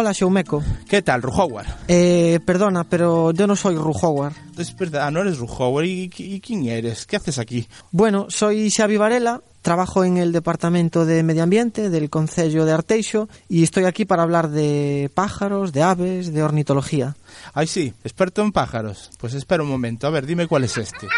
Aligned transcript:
Hola. 0.00 0.14
¿Qué 0.88 1.02
tal, 1.02 1.20
Ruhowar? 1.20 1.66
Eh, 1.86 2.40
perdona, 2.46 2.84
pero 2.84 3.32
yo 3.32 3.46
no 3.46 3.54
soy 3.54 3.76
Ruhowar. 3.76 4.32
Es 4.56 4.74
verdad, 4.74 5.10
no 5.10 5.20
eres 5.20 5.36
Ruhowar. 5.36 5.84
¿Y, 5.84 6.10
¿Y, 6.16 6.40
quién 6.40 6.64
eres? 6.64 7.04
¿Qué 7.04 7.16
haces 7.16 7.38
aquí? 7.38 7.68
Bueno, 7.90 8.24
soy 8.30 8.70
Xavi 8.70 8.96
Varela, 8.96 9.42
trabajo 9.60 10.02
en 10.02 10.16
el 10.16 10.32
Departamento 10.32 11.04
de 11.04 11.22
Medio 11.22 11.42
Ambiente 11.42 11.90
del 11.90 12.08
Concello 12.08 12.64
de 12.64 12.72
Arteixo 12.72 13.28
y 13.46 13.62
estoy 13.62 13.84
aquí 13.84 14.06
para 14.06 14.22
hablar 14.22 14.48
de 14.48 15.10
pájaros, 15.12 15.74
de 15.74 15.82
aves, 15.82 16.32
de 16.32 16.42
ornitología. 16.42 17.14
Ay, 17.52 17.66
sí, 17.66 17.92
experto 18.02 18.40
en 18.40 18.52
pájaros. 18.52 19.10
Pues 19.18 19.34
espera 19.34 19.62
un 19.62 19.68
momento, 19.68 20.06
a 20.06 20.10
ver, 20.10 20.24
dime 20.24 20.46
cuál 20.46 20.64
es 20.64 20.78
este. 20.78 21.08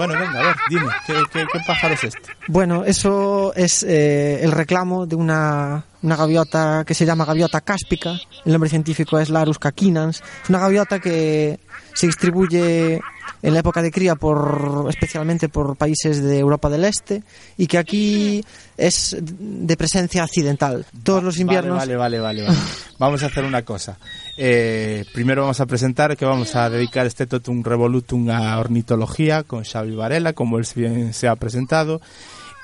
Bueno, 0.00 0.14
venga, 0.18 0.40
a 0.40 0.42
ver, 0.44 0.56
dime, 0.70 0.86
¿qué, 1.06 1.44
pájaro 1.66 1.92
es 1.92 2.04
este? 2.04 2.32
Bueno, 2.48 2.84
eso 2.86 3.52
es 3.54 3.82
eh, 3.82 4.42
el 4.42 4.50
reclamo 4.50 5.04
de 5.04 5.14
una, 5.14 5.84
una, 6.00 6.16
gaviota 6.16 6.84
que 6.86 6.94
se 6.94 7.04
llama 7.04 7.26
gaviota 7.26 7.60
cáspica. 7.60 8.18
El 8.46 8.52
nombre 8.52 8.70
científico 8.70 9.18
es 9.18 9.28
Larus 9.28 9.58
caquinans. 9.58 10.22
Es 10.42 10.48
una 10.48 10.60
gaviota 10.60 11.00
que 11.00 11.60
se 11.92 12.06
distribuye 12.06 13.02
en 13.42 13.54
la 13.54 13.60
época 13.60 13.82
de 13.82 13.90
cría 13.90 14.14
por 14.14 14.86
especialmente 14.88 15.48
por 15.48 15.76
países 15.76 16.22
de 16.22 16.38
Europa 16.38 16.68
del 16.68 16.84
Este 16.84 17.22
y 17.56 17.66
que 17.66 17.78
aquí 17.78 18.44
es 18.76 19.16
de 19.20 19.76
presencia 19.76 20.22
accidental. 20.22 20.86
Todos 21.02 21.22
los 21.22 21.38
inviernos. 21.38 21.76
Vale, 21.76 21.96
vale, 21.96 22.18
vale, 22.18 22.42
vale. 22.42 22.58
vamos 22.98 23.22
a 23.22 23.26
hacer 23.26 23.44
una 23.44 23.62
cosa. 23.62 23.98
Eh, 24.36 25.04
primero 25.12 25.42
vamos 25.42 25.60
a 25.60 25.66
presentar 25.66 26.16
que 26.16 26.24
vamos 26.24 26.56
a 26.56 26.70
dedicar 26.70 27.06
este 27.06 27.26
totum 27.26 27.62
revolutum 27.62 28.30
a 28.30 28.58
ornitología 28.58 29.42
con 29.42 29.64
Xavi 29.64 29.94
Varela, 29.94 30.32
como 30.32 30.58
él 30.58 30.66
bien 30.74 31.12
se 31.12 31.28
ha 31.28 31.36
presentado 31.36 32.00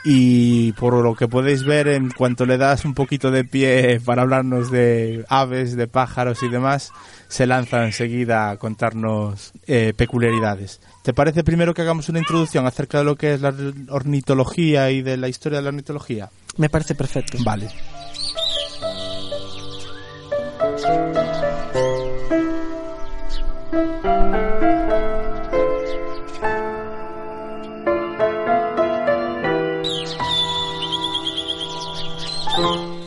y 0.09 0.71
por 0.75 0.95
lo 1.03 1.17
que 1.17 1.27
podéis 1.27 1.65
ver 1.65 1.89
en 1.89 2.11
cuanto 2.11 2.47
le 2.47 2.59
das 2.59 2.85
un 2.85 2.95
poquito 2.95 3.33
de 3.33 3.43
pie 3.43 4.01
para 4.05 4.23
hablarnos 4.23 4.71
de 4.71 5.25
aves, 5.29 5.75
de 5.75 5.89
pájaros 5.89 6.45
y 6.45 6.49
demás, 6.49 6.93
se 7.27 7.45
lanza 7.45 7.85
enseguida 7.85 8.51
a 8.51 8.57
contarnos 8.57 9.53
eh, 9.67 9.93
peculiaridades. 9.97 10.81
¿Te 11.03 11.12
parece 11.12 11.43
primero 11.43 11.75
que 11.75 11.83
hagamos 11.83 12.09
una 12.09 12.21
introducción 12.21 12.67
acerca 12.67 12.99
de 12.99 13.05
lo 13.05 13.17
que 13.17 13.34
es 13.34 13.41
la 13.41 13.53
ornitología 13.89 14.93
y 14.93 15.03
de 15.03 15.17
la 15.17 15.29
historia 15.29 15.59
de 15.59 15.65
la 15.65 15.71
ornitología? 15.71 16.31
Me 16.57 16.71
parece 16.71 16.95
perfecto. 16.95 17.39
Vale. 17.45 17.69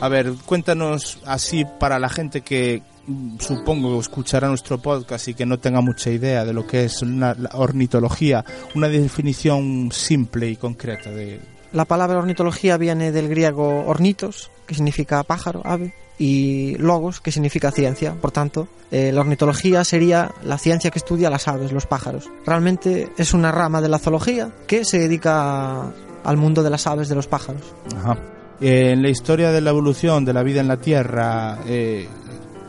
A 0.00 0.08
ver, 0.08 0.32
cuéntanos 0.46 1.18
así 1.26 1.66
para 1.78 1.98
la 1.98 2.08
gente 2.08 2.40
que 2.40 2.82
mm, 3.06 3.38
supongo 3.38 4.00
escuchará 4.00 4.48
nuestro 4.48 4.78
podcast 4.78 5.28
y 5.28 5.34
que 5.34 5.44
no 5.44 5.58
tenga 5.58 5.82
mucha 5.82 6.10
idea 6.10 6.44
de 6.44 6.54
lo 6.54 6.66
que 6.66 6.84
es 6.84 7.02
una, 7.02 7.34
la 7.34 7.50
ornitología, 7.52 8.44
una 8.74 8.88
definición 8.88 9.90
simple 9.92 10.48
y 10.48 10.56
concreta 10.56 11.10
de... 11.10 11.40
La 11.72 11.84
palabra 11.84 12.18
ornitología 12.18 12.78
viene 12.78 13.12
del 13.12 13.28
griego 13.28 13.84
ornitos, 13.86 14.50
que 14.66 14.74
significa 14.74 15.22
pájaro, 15.22 15.62
ave, 15.64 15.94
y 16.18 16.76
logos, 16.76 17.20
que 17.20 17.30
significa 17.30 17.70
ciencia. 17.70 18.14
Por 18.14 18.32
tanto, 18.32 18.68
eh, 18.90 19.12
la 19.12 19.20
ornitología 19.20 19.84
sería 19.84 20.32
la 20.42 20.58
ciencia 20.58 20.90
que 20.90 20.98
estudia 20.98 21.30
las 21.30 21.46
aves, 21.46 21.72
los 21.72 21.86
pájaros. 21.86 22.28
Realmente 22.44 23.10
es 23.16 23.32
una 23.32 23.52
rama 23.52 23.80
de 23.80 23.88
la 23.88 23.98
zoología 23.98 24.50
que 24.66 24.84
se 24.84 24.98
dedica 24.98 25.92
al 26.24 26.36
mundo 26.36 26.62
de 26.62 26.70
las 26.70 26.86
aves, 26.86 27.08
de 27.08 27.14
los 27.14 27.26
pájaros. 27.26 27.62
Ajá. 27.96 28.18
Eh, 28.60 28.92
en 28.92 29.02
la 29.02 29.08
historia 29.08 29.50
de 29.52 29.60
la 29.60 29.70
evolución 29.70 30.24
de 30.24 30.32
la 30.32 30.42
vida 30.42 30.60
en 30.60 30.68
la 30.68 30.76
Tierra, 30.76 31.58
eh, 31.66 32.08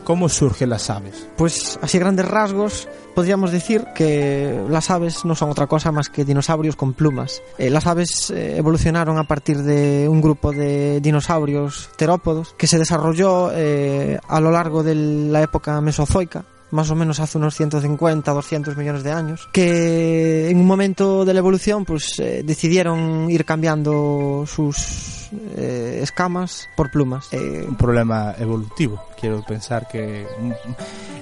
¿cómo 0.04 0.28
surgen 0.28 0.70
las 0.70 0.90
aves? 0.90 1.26
Pues 1.36 1.78
así 1.82 1.98
grandes 1.98 2.26
rasgos 2.26 2.88
podríamos 3.14 3.52
decir 3.52 3.84
que 3.94 4.60
las 4.68 4.90
aves 4.90 5.24
no 5.24 5.34
son 5.34 5.50
otra 5.50 5.66
cosa 5.66 5.92
más 5.92 6.08
que 6.08 6.24
dinosaurios 6.24 6.76
con 6.76 6.94
plumas. 6.94 7.42
Eh, 7.58 7.70
las 7.70 7.86
aves 7.86 8.30
eh, 8.30 8.56
evolucionaron 8.56 9.18
a 9.18 9.24
partir 9.24 9.58
de 9.58 10.08
un 10.08 10.20
grupo 10.20 10.52
de 10.52 11.00
dinosaurios 11.00 11.90
terópodos 11.96 12.54
que 12.56 12.66
se 12.66 12.78
desarrolló 12.78 13.50
eh, 13.52 14.18
a 14.26 14.40
lo 14.40 14.50
largo 14.50 14.82
de 14.82 14.94
la 14.94 15.42
época 15.42 15.80
mesozoica 15.80 16.44
más 16.70 16.90
o 16.90 16.94
menos 16.94 17.20
hace 17.20 17.36
unos 17.36 17.54
150, 17.54 18.32
200 18.32 18.78
millones 18.78 19.02
de 19.02 19.12
años, 19.12 19.46
que 19.52 20.48
en 20.48 20.58
un 20.58 20.66
momento 20.66 21.26
de 21.26 21.34
la 21.34 21.40
evolución 21.40 21.84
pues 21.84 22.18
eh, 22.18 22.42
decidieron 22.44 23.30
ir 23.30 23.44
cambiando 23.44 24.44
sus 24.46 25.21
eh, 25.56 26.00
escamas 26.02 26.68
por 26.76 26.90
plumas. 26.90 27.28
Eh, 27.32 27.64
un 27.66 27.76
problema 27.76 28.34
evolutivo. 28.38 29.02
Quiero 29.18 29.42
pensar 29.42 29.88
que 29.88 30.26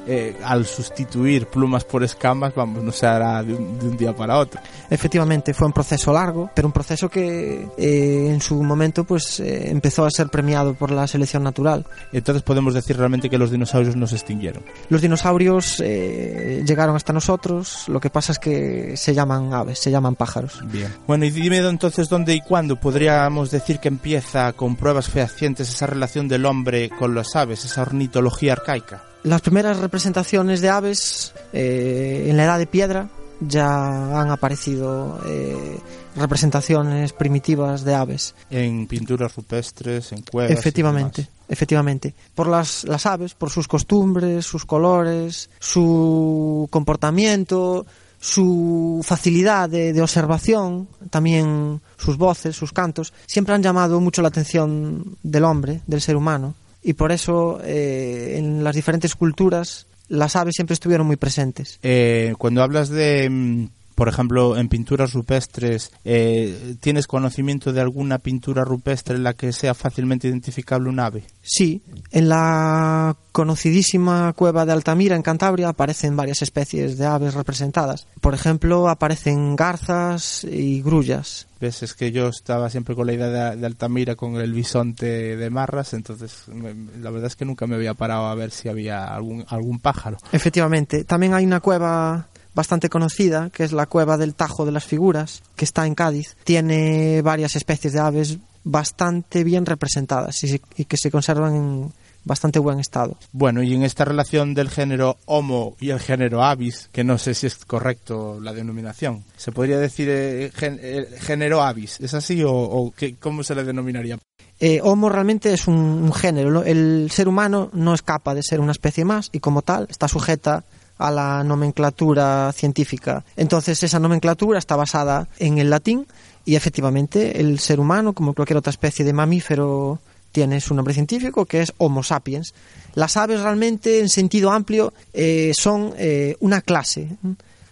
eh, 0.06 0.36
al 0.44 0.66
sustituir 0.66 1.46
plumas 1.46 1.84
por 1.84 2.02
escamas, 2.02 2.54
vamos, 2.54 2.82
no 2.82 2.92
se 2.92 3.06
hará 3.06 3.42
de 3.42 3.54
un, 3.54 3.78
de 3.78 3.88
un, 3.88 3.96
día 3.96 4.14
para 4.14 4.38
otro. 4.38 4.60
Efectivamente, 4.88 5.54
fue 5.54 5.66
un 5.66 5.72
proceso 5.72 6.12
largo, 6.12 6.50
pero 6.54 6.66
un 6.66 6.72
proceso 6.72 7.08
que 7.08 7.68
eh, 7.76 8.28
en 8.28 8.40
su 8.40 8.60
momento 8.62 9.04
pues 9.04 9.40
eh, 9.40 9.70
empezó 9.70 10.04
a 10.04 10.10
ser 10.10 10.28
premiado 10.28 10.74
por 10.74 10.90
la 10.90 11.06
selección 11.06 11.42
natural. 11.42 11.86
Entonces 12.12 12.42
podemos 12.42 12.74
decir 12.74 12.96
realmente 12.96 13.30
que 13.30 13.38
los 13.38 13.50
dinosaurios 13.50 13.96
no 13.96 14.06
se 14.06 14.16
extinguieron. 14.16 14.62
Los 14.88 15.02
dinosaurios 15.02 15.80
eh, 15.80 16.64
llegaron 16.66 16.96
hasta 16.96 17.12
nosotros, 17.12 17.84
lo 17.88 18.00
que 18.00 18.10
pasa 18.10 18.32
es 18.32 18.38
que 18.38 18.96
se 18.96 19.14
llaman 19.14 19.52
aves, 19.52 19.78
se 19.78 19.90
llaman 19.90 20.16
pájaros. 20.16 20.60
Bien. 20.64 20.92
Bueno, 21.06 21.24
y 21.24 21.30
dime 21.30 21.58
entonces 21.58 22.08
dónde 22.08 22.34
y 22.34 22.40
cuándo 22.40 22.76
podríamos 22.76 23.50
decir 23.50 23.78
que 23.78 23.88
empieza 24.00 24.54
con 24.54 24.76
pruebas 24.76 25.10
fehacientes 25.10 25.68
esa 25.68 25.86
relación 25.86 26.26
del 26.26 26.46
hombre 26.46 26.88
con 26.88 27.14
las 27.14 27.36
aves, 27.36 27.66
esa 27.66 27.82
ornitología 27.82 28.54
arcaica. 28.54 29.04
Las 29.24 29.42
primeras 29.42 29.76
representaciones 29.76 30.62
de 30.62 30.70
aves 30.70 31.34
eh, 31.52 32.24
en 32.30 32.38
la 32.38 32.44
edad 32.44 32.58
de 32.58 32.66
piedra 32.66 33.10
ya 33.40 34.18
han 34.18 34.30
aparecido 34.30 35.20
eh, 35.26 35.78
representaciones 36.16 37.12
primitivas 37.12 37.84
de 37.84 37.94
aves. 37.94 38.34
En 38.48 38.86
pinturas 38.86 39.36
rupestres, 39.36 40.12
en 40.12 40.22
cuevas. 40.22 40.52
Efectivamente, 40.52 41.28
efectivamente. 41.46 42.14
Por 42.34 42.46
las, 42.46 42.84
las 42.84 43.04
aves, 43.04 43.34
por 43.34 43.50
sus 43.50 43.68
costumbres, 43.68 44.46
sus 44.46 44.64
colores, 44.64 45.50
su 45.58 46.66
comportamiento, 46.70 47.84
su 48.18 49.02
facilidad 49.04 49.68
de, 49.68 49.92
de, 49.92 50.00
observación, 50.00 50.88
también 51.10 51.82
sus 52.00 52.16
voces, 52.16 52.56
sus 52.56 52.72
cantos, 52.72 53.12
siempre 53.26 53.54
han 53.54 53.62
llamado 53.62 54.00
mucho 54.00 54.22
la 54.22 54.28
atención 54.28 55.16
del 55.22 55.44
hombre, 55.44 55.80
del 55.86 56.00
ser 56.00 56.16
humano 56.16 56.54
y 56.82 56.94
por 56.94 57.12
eso 57.12 57.60
eh, 57.62 58.36
en 58.38 58.64
las 58.64 58.74
diferentes 58.74 59.14
culturas 59.14 59.86
las 60.08 60.34
aves 60.34 60.54
siempre 60.56 60.74
estuvieron 60.74 61.06
muy 61.06 61.16
presentes. 61.16 61.78
Eh, 61.82 62.34
cuando 62.38 62.62
hablas 62.62 62.88
de, 62.88 63.68
por 64.00 64.08
ejemplo, 64.08 64.56
en 64.56 64.70
pinturas 64.70 65.12
rupestres, 65.12 65.92
eh, 66.06 66.76
¿tienes 66.80 67.06
conocimiento 67.06 67.70
de 67.70 67.82
alguna 67.82 68.16
pintura 68.16 68.64
rupestre 68.64 69.16
en 69.16 69.24
la 69.24 69.34
que 69.34 69.52
sea 69.52 69.74
fácilmente 69.74 70.26
identificable 70.26 70.88
un 70.88 71.00
ave? 71.00 71.24
Sí, 71.42 71.82
en 72.10 72.30
la 72.30 73.14
conocidísima 73.30 74.32
cueva 74.32 74.64
de 74.64 74.72
Altamira, 74.72 75.16
en 75.16 75.22
Cantabria, 75.22 75.68
aparecen 75.68 76.16
varias 76.16 76.40
especies 76.40 76.96
de 76.96 77.04
aves 77.04 77.34
representadas. 77.34 78.06
Por 78.22 78.32
ejemplo, 78.32 78.88
aparecen 78.88 79.54
garzas 79.54 80.44
y 80.44 80.80
grullas. 80.80 81.46
¿Ves? 81.60 81.82
Es 81.82 81.92
que 81.92 82.10
yo 82.10 82.28
estaba 82.28 82.70
siempre 82.70 82.94
con 82.94 83.06
la 83.06 83.12
idea 83.12 83.28
de, 83.28 83.56
de 83.56 83.66
Altamira 83.66 84.16
con 84.16 84.36
el 84.36 84.54
bisonte 84.54 85.36
de 85.36 85.50
marras, 85.50 85.92
entonces 85.92 86.44
me, 86.48 86.74
la 86.98 87.10
verdad 87.10 87.26
es 87.26 87.36
que 87.36 87.44
nunca 87.44 87.66
me 87.66 87.74
había 87.74 87.92
parado 87.92 88.28
a 88.28 88.34
ver 88.34 88.50
si 88.50 88.70
había 88.70 89.04
algún, 89.04 89.44
algún 89.46 89.78
pájaro. 89.78 90.16
Efectivamente, 90.32 91.04
también 91.04 91.34
hay 91.34 91.44
una 91.44 91.60
cueva 91.60 92.29
bastante 92.54 92.88
conocida, 92.88 93.50
que 93.50 93.64
es 93.64 93.72
la 93.72 93.86
cueva 93.86 94.16
del 94.16 94.34
Tajo 94.34 94.64
de 94.64 94.72
las 94.72 94.84
Figuras, 94.84 95.42
que 95.56 95.64
está 95.64 95.86
en 95.86 95.94
Cádiz. 95.94 96.36
Tiene 96.44 97.22
varias 97.22 97.56
especies 97.56 97.92
de 97.92 98.00
aves 98.00 98.38
bastante 98.64 99.44
bien 99.44 99.66
representadas 99.66 100.42
y, 100.44 100.60
y 100.76 100.84
que 100.84 100.96
se 100.96 101.10
conservan 101.10 101.54
en 101.54 101.92
bastante 102.24 102.58
buen 102.58 102.80
estado. 102.80 103.16
Bueno, 103.32 103.62
y 103.62 103.74
en 103.74 103.82
esta 103.82 104.04
relación 104.04 104.54
del 104.54 104.68
género 104.68 105.16
Homo 105.26 105.76
y 105.80 105.90
el 105.90 106.00
género 106.00 106.44
Avis, 106.44 106.88
que 106.92 107.04
no 107.04 107.18
sé 107.18 107.34
si 107.34 107.46
es 107.46 107.56
correcto 107.64 108.38
la 108.40 108.52
denominación, 108.52 109.24
¿se 109.36 109.52
podría 109.52 109.78
decir 109.78 110.08
eh, 110.10 110.50
gen, 110.54 110.78
eh, 110.82 111.08
género 111.20 111.62
Avis? 111.62 111.98
¿Es 112.00 112.14
así 112.14 112.42
o, 112.42 112.52
o 112.52 112.92
qué, 112.92 113.16
cómo 113.16 113.42
se 113.42 113.54
le 113.54 113.64
denominaría? 113.64 114.18
Eh, 114.58 114.80
homo 114.82 115.08
realmente 115.08 115.54
es 115.54 115.66
un, 115.66 115.76
un 115.76 116.12
género. 116.12 116.50
¿no? 116.50 116.62
El 116.62 117.10
ser 117.10 117.28
humano 117.28 117.70
no 117.72 117.94
escapa 117.94 118.34
de 118.34 118.42
ser 118.42 118.60
una 118.60 118.72
especie 118.72 119.06
más 119.06 119.30
y 119.32 119.40
como 119.40 119.62
tal 119.62 119.86
está 119.88 120.06
sujeta 120.06 120.64
a 121.00 121.10
la 121.10 121.42
nomenclatura 121.42 122.52
científica. 122.52 123.24
Entonces 123.36 123.82
esa 123.82 123.98
nomenclatura 123.98 124.58
está 124.58 124.76
basada 124.76 125.28
en 125.38 125.58
el 125.58 125.70
latín 125.70 126.06
y 126.44 126.54
efectivamente 126.54 127.40
el 127.40 127.58
ser 127.58 127.80
humano, 127.80 128.12
como 128.12 128.34
cualquier 128.34 128.58
otra 128.58 128.70
especie 128.70 129.04
de 129.04 129.12
mamífero, 129.12 129.98
tiene 130.30 130.60
su 130.60 130.74
nombre 130.74 130.94
científico 130.94 131.46
que 131.46 131.62
es 131.62 131.72
Homo 131.78 132.02
sapiens. 132.02 132.54
Las 132.94 133.16
aves 133.16 133.40
realmente 133.40 134.00
en 134.00 134.08
sentido 134.08 134.50
amplio 134.50 134.92
eh, 135.12 135.52
son 135.54 135.94
eh, 135.96 136.36
una 136.40 136.60
clase. 136.60 137.08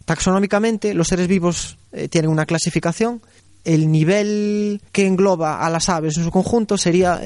Taxonómicamente, 0.05 0.95
los 0.95 1.09
seres 1.09 1.29
vivos 1.29 1.77
eh, 1.93 2.09
tienen 2.09 2.31
una 2.31 2.47
clasificación. 2.47 3.21
El 3.65 3.93
nivel 3.93 4.81
que 4.91 5.07
engloba 5.07 5.65
a 5.65 5.69
las 5.69 5.89
aves 5.89 6.17
en 6.17 6.25
su 6.25 6.31
conjunto 6.31 6.79
sería 6.79 7.21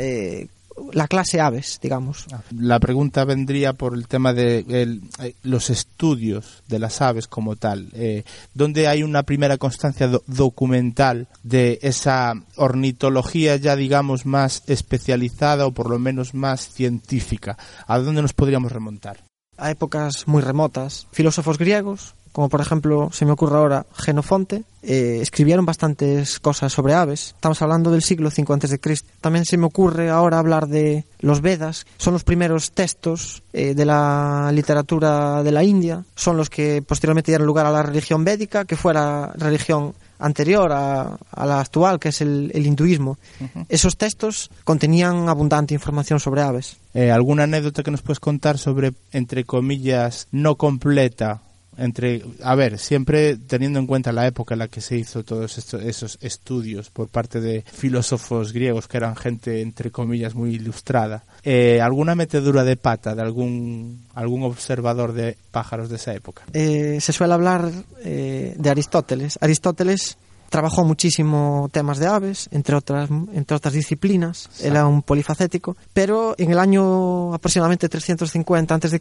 la 0.92 1.08
clase 1.08 1.40
aves, 1.40 1.78
digamos. 1.80 2.26
La 2.56 2.80
pregunta 2.80 3.24
vendría 3.24 3.72
por 3.72 3.94
el 3.94 4.08
tema 4.08 4.32
de 4.32 4.64
el, 4.68 5.02
eh, 5.20 5.34
los 5.42 5.70
estudios 5.70 6.62
de 6.68 6.78
las 6.78 7.00
aves 7.00 7.26
como 7.26 7.56
tal, 7.56 7.88
eh, 7.92 8.24
donde 8.54 8.88
hay 8.88 9.02
una 9.02 9.22
primera 9.22 9.58
constancia 9.58 10.08
do 10.08 10.22
documental 10.26 11.28
de 11.42 11.78
esa 11.82 12.34
ornitología 12.56 13.56
ya 13.56 13.76
digamos 13.76 14.26
más 14.26 14.62
especializada 14.66 15.66
o 15.66 15.72
por 15.72 15.90
lo 15.90 15.98
menos 15.98 16.34
más 16.34 16.68
científica. 16.68 17.56
¿A 17.86 17.98
dónde 17.98 18.22
nos 18.22 18.32
podríamos 18.32 18.72
remontar? 18.72 19.24
A 19.56 19.70
épocas 19.70 20.26
muy 20.26 20.42
remotas, 20.42 21.06
filósofos 21.12 21.58
griegos, 21.58 22.14
como 22.32 22.48
por 22.48 22.60
ejemplo, 22.60 23.10
se 23.12 23.24
me 23.26 23.32
ocurre 23.32 23.56
ahora, 23.56 23.86
Genofonte, 23.94 24.64
eh, 24.82 25.18
escribieron 25.20 25.64
bastantes 25.66 26.40
cosas 26.40 26.72
sobre 26.72 26.94
aves. 26.94 27.34
Estamos 27.34 27.60
hablando 27.62 27.90
del 27.90 28.02
siglo 28.02 28.30
V 28.30 28.52
antes 28.52 28.70
de 28.70 28.80
Cristo. 28.80 29.08
También 29.20 29.44
se 29.44 29.56
me 29.58 29.66
ocurre 29.66 30.10
ahora 30.10 30.38
hablar 30.38 30.66
de 30.66 31.04
los 31.20 31.40
Vedas. 31.40 31.86
Son 31.98 32.14
los 32.14 32.24
primeros 32.24 32.72
textos 32.72 33.42
eh, 33.52 33.74
de 33.74 33.84
la 33.84 34.50
literatura 34.52 35.42
de 35.42 35.52
la 35.52 35.62
India. 35.62 36.04
Son 36.16 36.36
los 36.36 36.50
que 36.50 36.82
posteriormente 36.82 37.30
dieron 37.30 37.46
lugar 37.46 37.66
a 37.66 37.70
la 37.70 37.82
religión 37.82 38.24
védica, 38.24 38.64
que 38.64 38.76
fue 38.76 38.94
la 38.94 39.32
religión 39.36 39.94
anterior 40.18 40.72
a, 40.72 41.18
a 41.30 41.46
la 41.46 41.60
actual, 41.60 41.98
que 41.98 42.08
es 42.08 42.20
el, 42.20 42.50
el 42.54 42.66
hinduismo. 42.66 43.18
Uh 43.40 43.44
-huh. 43.44 43.66
Esos 43.68 43.96
textos 43.96 44.50
contenían 44.64 45.28
abundante 45.28 45.74
información 45.74 46.18
sobre 46.18 46.42
aves. 46.42 46.76
Eh, 46.94 47.10
¿Alguna 47.10 47.44
anécdota 47.44 47.82
que 47.82 47.90
nos 47.90 48.02
puedes 48.02 48.20
contar 48.20 48.56
sobre, 48.56 48.92
entre 49.12 49.44
comillas, 49.44 50.28
no 50.32 50.56
completa 50.56 51.42
entre, 51.76 52.22
a 52.42 52.54
ver, 52.54 52.78
siempre 52.78 53.36
teniendo 53.36 53.78
en 53.78 53.86
cuenta 53.86 54.12
la 54.12 54.26
época 54.26 54.54
en 54.54 54.60
la 54.60 54.68
que 54.68 54.80
se 54.80 54.96
hizo 54.96 55.24
todos 55.24 55.58
estos, 55.58 55.82
esos 55.82 56.18
estudios 56.20 56.90
por 56.90 57.08
parte 57.08 57.40
de 57.40 57.64
filósofos 57.72 58.52
griegos 58.52 58.88
que 58.88 58.98
eran 58.98 59.16
gente, 59.16 59.62
entre 59.62 59.90
comillas, 59.90 60.34
muy 60.34 60.54
ilustrada, 60.54 61.24
eh, 61.44 61.80
¿alguna 61.80 62.14
metedura 62.14 62.64
de 62.64 62.76
pata 62.76 63.14
de 63.14 63.22
algún, 63.22 64.04
algún 64.14 64.42
observador 64.44 65.12
de 65.12 65.36
pájaros 65.50 65.88
de 65.88 65.96
esa 65.96 66.14
época? 66.14 66.42
Eh, 66.52 66.98
se 67.00 67.12
suele 67.12 67.34
hablar 67.34 67.70
eh, 68.04 68.54
de 68.56 68.70
Aristóteles. 68.70 69.38
Aristóteles 69.40 70.18
trabajó 70.50 70.84
muchísimo 70.84 71.70
temas 71.72 71.98
de 71.98 72.06
aves, 72.06 72.48
entre 72.52 72.76
otras, 72.76 73.08
entre 73.10 73.56
otras 73.56 73.72
disciplinas, 73.72 74.50
sí. 74.52 74.66
era 74.66 74.86
un 74.86 75.00
polifacético, 75.00 75.78
pero 75.94 76.34
en 76.36 76.50
el 76.50 76.58
año 76.58 77.32
aproximadamente 77.32 77.88
350 77.88 78.74
a.C. 78.74 79.00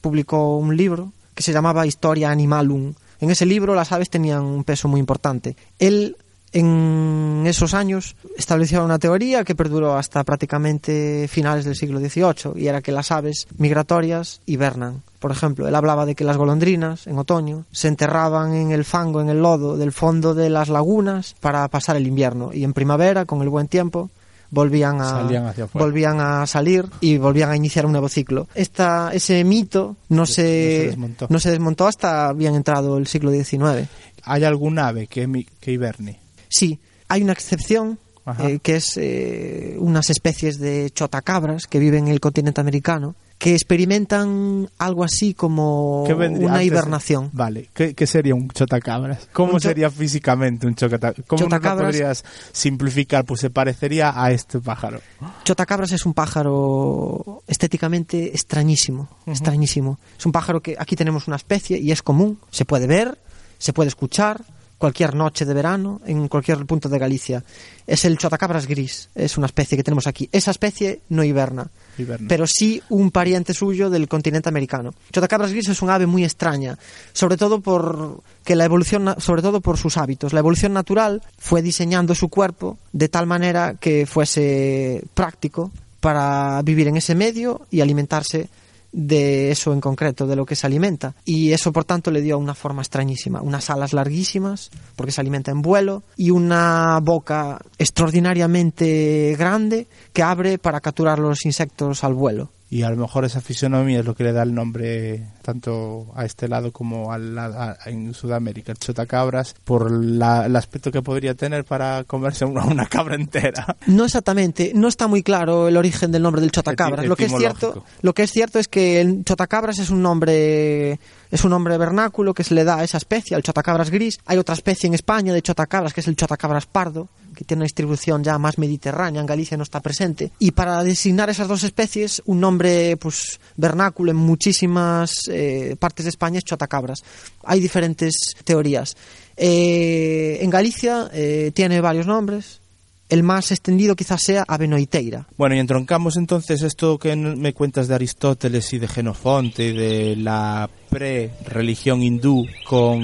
publicó 0.00 0.58
un 0.58 0.76
libro 0.76 1.12
que 1.38 1.44
se 1.44 1.52
llamaba 1.52 1.86
Historia 1.86 2.32
Animalum. 2.32 2.94
En 3.20 3.30
ese 3.30 3.46
libro 3.46 3.72
las 3.72 3.92
aves 3.92 4.10
tenían 4.10 4.42
un 4.42 4.64
peso 4.64 4.88
muy 4.88 4.98
importante. 4.98 5.54
Él 5.78 6.16
en 6.52 7.44
esos 7.46 7.74
años 7.74 8.16
estableció 8.36 8.84
una 8.84 8.98
teoría 8.98 9.44
que 9.44 9.54
perduró 9.54 9.94
hasta 9.94 10.24
prácticamente 10.24 11.28
finales 11.28 11.64
del 11.64 11.76
siglo 11.76 12.00
XVIII 12.00 12.60
y 12.60 12.66
era 12.66 12.82
que 12.82 12.90
las 12.90 13.12
aves 13.12 13.46
migratorias 13.56 14.40
hibernan. 14.46 15.04
Por 15.20 15.30
ejemplo, 15.30 15.68
él 15.68 15.76
hablaba 15.76 16.06
de 16.06 16.16
que 16.16 16.24
las 16.24 16.36
golondrinas 16.36 17.06
en 17.06 17.16
otoño 17.20 17.66
se 17.70 17.86
enterraban 17.86 18.52
en 18.52 18.72
el 18.72 18.84
fango, 18.84 19.20
en 19.20 19.28
el 19.28 19.40
lodo 19.40 19.76
del 19.76 19.92
fondo 19.92 20.34
de 20.34 20.50
las 20.50 20.68
lagunas 20.68 21.36
para 21.38 21.68
pasar 21.68 21.96
el 21.96 22.08
invierno 22.08 22.50
y 22.52 22.64
en 22.64 22.72
primavera, 22.72 23.26
con 23.26 23.42
el 23.42 23.48
buen 23.48 23.68
tiempo, 23.68 24.10
volvían 24.50 25.00
a 25.00 25.28
volvían 25.72 26.20
a 26.20 26.46
salir 26.46 26.86
y 27.00 27.18
volvían 27.18 27.50
a 27.50 27.56
iniciar 27.56 27.86
un 27.86 27.92
nuevo 27.92 28.08
ciclo. 28.08 28.48
Esta, 28.54 29.10
ese 29.12 29.42
mito 29.44 29.96
no 30.08 30.26
se, 30.26 30.42
no 30.42 30.48
se, 30.48 30.86
desmontó. 30.86 31.26
no 31.28 31.38
se 31.38 31.50
desmontó 31.50 31.86
hasta 31.86 32.32
bien 32.32 32.54
entrado 32.54 32.98
el 32.98 33.06
siglo 33.06 33.30
XIX. 33.30 33.88
¿Hay 34.24 34.44
algún 34.44 34.78
ave 34.78 35.06
que, 35.06 35.46
que 35.60 35.72
hiberne? 35.72 36.20
Sí, 36.48 36.78
hay 37.08 37.22
una 37.22 37.32
excepción 37.32 37.98
eh, 38.40 38.58
que 38.62 38.76
es 38.76 38.96
eh, 38.96 39.76
unas 39.78 40.10
especies 40.10 40.58
de 40.58 40.90
chotacabras 40.90 41.66
que 41.66 41.78
viven 41.78 42.08
en 42.08 42.12
el 42.12 42.20
continente 42.20 42.60
americano 42.60 43.14
que 43.38 43.54
experimentan 43.54 44.68
algo 44.78 45.04
así 45.04 45.32
como 45.32 46.02
una 46.04 46.62
hibernación. 46.64 47.30
Vale, 47.32 47.70
¿Qué, 47.72 47.94
¿Qué, 47.94 48.06
sería 48.06 48.34
un 48.34 48.48
chotacabras? 48.50 49.28
¿Cómo 49.32 49.54
un 49.54 49.60
sería 49.60 49.90
físicamente 49.90 50.66
un 50.66 50.74
chotacabras? 50.74 51.24
¿Cómo 51.26 51.44
chotacabras, 51.44 51.92
podrías 51.92 52.24
simplificar? 52.52 53.24
Pues 53.24 53.40
se 53.40 53.50
parecería 53.50 54.12
a 54.14 54.32
este 54.32 54.58
pájaro. 54.58 55.00
Chotacabras 55.44 55.92
es 55.92 56.04
un 56.04 56.14
pájaro 56.14 57.42
estéticamente 57.46 58.30
extrañísimo, 58.30 59.02
uh 59.02 59.30
-huh. 59.30 59.32
extrañísimo. 59.32 59.98
Es 60.18 60.26
un 60.26 60.32
pájaro 60.32 60.60
que 60.60 60.76
aquí 60.78 60.96
tenemos 60.96 61.28
una 61.28 61.36
especie 61.36 61.78
y 61.78 61.92
es 61.92 62.02
común, 62.02 62.40
se 62.50 62.64
puede 62.64 62.88
ver, 62.88 63.18
se 63.58 63.72
puede 63.72 63.88
escuchar, 63.88 64.42
cualquier 64.78 65.14
noche 65.14 65.44
de 65.44 65.52
verano 65.52 66.00
en 66.06 66.28
cualquier 66.28 66.64
punto 66.64 66.88
de 66.88 66.98
Galicia. 66.98 67.44
Es 67.86 68.04
el 68.04 68.16
chotacabras 68.16 68.66
gris, 68.66 69.10
es 69.14 69.36
una 69.36 69.46
especie 69.46 69.76
que 69.76 69.82
tenemos 69.82 70.06
aquí. 70.06 70.28
Esa 70.32 70.52
especie 70.52 71.00
no 71.08 71.24
hiberna, 71.24 71.68
hiberna, 71.98 72.26
pero 72.28 72.46
sí 72.46 72.80
un 72.88 73.10
pariente 73.10 73.52
suyo 73.52 73.90
del 73.90 74.08
continente 74.08 74.48
americano. 74.48 74.94
Chotacabras 75.12 75.52
gris 75.52 75.68
es 75.68 75.82
un 75.82 75.90
ave 75.90 76.06
muy 76.06 76.24
extraña, 76.24 76.78
sobre 77.12 77.36
todo 77.36 77.60
por 77.60 78.22
que 78.44 78.56
la 78.56 78.64
evolución, 78.64 79.14
sobre 79.18 79.42
todo 79.42 79.60
por 79.60 79.76
sus 79.76 79.96
hábitos. 79.96 80.32
La 80.32 80.40
evolución 80.40 80.72
natural 80.72 81.22
fue 81.38 81.60
diseñando 81.60 82.14
su 82.14 82.28
cuerpo 82.28 82.78
de 82.92 83.08
tal 83.08 83.26
manera 83.26 83.74
que 83.74 84.06
fuese 84.06 85.02
práctico 85.14 85.72
para 86.00 86.62
vivir 86.62 86.86
en 86.88 86.96
ese 86.96 87.14
medio 87.14 87.66
y 87.70 87.80
alimentarse 87.80 88.48
de 88.92 89.50
eso 89.50 89.72
en 89.72 89.80
concreto, 89.80 90.26
de 90.26 90.36
lo 90.36 90.46
que 90.46 90.56
se 90.56 90.66
alimenta. 90.66 91.14
Y 91.24 91.52
eso, 91.52 91.72
por 91.72 91.84
tanto, 91.84 92.10
le 92.10 92.22
dio 92.22 92.38
una 92.38 92.54
forma 92.54 92.82
extrañísima. 92.82 93.42
Unas 93.42 93.70
alas 93.70 93.92
larguísimas, 93.92 94.70
porque 94.96 95.12
se 95.12 95.20
alimenta 95.20 95.50
en 95.50 95.62
vuelo, 95.62 96.02
y 96.16 96.30
una 96.30 96.98
boca 97.02 97.60
extraordinariamente 97.78 99.36
grande 99.38 99.86
que 100.12 100.22
abre 100.22 100.58
para 100.58 100.80
capturar 100.80 101.18
los 101.18 101.44
insectos 101.44 102.04
al 102.04 102.14
vuelo 102.14 102.50
y 102.70 102.82
a 102.82 102.90
lo 102.90 102.96
mejor 102.96 103.24
esa 103.24 103.40
fisonomía 103.40 104.00
es 104.00 104.04
lo 104.04 104.14
que 104.14 104.24
le 104.24 104.32
da 104.32 104.42
el 104.42 104.54
nombre 104.54 105.22
tanto 105.42 106.12
a 106.14 106.26
este 106.26 106.48
lado 106.48 106.70
como 106.72 107.12
al, 107.12 107.38
a, 107.38 107.78
en 107.86 108.12
Sudamérica, 108.12 108.72
el 108.72 108.78
chotacabras, 108.78 109.54
por 109.64 109.90
la, 109.90 110.44
el 110.44 110.54
aspecto 110.54 110.92
que 110.92 111.00
podría 111.00 111.34
tener 111.34 111.64
para 111.64 112.04
comerse 112.04 112.44
una, 112.44 112.64
una, 112.64 112.86
cabra 112.86 113.14
entera. 113.14 113.76
No 113.86 114.04
exactamente, 114.04 114.72
no 114.74 114.88
está 114.88 115.06
muy 115.06 115.22
claro 115.22 115.68
el 115.68 115.76
origen 115.76 116.12
del 116.12 116.22
nombre 116.22 116.42
del 116.42 116.50
chotacabras. 116.50 117.06
Lo 117.06 117.16
que 117.16 117.24
es 117.24 117.34
cierto, 117.34 117.84
lo 118.02 118.12
que 118.12 118.24
es 118.24 118.32
cierto 118.32 118.58
es 118.58 118.68
que 118.68 119.00
el 119.00 119.24
chotacabras 119.24 119.78
es 119.78 119.88
un 119.90 120.02
nombre 120.02 120.98
es 121.30 121.44
un 121.44 121.50
nombre 121.50 121.76
vernáculo 121.76 122.34
que 122.34 122.44
se 122.44 122.54
le 122.54 122.64
da 122.64 122.78
a 122.78 122.84
esa 122.84 122.98
especie, 122.98 123.36
al 123.36 123.42
chotacabras 123.42 123.90
gris. 123.90 124.18
Hay 124.26 124.38
otra 124.38 124.54
especie 124.54 124.86
en 124.86 124.94
España 124.94 125.32
de 125.32 125.42
chotacabras 125.42 125.92
que 125.92 126.00
es 126.00 126.08
el 126.08 126.16
chotacabras 126.16 126.66
pardo, 126.66 127.08
que 127.38 127.44
tiene 127.44 127.60
una 127.60 127.66
distribución 127.66 128.24
ya 128.24 128.36
más 128.36 128.58
mediterránea, 128.58 129.20
en 129.20 129.26
Galicia 129.26 129.56
no 129.56 129.62
está 129.62 129.78
presente. 129.78 130.32
Y 130.40 130.50
para 130.50 130.82
designar 130.82 131.30
esas 131.30 131.46
dos 131.46 131.62
especies, 131.62 132.20
un 132.26 132.40
nombre 132.40 132.96
pues 132.96 133.38
vernáculo 133.56 134.10
en 134.10 134.16
muchísimas 134.16 135.28
eh, 135.30 135.76
partes 135.78 136.04
de 136.04 136.10
España 136.10 136.38
es 136.38 136.44
chotacabras. 136.44 137.04
Hay 137.44 137.60
diferentes 137.60 138.34
teorías. 138.42 138.96
Eh, 139.36 140.38
en 140.40 140.50
Galicia 140.50 141.08
eh, 141.12 141.52
tiene 141.54 141.80
varios 141.80 142.08
nombres, 142.08 142.60
el 143.08 143.22
más 143.22 143.50
extendido 143.50 143.96
quizás 143.96 144.20
sea 144.22 144.44
Avenoiteira. 144.46 145.26
Bueno, 145.36 145.54
y 145.54 145.58
entroncamos 145.58 146.16
entonces 146.16 146.62
esto 146.62 146.98
que 146.98 147.16
me 147.16 147.52
cuentas 147.52 147.88
de 147.88 147.94
Aristóteles 147.94 148.72
y 148.72 148.78
de 148.78 148.88
Genofonte 148.88 149.72
de 149.72 150.16
la 150.16 150.68
pre-religión 150.90 152.02
hindú 152.02 152.46
con 152.64 153.00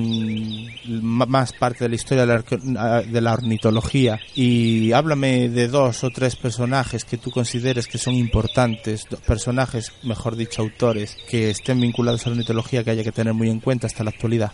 más 0.87 1.52
parte 1.52 1.84
de 1.84 1.90
la 1.90 1.94
historia 1.94 2.26
de 2.26 3.20
la 3.20 3.32
ornitología 3.32 4.18
y 4.34 4.92
háblame 4.92 5.49
de 5.49 5.68
dos 5.68 6.04
o 6.04 6.11
tres 6.11 6.37
personajes 6.37 7.04
que 7.04 7.18
tú 7.18 7.30
consideres 7.30 7.87
que 7.87 7.99
son 7.99 8.14
importantes, 8.14 9.06
personajes, 9.26 9.92
mejor 10.02 10.37
dicho, 10.37 10.62
autores 10.62 11.16
que 11.28 11.50
estén 11.50 11.80
vinculados 11.80 12.26
a 12.26 12.30
la 12.30 12.34
ornitología 12.34 12.84
que 12.84 12.90
haya 12.90 13.04
que 13.04 13.12
tener 13.12 13.34
muy 13.34 13.50
en 13.50 13.61
cuenta 13.61 13.87
hasta 13.87 14.04
la 14.04 14.11
actualidad. 14.11 14.52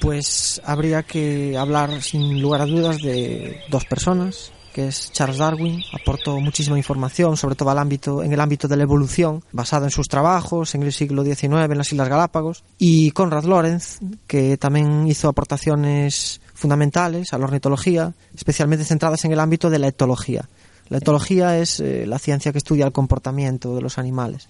Pues 0.00 0.60
habría 0.64 1.02
que 1.02 1.56
hablar 1.56 2.02
sin 2.02 2.40
lugar 2.40 2.62
a 2.62 2.66
dudas 2.66 2.98
de 3.02 3.60
dos 3.68 3.84
personas 3.84 4.52
que 4.72 4.88
es 4.88 5.10
Charles 5.12 5.38
Darwin, 5.38 5.82
aportó 5.92 6.38
muchísima 6.38 6.76
información, 6.76 7.36
sobre 7.36 7.54
todo 7.54 7.70
al 7.70 7.78
ámbito, 7.78 8.22
en 8.22 8.32
el 8.32 8.40
ámbito 8.40 8.68
de 8.68 8.76
la 8.76 8.84
evolución, 8.84 9.42
basado 9.52 9.84
en 9.84 9.90
sus 9.90 10.08
trabajos 10.08 10.74
en 10.74 10.82
el 10.82 10.92
siglo 10.92 11.24
XIX 11.24 11.42
en 11.42 11.78
las 11.78 11.92
Islas 11.92 12.08
Galápagos, 12.08 12.64
y 12.78 13.10
Conrad 13.10 13.44
Lorenz, 13.44 13.98
que 14.26 14.56
también 14.56 15.06
hizo 15.06 15.28
aportaciones 15.28 16.40
fundamentales 16.54 17.32
a 17.32 17.38
la 17.38 17.44
ornitología, 17.44 18.12
especialmente 18.36 18.84
centradas 18.84 19.24
en 19.24 19.32
el 19.32 19.40
ámbito 19.40 19.70
de 19.70 19.78
la 19.78 19.88
etología. 19.88 20.48
La 20.88 20.98
etología 20.98 21.58
es 21.58 21.80
eh, 21.80 22.04
la 22.06 22.18
ciencia 22.18 22.50
que 22.52 22.58
estudia 22.58 22.84
el 22.84 22.92
comportamiento 22.92 23.76
de 23.76 23.82
los 23.82 23.98
animales. 23.98 24.48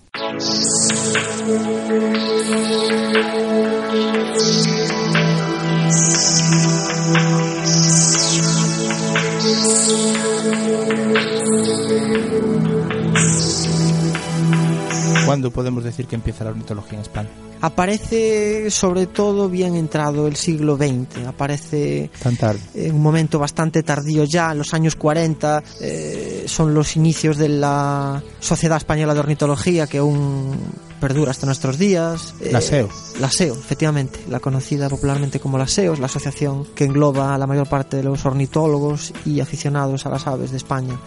¿Cuándo 15.27 15.51
podemos 15.53 15.85
decir 15.85 16.07
que 16.07 16.17
empieza 16.17 16.45
la 16.45 16.51
ornitología 16.51 16.95
en 16.95 17.03
España? 17.03 17.29
Aparece 17.61 18.71
sobre 18.71 19.07
todo 19.07 19.49
bien 19.49 19.77
entrado 19.77 20.27
el 20.27 20.37
siglo 20.37 20.77
XX, 20.77 21.27
aparece 21.27 22.11
Tan 22.23 22.37
tarde. 22.37 22.61
en 22.75 22.95
un 22.95 23.03
momento 23.03 23.39
bastante 23.39 23.83
tardío 23.83 24.25
ya, 24.25 24.53
en 24.53 24.59
los 24.59 24.73
años 24.73 24.97
40, 24.97 25.63
eh, 25.81 26.45
son 26.47 26.75
los 26.75 26.97
inicios 26.97 27.37
de 27.37 27.51
la 27.51 28.23
Sociedad 28.41 28.79
Española 28.79 29.15
de 29.15 29.21
Ornitología 29.21 29.87
que 29.87 29.99
aún 29.99 30.57
perdura 31.01 31.31
hasta 31.31 31.47
nuestros 31.47 31.79
días. 31.79 32.35
Eh, 32.41 32.51
La 32.53 32.61
SEO. 32.61 32.89
La 33.19 33.31
SEO, 33.31 33.55
efectivamente, 33.55 34.21
la 34.29 34.39
conocida 34.39 34.89
popularmente 34.89 35.41
como 35.41 35.59
la 35.59 35.67
SEO, 35.67 35.95
es 35.95 35.99
la 35.99 36.07
asociación 36.07 36.67
que 36.75 36.85
engloba 36.85 37.35
a 37.35 37.39
la 37.39 37.47
mayor 37.47 37.69
parte 37.69 37.97
de 37.97 38.05
los 38.05 38.25
ornitólogos 38.25 39.13
y 39.25 39.41
aficionados 39.41 40.07
a 40.07 40.11
las 40.11 40.27
aves 40.27 40.51
de 40.51 40.59
España. 40.59 41.01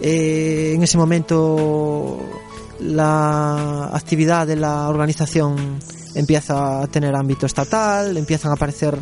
Eh, 0.00 0.72
en 0.74 0.82
ese 0.82 0.96
momento 0.96 2.18
la 2.80 3.90
actividad 3.92 4.46
de 4.46 4.56
la 4.56 4.88
organización 4.88 5.78
empieza 6.14 6.82
a 6.82 6.86
tener 6.88 7.14
ámbito 7.14 7.46
estatal, 7.46 8.16
empiezan 8.16 8.50
a 8.50 8.54
aparecer 8.54 8.98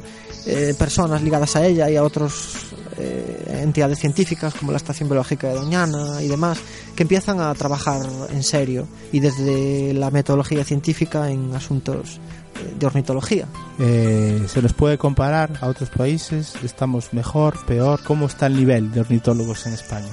eh, 0.47 0.75
personas 0.79 1.23
ligadas 1.23 1.57
a 1.57 1.67
ella 1.67 1.91
y 1.91 1.97
a 1.97 2.03
otras 3.00 3.61
entidades 3.62 3.99
científicas 3.99 4.54
como 4.54 4.73
la 4.73 4.76
Estación 4.76 5.09
Biológica 5.09 5.49
de 5.49 5.54
Doñana 5.54 6.23
y 6.23 6.28
demás, 6.28 6.59
que 6.95 7.02
empiezan 7.02 7.40
a 7.40 7.54
trabajar 7.54 8.02
en 8.30 8.42
serio 8.42 8.87
y 9.12 9.21
desde 9.21 9.92
la 9.95 10.11
metodología 10.11 10.64
científica 10.64 11.30
en 11.30 11.54
asuntos 11.54 12.21
eh, 12.57 12.75
de 12.78 12.87
ornitología. 12.87 13.47
Eh, 13.78 14.45
¿Se 14.49 14.62
nos 14.62 14.73
puede 14.73 14.99
comparar 14.99 15.59
a 15.61 15.69
otros 15.69 15.90
países? 15.90 16.54
¿Estamos 16.64 17.12
mejor, 17.12 17.64
peor? 17.66 18.00
¿Cómo 18.04 18.26
está 18.26 18.47
el 18.47 18.57
nivel 18.57 18.92
de 18.92 19.00
ornitólogos 19.00 19.66
en 19.66 19.75
España? 19.75 20.09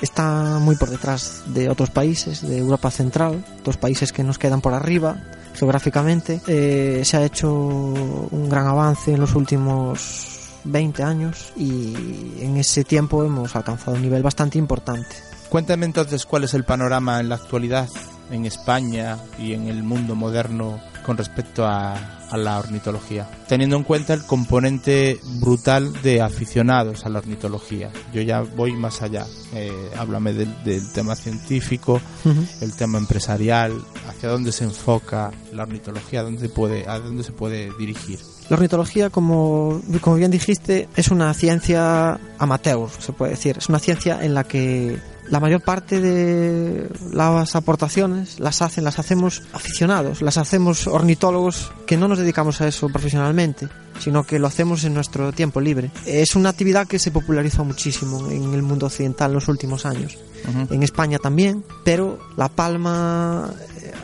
Está 0.00 0.58
muy 0.58 0.76
por 0.76 0.88
detrás 0.88 1.42
de 1.48 1.68
otros 1.68 1.90
países 1.90 2.46
de 2.46 2.58
Europa 2.58 2.90
Central, 2.90 3.44
dos 3.64 3.76
países 3.76 4.12
que 4.12 4.24
nos 4.24 4.38
quedan 4.38 4.62
por 4.62 4.72
arriba 4.72 5.20
geográficamente. 5.54 6.40
Eh, 6.46 7.02
se 7.04 7.16
ha 7.18 7.24
hecho 7.24 7.52
un 7.52 8.48
gran 8.48 8.66
avance 8.66 9.12
en 9.12 9.20
los 9.20 9.34
últimos 9.34 10.39
20 10.64 11.02
años 11.02 11.52
y 11.56 11.94
en 12.40 12.56
ese 12.56 12.84
tiempo 12.84 13.24
hemos 13.24 13.56
alcanzado 13.56 13.96
un 13.96 14.02
nivel 14.02 14.22
bastante 14.22 14.58
importante. 14.58 15.16
Cuéntame 15.48 15.86
entonces 15.86 16.26
cuál 16.26 16.44
es 16.44 16.54
el 16.54 16.64
panorama 16.64 17.20
en 17.20 17.28
la 17.28 17.34
actualidad 17.36 17.88
en 18.30 18.46
España 18.46 19.18
y 19.38 19.52
en 19.52 19.68
el 19.68 19.82
mundo 19.82 20.14
moderno 20.14 20.80
con 21.04 21.16
respecto 21.16 21.64
a, 21.64 21.94
a, 22.30 22.36
la 22.36 22.58
ornitología, 22.58 23.28
teniendo 23.48 23.76
en 23.76 23.82
cuenta 23.82 24.14
el 24.14 24.24
componente 24.24 25.18
brutal 25.40 25.92
de 26.02 26.20
aficionados 26.20 27.04
a 27.04 27.08
la 27.08 27.18
ornitología. 27.18 27.90
Yo 28.12 28.22
ya 28.22 28.42
voy 28.42 28.72
más 28.72 29.02
allá. 29.02 29.26
Eh, 29.54 29.90
háblame 29.96 30.32
del, 30.34 30.62
del, 30.62 30.92
tema 30.92 31.16
científico, 31.16 32.00
uh 32.24 32.28
-huh. 32.28 32.62
el 32.62 32.76
tema 32.76 32.98
empresarial, 32.98 33.72
hacia 34.08 34.28
dónde 34.28 34.52
se 34.52 34.64
enfoca 34.64 35.32
la 35.52 35.64
ornitología, 35.64 36.22
dónde 36.22 36.48
puede, 36.48 36.88
a 36.88 37.00
dónde 37.00 37.24
se 37.24 37.32
puede 37.32 37.70
dirigir. 37.78 38.20
La 38.50 38.56
ornitología, 38.56 39.10
como, 39.10 39.80
como 40.00 40.16
bien 40.16 40.32
dijiste, 40.32 40.88
es 40.96 41.12
una 41.12 41.32
ciencia 41.34 42.18
amateur, 42.36 42.88
se 42.98 43.12
puede 43.12 43.30
decir. 43.30 43.56
Es 43.58 43.68
una 43.68 43.78
ciencia 43.78 44.24
en 44.24 44.34
la 44.34 44.42
que 44.42 44.98
la 45.28 45.38
mayor 45.38 45.60
parte 45.60 46.00
de 46.00 46.90
las 47.12 47.54
aportaciones 47.54 48.40
las 48.40 48.60
hacen, 48.60 48.82
las 48.82 48.98
hacemos 48.98 49.44
aficionados, 49.52 50.20
las 50.20 50.36
hacemos 50.36 50.88
ornitólogos 50.88 51.70
que 51.86 51.96
no 51.96 52.08
nos 52.08 52.18
dedicamos 52.18 52.60
a 52.60 52.66
eso 52.66 52.88
profesionalmente, 52.88 53.68
sino 54.00 54.24
que 54.24 54.40
lo 54.40 54.48
hacemos 54.48 54.82
en 54.82 54.94
nuestro 54.94 55.30
tiempo 55.30 55.60
libre. 55.60 55.92
Es 56.04 56.34
una 56.34 56.48
actividad 56.48 56.88
que 56.88 56.98
se 56.98 57.12
popularizó 57.12 57.64
muchísimo 57.64 58.28
en 58.28 58.52
el 58.52 58.62
mundo 58.62 58.86
occidental 58.86 59.30
en 59.30 59.34
los 59.36 59.46
últimos 59.46 59.86
años. 59.86 60.18
Uh 60.44 60.58
-huh. 60.58 60.72
En 60.74 60.82
España 60.82 61.20
también, 61.20 61.62
pero 61.84 62.18
la 62.36 62.48
palma 62.48 63.54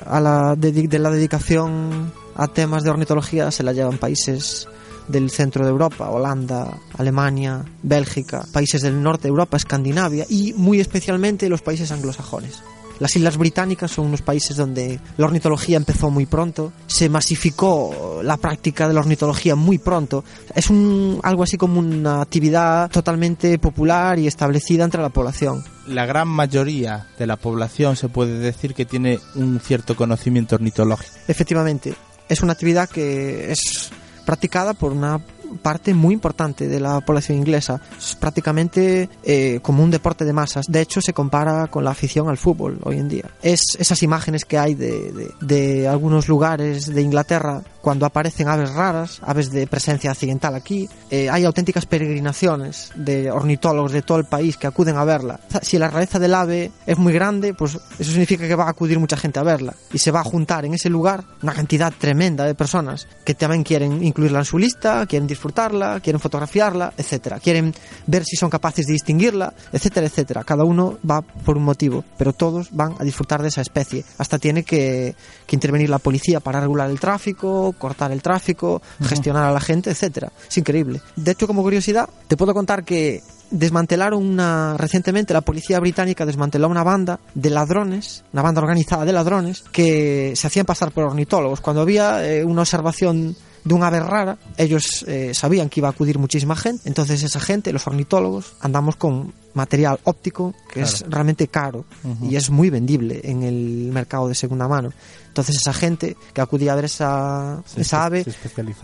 a 0.07 0.21
la 0.21 0.55
de, 0.55 0.71
de 0.71 0.99
la 1.01 1.11
dedicación 1.11 2.13
a 2.37 2.49
temas 2.49 2.83
de 2.83 2.91
ornitología 2.91 3.51
se 3.51 3.63
la 3.63 3.73
llevan 3.73 3.99
países 3.99 4.69
del 5.09 5.31
centro 5.31 5.65
de 5.65 5.71
Europa, 5.71 6.11
Holanda, 6.11 6.79
Alemania, 6.99 7.65
Bélgica, 7.83 8.45
países 8.53 8.83
del 8.83 9.03
norte 9.03 9.25
de 9.25 9.29
Europa, 9.29 9.57
Escandinavia 9.57 10.27
y 10.29 10.53
muy 10.55 10.81
especialmente 10.81 11.49
los 11.49 11.63
países 11.63 11.93
anglosajones. 11.93 12.63
Las 12.99 13.15
Islas 13.15 13.37
Británicas 13.37 13.91
son 13.91 14.07
unos 14.07 14.23
países 14.23 14.57
donde 14.57 14.99
la 15.19 15.27
ornitología 15.27 15.77
empezó 15.77 16.11
muy 16.11 16.25
pronto, 16.25 16.73
se 16.87 17.11
masificó 17.11 18.21
la 18.23 18.39
práctica 18.39 18.89
de 18.89 18.95
la 18.95 19.01
ornitología 19.01 19.55
muy 19.55 19.77
pronto. 19.77 20.25
Es 20.55 20.71
un, 20.71 21.21
algo 21.23 21.43
así 21.43 21.59
como 21.59 21.79
una 21.79 22.23
actividad 22.23 22.91
totalmente 22.91 23.59
popular 23.59 24.19
y 24.19 24.27
establecida 24.27 24.85
entre 24.85 25.03
la 25.03 25.11
población. 25.11 25.63
La 25.87 26.07
gran 26.07 26.29
mayoría 26.29 27.07
de 27.19 27.27
la 27.27 27.37
población 27.37 27.97
se 27.97 28.09
puede 28.09 28.39
decir 28.39 28.73
que 28.73 28.87
tiene 28.87 29.21
un 29.35 29.61
cierto 29.61 29.95
conocimiento 29.95 30.55
ornitológico. 30.57 31.13
Efectivamente, 31.29 31.95
es 32.29 32.43
una 32.43 32.53
actividad 32.53 32.89
que 32.89 33.53
es 33.53 33.91
practicada 34.25 34.75
por 34.75 34.93
una 34.93 35.21
parte 35.63 35.95
muy 35.95 36.15
importante 36.15 36.69
de 36.69 36.81
la 36.81 37.01
población 37.01 37.39
inglesa. 37.39 37.81
Es 37.99 38.15
prácticamente 38.17 39.09
eh, 39.23 39.61
como 39.63 39.83
un 39.83 39.91
deporte 39.91 40.25
de 40.25 40.33
masas. 40.33 40.67
De 40.69 40.81
hecho, 40.81 41.01
se 41.01 41.13
compara 41.13 41.69
con 41.69 41.85
la 41.85 41.91
afición 41.91 42.29
al 42.29 42.37
fútbol 42.37 42.79
hoy 42.83 42.99
en 42.99 43.09
día. 43.09 43.31
Es 43.43 43.61
esas 43.79 44.03
imágenes 44.03 44.45
que 44.45 44.59
hay 44.59 44.75
de, 44.75 45.13
de, 45.13 45.31
de 45.41 45.89
algunos 45.89 46.29
lugares 46.29 46.87
de 46.87 47.01
Inglaterra 47.01 47.63
cuando 47.87 48.05
aparecen 48.05 48.49
aves 48.49 48.75
raras, 48.75 49.21
aves 49.23 49.53
de 49.53 49.69
presencia 49.69 50.11
accidental 50.11 50.57
aquí. 50.57 50.89
Eh, 51.09 51.31
hay 51.31 51.45
auténticas 51.45 51.87
peregrinaciones 51.87 52.91
de 52.97 53.31
ornitólogos 53.31 53.93
de 53.93 54.03
todo 54.03 54.19
el 54.19 54.25
país 54.25 54.57
que 54.57 54.67
acuden 54.67 54.97
a 54.97 55.05
verla. 55.05 55.39
Si 55.63 55.79
la 55.79 55.89
rareza 55.89 56.19
del 56.19 56.35
ave 56.35 56.73
es 56.85 56.99
muy 56.99 57.13
grande, 57.13 57.55
pues 57.55 57.79
eso 57.97 58.11
significa 58.11 58.49
que 58.49 58.57
va 58.57 58.65
a 58.65 58.71
acudir 58.71 58.99
mucha 58.99 59.17
gente 59.17 59.39
a 59.39 59.45
verla. 59.45 59.73
Y 59.93 59.99
se 59.99 60.11
va 60.11 60.19
a 60.19 60.25
juntar 60.25 60.65
en 60.65 60.75
ese 60.75 60.91
lugar 60.91 61.23
una 61.45 61.53
cantidad 61.53 61.93
tremenda 61.97 62.45
de 62.45 62.57
personas 62.57 63.07
que 63.25 63.37
también 63.37 63.63
quieren 63.63 64.03
incluirla 64.03 64.41
en 64.41 64.47
su 64.47 64.59
lista, 64.59 65.07
quieren 65.07 65.29
disfrutarla, 65.29 66.01
quieren 66.01 66.19
fotografiarla, 66.19 66.93
etcétera. 66.97 67.39
Quieren 67.39 67.73
ver 68.09 68.25
si 68.25 68.35
son 68.35 68.51
capaces 68.51 68.87
de 68.87 68.95
distinguirla, 68.95 69.55
etcétera, 69.73 70.09
etcétera. 70.09 70.43
Cada 70.43 70.65
uno 70.65 70.99
va 71.09 71.23
por 71.23 71.57
un 71.57 71.63
motivo, 71.63 72.03
pero 72.19 72.33
todos 72.33 72.67
van 72.73 72.97
a 72.99 73.05
disfrutar 73.05 73.43
de 73.43 73.49
esa 73.49 73.61
especie. 73.61 74.05
Hasta 74.19 74.41
tiene 74.41 74.65
que, 74.65 75.15
que 75.47 75.55
intervenir 75.55 75.89
la 75.89 76.01
policía 76.01 76.41
para 76.41 76.59
regular 76.59 76.91
el 76.91 76.99
tráfico, 76.99 77.76
cortar 77.79 78.13
el 78.13 78.23
tráfico, 78.23 78.83
gestionar 79.03 79.45
a 79.45 79.53
la 79.53 79.61
gente, 79.61 79.91
etcétera. 79.91 80.33
Es 80.49 80.59
increíble. 80.59 81.01
De 81.17 81.33
hecho, 81.33 81.47
como 81.47 81.63
curiosidad, 81.63 82.09
te 82.29 82.37
puedo 82.37 82.55
contar 82.55 82.85
que 82.85 83.23
desmantelaron 83.51 84.25
una 84.25 84.77
recientemente 84.77 85.33
la 85.33 85.41
policía 85.41 85.79
británica 85.79 86.27
desmanteló 86.27 86.69
una 86.69 86.83
banda 86.83 87.21
de 87.35 87.51
ladrones, 87.51 88.25
una 88.33 88.43
banda 88.43 88.61
organizada 88.61 89.05
de 89.05 89.13
ladrones 89.13 89.65
que 89.73 90.33
se 90.35 90.47
hacían 90.47 90.67
pasar 90.67 90.91
por 90.91 91.05
ornitólogos. 91.05 91.61
Cuando 91.61 91.83
había 91.83 92.27
eh, 92.27 92.45
una 92.45 92.63
observación 92.63 93.37
de 93.67 93.75
un 93.75 93.83
ave 93.83 93.99
rara, 93.99 94.39
ellos 94.57 95.05
eh, 95.09 95.35
sabían 95.35 95.69
que 95.69 95.81
iba 95.81 95.89
a 95.89 95.91
acudir 95.91 96.21
muchísima 96.21 96.55
gente, 96.55 96.89
entonces 96.89 97.21
esa 97.25 97.41
gente, 97.41 97.73
los 97.73 97.87
ornitólogos, 97.87 98.55
andamos 98.61 98.95
con 98.95 99.35
material 99.55 99.99
óptico 100.05 100.55
que 100.69 100.83
claro. 100.83 100.89
es 100.89 101.05
realmente 101.09 101.49
caro 101.49 101.87
uh 102.05 102.09
-huh. 102.09 102.31
y 102.31 102.37
es 102.37 102.51
muy 102.51 102.69
vendible 102.71 103.23
en 103.25 103.43
el 103.43 103.91
mercado 103.91 104.29
de 104.29 104.35
segunda 104.35 104.69
mano. 104.69 104.93
Entonces 105.29 105.57
esa 105.57 105.75
gente 105.75 106.17
que 106.33 106.41
acudía 106.41 106.73
a 106.73 106.77
ver 106.77 106.87
esa, 106.87 107.63
se 107.67 107.83
esa 107.83 108.07
ave 108.07 108.25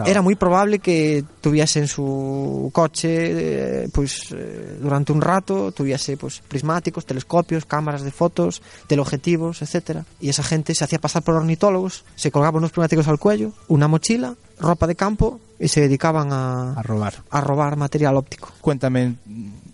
era 0.05 0.21
muy 0.21 0.35
probable 0.35 0.81
que 0.81 1.25
tuviese 1.41 1.79
en 1.79 1.89
su 1.89 2.71
coche 2.75 3.85
eh, 3.85 3.89
pues 3.91 4.33
eh, 4.33 4.79
durante 4.81 5.13
un 5.13 5.23
rato 5.23 5.73
tuviese 5.73 6.17
pues 6.19 6.43
prismáticos, 6.47 7.07
telescopios, 7.07 7.65
cámaras 7.65 8.03
de 8.03 8.11
fotos, 8.11 8.61
teleobjetivos, 8.87 9.63
etcétera. 9.63 10.05
Y 10.21 10.29
esa 10.29 10.43
gente 10.43 10.75
se 10.75 10.85
hacía 10.85 10.99
pasar 10.99 11.23
por 11.23 11.37
ornitólogos, 11.37 12.05
se 12.17 12.31
colgaba 12.31 12.59
unos 12.59 12.71
prismáticos 12.71 13.09
al 13.09 13.19
cuello, 13.19 13.53
una 13.69 13.89
mochila, 13.89 14.37
ropa 14.63 14.87
de 14.87 14.95
campo 14.95 15.41
y 15.59 15.69
se 15.69 15.83
dedicaban 15.83 16.33
a, 16.33 16.73
a 16.73 16.83
robar 16.83 17.15
a 17.31 17.41
robar 17.41 17.77
material 17.77 18.17
óptico. 18.17 18.51
Cuéntame 18.61 19.17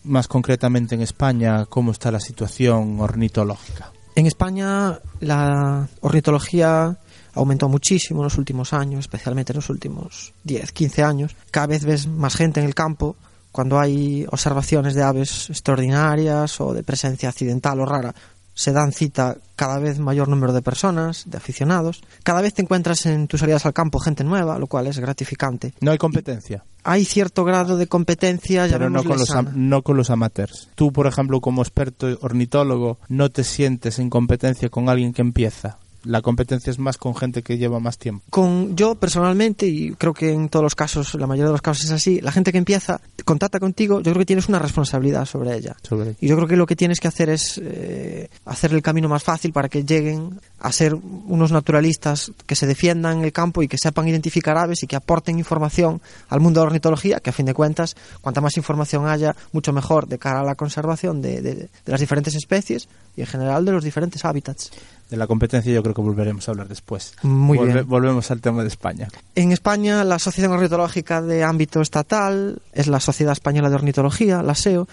más 0.04 0.26
concretamente 0.28 0.94
en 0.94 1.02
España 1.02 1.66
cómo 1.66 1.92
está 1.92 2.10
la 2.10 2.20
situación 2.20 3.00
ornitológica. 3.00 3.92
En 4.14 4.26
España 4.26 4.98
la 5.20 5.86
ornitología 6.00 6.98
aumentó 7.34 7.68
muchísimo 7.68 8.20
en 8.20 8.24
los 8.24 8.38
últimos 8.38 8.72
años, 8.72 9.00
especialmente 9.00 9.52
en 9.52 9.56
los 9.56 9.70
últimos 9.70 10.34
10, 10.44 10.72
15 10.72 11.02
años. 11.04 11.36
Cada 11.50 11.68
vez 11.68 11.84
ves 11.84 12.06
más 12.08 12.34
gente 12.34 12.60
en 12.60 12.66
el 12.66 12.74
campo 12.74 13.16
cuando 13.52 13.78
hay 13.78 14.26
observaciones 14.30 14.94
de 14.94 15.02
aves 15.02 15.50
extraordinarias 15.50 16.60
o 16.60 16.74
de 16.74 16.82
presencia 16.82 17.28
accidental 17.28 17.80
o 17.80 17.86
rara. 17.86 18.14
Se 18.58 18.72
dan 18.72 18.90
cita 18.90 19.36
cada 19.54 19.78
vez 19.78 20.00
mayor 20.00 20.26
número 20.26 20.52
de 20.52 20.62
personas, 20.62 21.22
de 21.26 21.36
aficionados. 21.36 22.02
Cada 22.24 22.40
vez 22.40 22.54
te 22.54 22.62
encuentras 22.62 23.06
en 23.06 23.28
tus 23.28 23.38
salidas 23.38 23.64
al 23.66 23.72
campo 23.72 24.00
gente 24.00 24.24
nueva, 24.24 24.58
lo 24.58 24.66
cual 24.66 24.88
es 24.88 24.98
gratificante. 24.98 25.74
No 25.80 25.92
hay 25.92 25.98
competencia. 25.98 26.64
Y 26.66 26.78
hay 26.82 27.04
cierto 27.04 27.44
grado 27.44 27.76
de 27.76 27.86
competencia, 27.86 28.66
pero 28.68 28.90
no 28.90 29.04
con, 29.04 29.16
los 29.16 29.32
no 29.54 29.82
con 29.82 29.96
los 29.96 30.10
amateurs. 30.10 30.70
Tú, 30.74 30.92
por 30.92 31.06
ejemplo, 31.06 31.40
como 31.40 31.62
experto 31.62 32.18
ornitólogo, 32.20 32.98
no 33.08 33.30
te 33.30 33.44
sientes 33.44 34.00
en 34.00 34.10
competencia 34.10 34.70
con 34.70 34.88
alguien 34.88 35.12
que 35.12 35.22
empieza. 35.22 35.78
La 36.08 36.22
competencia 36.22 36.70
es 36.70 36.78
más 36.78 36.96
con 36.96 37.14
gente 37.14 37.42
que 37.42 37.58
lleva 37.58 37.80
más 37.80 37.98
tiempo. 37.98 38.24
Con 38.30 38.74
yo 38.76 38.94
personalmente, 38.94 39.66
y 39.66 39.92
creo 39.92 40.14
que 40.14 40.32
en 40.32 40.48
todos 40.48 40.62
los 40.62 40.74
casos, 40.74 41.14
la 41.14 41.26
mayoría 41.26 41.46
de 41.46 41.52
los 41.52 41.62
casos 41.62 41.84
es 41.84 41.90
así, 41.90 42.20
la 42.20 42.32
gente 42.32 42.50
que 42.50 42.58
empieza 42.58 43.00
contacta 43.24 43.60
contigo, 43.60 43.98
yo 43.98 44.12
creo 44.12 44.20
que 44.20 44.26
tienes 44.26 44.48
una 44.48 44.58
responsabilidad 44.58 45.26
sobre 45.26 45.54
ella. 45.54 45.76
Sobre 45.86 46.16
Y 46.20 46.28
yo 46.28 46.36
creo 46.36 46.48
que 46.48 46.56
lo 46.56 46.66
que 46.66 46.76
tienes 46.76 46.98
que 46.98 47.08
hacer 47.08 47.28
es 47.28 47.60
eh, 47.62 48.30
hacer 48.46 48.72
el 48.72 48.80
camino 48.82 49.08
más 49.08 49.22
fácil 49.22 49.52
para 49.52 49.68
que 49.68 49.84
lleguen 49.84 50.40
a 50.60 50.72
ser 50.72 50.94
unos 50.94 51.52
naturalistas 51.52 52.32
que 52.46 52.56
se 52.56 52.66
defiendan 52.66 53.22
el 53.22 53.32
campo 53.32 53.62
y 53.62 53.68
que 53.68 53.76
sepan 53.78 54.08
identificar 54.08 54.56
aves 54.56 54.82
y 54.82 54.86
que 54.86 54.96
aporten 54.96 55.38
información 55.38 56.00
al 56.28 56.40
mundo 56.40 56.60
de 56.60 56.64
la 56.64 56.68
ornitología, 56.68 57.20
que 57.20 57.30
a 57.30 57.32
fin 57.34 57.46
de 57.46 57.54
cuentas, 57.54 57.96
cuanta 58.22 58.40
más 58.40 58.56
información 58.56 59.06
haya, 59.06 59.36
mucho 59.52 59.72
mejor 59.72 60.08
de 60.08 60.18
cara 60.18 60.40
a 60.40 60.44
la 60.44 60.54
conservación 60.54 61.20
de, 61.22 61.42
de- 61.42 61.54
de 61.54 61.68
las 61.86 62.00
diferentes 62.00 62.34
especies 62.34 62.88
y 63.16 63.20
en 63.20 63.26
general 63.26 63.64
de 63.64 63.72
los 63.72 63.84
diferentes 63.84 64.24
hábitats. 64.24 64.70
De 65.10 65.16
la 65.16 65.26
competencia 65.26 65.72
yo 65.72 65.82
creo 65.82 65.94
que 65.94 66.02
volveremos 66.02 66.46
a 66.48 66.52
hablar 66.52 66.68
después. 66.68 67.14
Muy 67.22 67.58
bien. 67.58 67.88
Volvemos 67.88 68.30
al 68.30 68.40
tema 68.40 68.62
de 68.62 68.68
España. 68.68 69.08
En 69.34 69.52
España, 69.52 70.04
la 70.04 70.16
Asociación 70.16 70.52
Ornitológica 70.52 71.22
de 71.22 71.44
ámbito 71.44 71.80
estatal 71.80 72.60
es 72.72 72.88
la 72.88 73.00
Sociedad 73.00 73.32
Española 73.32 73.70
de 73.70 73.76
Ornitología, 73.76 74.42
la 74.42 74.54
SEO, 74.54 74.86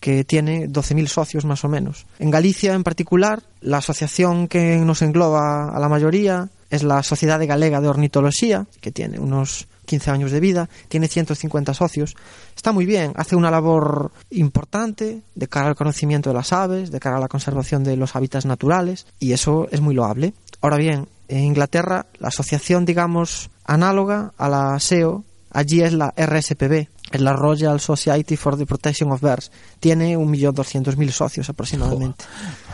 que 0.00 0.24
tiene 0.24 0.68
12.000 0.68 1.06
socios 1.06 1.44
más 1.44 1.64
o 1.64 1.68
menos. 1.68 2.06
En 2.18 2.30
Galicia, 2.30 2.74
en 2.74 2.82
particular, 2.82 3.42
la 3.60 3.78
asociación 3.78 4.48
que 4.48 4.78
nos 4.78 5.02
engloba 5.02 5.68
a 5.68 5.78
la 5.78 5.88
mayoría 5.88 6.48
es 6.70 6.82
la 6.82 7.02
Sociedad 7.02 7.44
Galega 7.46 7.80
de 7.80 7.88
Ornitología, 7.88 8.66
que 8.80 8.90
tiene 8.90 9.18
unos 9.18 9.68
15 9.90 10.10
años 10.12 10.30
de 10.30 10.38
vida, 10.38 10.68
tiene 10.86 11.08
150 11.08 11.74
socios. 11.74 12.14
Está 12.54 12.70
muy 12.70 12.86
bien, 12.86 13.12
hace 13.16 13.34
una 13.34 13.50
labor 13.50 14.12
importante 14.30 15.22
de 15.34 15.48
cara 15.48 15.66
al 15.66 15.74
conocimiento 15.74 16.30
de 16.30 16.34
las 16.34 16.52
aves, 16.52 16.92
de 16.92 17.00
cara 17.00 17.16
a 17.16 17.20
la 17.20 17.26
conservación 17.26 17.82
de 17.82 17.96
los 17.96 18.14
hábitats 18.14 18.46
naturales, 18.46 19.08
y 19.18 19.32
eso 19.32 19.66
es 19.72 19.80
muy 19.80 19.96
loable. 19.96 20.32
Ahora 20.60 20.76
bien, 20.76 21.08
en 21.26 21.42
Inglaterra, 21.42 22.06
la 22.20 22.28
asociación, 22.28 22.84
digamos, 22.84 23.50
análoga 23.64 24.32
a 24.38 24.48
la 24.48 24.78
SEO, 24.78 25.24
allí 25.50 25.82
es 25.82 25.92
la 25.92 26.14
RSPB, 26.16 26.86
la 27.12 27.32
Royal 27.32 27.80
Society 27.80 28.36
for 28.36 28.56
the 28.56 28.66
Protection 28.66 29.10
of 29.10 29.20
Birds. 29.20 29.50
Tiene 29.80 30.16
1.200.000 30.16 31.10
socios 31.10 31.48
aproximadamente. 31.48 32.24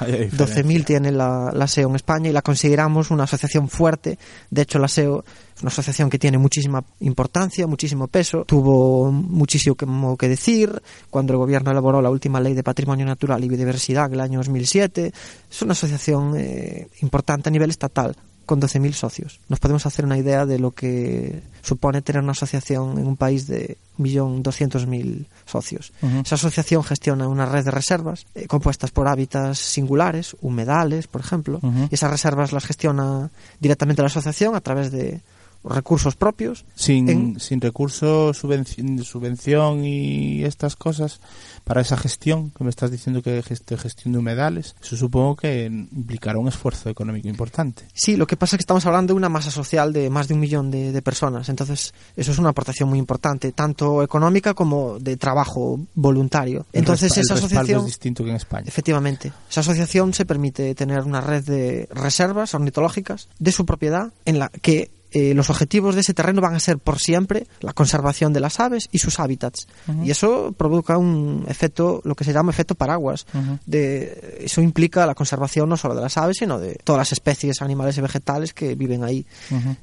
Diferencia. 0.00 0.62
12.000 0.62 0.84
tiene 0.84 1.12
la, 1.12 1.50
la 1.54 1.66
SEO 1.66 1.88
en 1.88 1.96
España 1.96 2.28
y 2.28 2.32
la 2.32 2.42
consideramos 2.42 3.10
una 3.10 3.24
asociación 3.24 3.68
fuerte. 3.68 4.18
De 4.50 4.62
hecho, 4.62 4.78
la 4.78 4.88
SEO 4.88 5.24
es 5.56 5.62
una 5.62 5.68
asociación 5.68 6.10
que 6.10 6.18
tiene 6.18 6.36
muchísima 6.36 6.84
importancia, 7.00 7.66
muchísimo 7.66 8.08
peso. 8.08 8.44
Tuvo 8.44 9.10
muchísimo 9.10 9.74
que, 9.76 9.86
que 10.18 10.28
decir 10.28 10.82
cuando 11.08 11.32
el 11.32 11.38
gobierno 11.38 11.70
elaboró 11.70 12.02
la 12.02 12.10
última 12.10 12.40
ley 12.40 12.52
de 12.52 12.62
patrimonio 12.62 13.06
natural 13.06 13.42
y 13.42 13.48
biodiversidad 13.48 14.06
en 14.06 14.14
el 14.14 14.20
año 14.20 14.38
2007. 14.40 15.12
Es 15.50 15.62
una 15.62 15.72
asociación 15.72 16.34
eh, 16.36 16.88
importante 17.00 17.48
a 17.48 17.52
nivel 17.52 17.70
estatal 17.70 18.14
con 18.46 18.60
12.000 18.60 18.92
socios. 18.92 19.40
Nos 19.48 19.60
podemos 19.60 19.84
hacer 19.86 20.04
una 20.04 20.16
idea 20.16 20.46
de 20.46 20.58
lo 20.58 20.70
que 20.70 21.42
supone 21.62 22.00
tener 22.00 22.22
una 22.22 22.32
asociación 22.32 22.98
en 22.98 23.06
un 23.06 23.16
país 23.16 23.46
de 23.46 23.76
1.200.000 23.98 25.26
socios. 25.44 25.92
Ujú. 26.00 26.20
Esa 26.20 26.36
asociación 26.36 26.84
gestiona 26.84 27.28
una 27.28 27.46
red 27.46 27.64
de 27.64 27.70
reservas 27.72 28.26
eh, 28.34 28.46
compuestas 28.46 28.90
por 28.92 29.08
hábitats 29.08 29.58
singulares, 29.58 30.36
humedales, 30.40 31.08
por 31.08 31.20
ejemplo, 31.20 31.60
y 31.90 31.94
esas 31.94 32.10
reservas 32.10 32.52
las 32.52 32.64
gestiona 32.64 33.30
directamente 33.60 34.02
la 34.02 34.06
asociación 34.06 34.54
a 34.54 34.60
través 34.60 34.90
de 34.90 35.20
recursos 35.68 36.16
propios. 36.16 36.64
Sin, 36.74 37.08
En- 37.08 37.40
sin 37.40 37.60
recursos, 37.60 38.36
subvención, 38.36 39.02
subvención 39.04 39.84
y 39.84 40.44
estas 40.44 40.76
cosas 40.76 41.20
para 41.64 41.80
esa 41.80 41.96
gestión 41.96 42.50
que 42.50 42.62
me 42.64 42.70
estás 42.70 42.90
diciendo 42.90 43.22
que 43.22 43.42
gest- 43.42 43.76
gestión 43.76 44.12
de 44.12 44.18
humedales, 44.20 44.76
eso 44.82 44.96
supongo 44.96 45.36
que 45.36 45.66
implicará 45.66 46.38
un 46.38 46.48
esfuerzo 46.48 46.88
económico 46.88 47.28
importante. 47.28 47.84
Sí, 47.92 48.16
lo 48.16 48.26
que 48.26 48.36
pasa 48.36 48.54
es 48.56 48.58
que 48.58 48.62
estamos 48.62 48.86
hablando 48.86 49.12
de 49.14 49.16
una 49.18 49.28
masa 49.28 49.50
social 49.50 49.92
de 49.92 50.08
más 50.10 50.28
de 50.28 50.34
un 50.34 50.40
millón 50.40 50.70
de, 50.70 50.92
de 50.92 51.02
personas, 51.02 51.48
entonces 51.48 51.92
eso 52.16 52.32
es 52.32 52.38
una 52.38 52.50
aportación 52.50 52.88
muy 52.88 52.98
importante, 52.98 53.50
tanto 53.52 54.02
económica 54.02 54.54
como 54.54 54.98
de 55.00 55.16
trabajo 55.16 55.80
voluntario. 55.94 56.66
El 56.72 56.80
Entonces 56.80 57.16
esa 57.18 57.34
asociación... 57.34 57.80
es 57.80 57.86
distinto 57.86 58.22
que 58.22 58.30
en 58.30 58.36
España. 58.36 58.66
Efectivamente, 58.68 59.32
esa 59.50 59.60
asociación 59.60 60.14
se 60.14 60.24
permite 60.24 60.74
tener 60.74 61.00
una 61.02 61.20
red 61.20 61.42
de 61.44 61.88
reservas 61.92 62.54
ornitológicas 62.54 63.28
de 63.38 63.50
su 63.52 63.66
propiedad 63.66 64.12
en 64.24 64.38
la 64.38 64.48
que 64.48 64.90
eh, 65.12 65.34
los 65.34 65.50
objetivos 65.50 65.94
de 65.94 66.00
ese 66.00 66.14
terreno 66.14 66.40
van 66.40 66.54
a 66.54 66.60
ser 66.60 66.78
por 66.78 66.98
siempre 66.98 67.46
la 67.60 67.72
conservación 67.72 68.32
de 68.32 68.40
las 68.40 68.60
aves 68.60 68.88
y 68.92 68.98
sus 68.98 69.20
hábitats. 69.20 69.66
Y 70.02 70.10
eso 70.10 70.54
provoca 70.56 70.98
un 70.98 71.44
efecto, 71.48 72.00
lo 72.04 72.14
que 72.14 72.24
se 72.24 72.32
llama 72.32 72.50
efecto 72.50 72.74
paraguas. 72.74 73.26
De, 73.66 74.40
eso 74.40 74.60
implica 74.60 75.06
la 75.06 75.14
conservación 75.14 75.68
no 75.68 75.76
solo 75.76 75.94
de 75.94 76.02
las 76.02 76.16
aves, 76.16 76.38
sino 76.38 76.58
de 76.58 76.78
todas 76.82 76.98
las 76.98 77.12
especies 77.12 77.62
animales 77.62 77.96
y 77.98 78.00
vegetales 78.00 78.52
que 78.52 78.74
viven 78.74 79.04
ahí. 79.04 79.26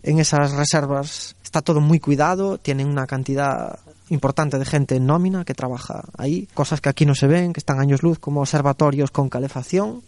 En 0.03 0.19
esas 0.19 0.51
reservas 0.51 1.35
está 1.43 1.61
todo 1.61 1.81
muy 1.81 1.99
cuidado, 1.99 2.57
tienen 2.57 2.87
una 2.87 3.07
cantidad 3.07 3.79
importante 4.09 4.59
de 4.59 4.65
gente 4.65 4.95
en 4.95 5.05
nómina 5.05 5.45
que 5.45 5.53
trabaja 5.53 6.03
ahí, 6.17 6.47
cosas 6.53 6.81
que 6.81 6.89
aquí 6.89 7.05
no 7.05 7.15
se 7.15 7.27
ven, 7.27 7.53
que 7.53 7.59
están 7.59 7.79
años 7.79 8.03
luz, 8.03 8.19
como 8.19 8.41
observatorios 8.41 9.11
con 9.11 9.29
calefacción. 9.29 10.01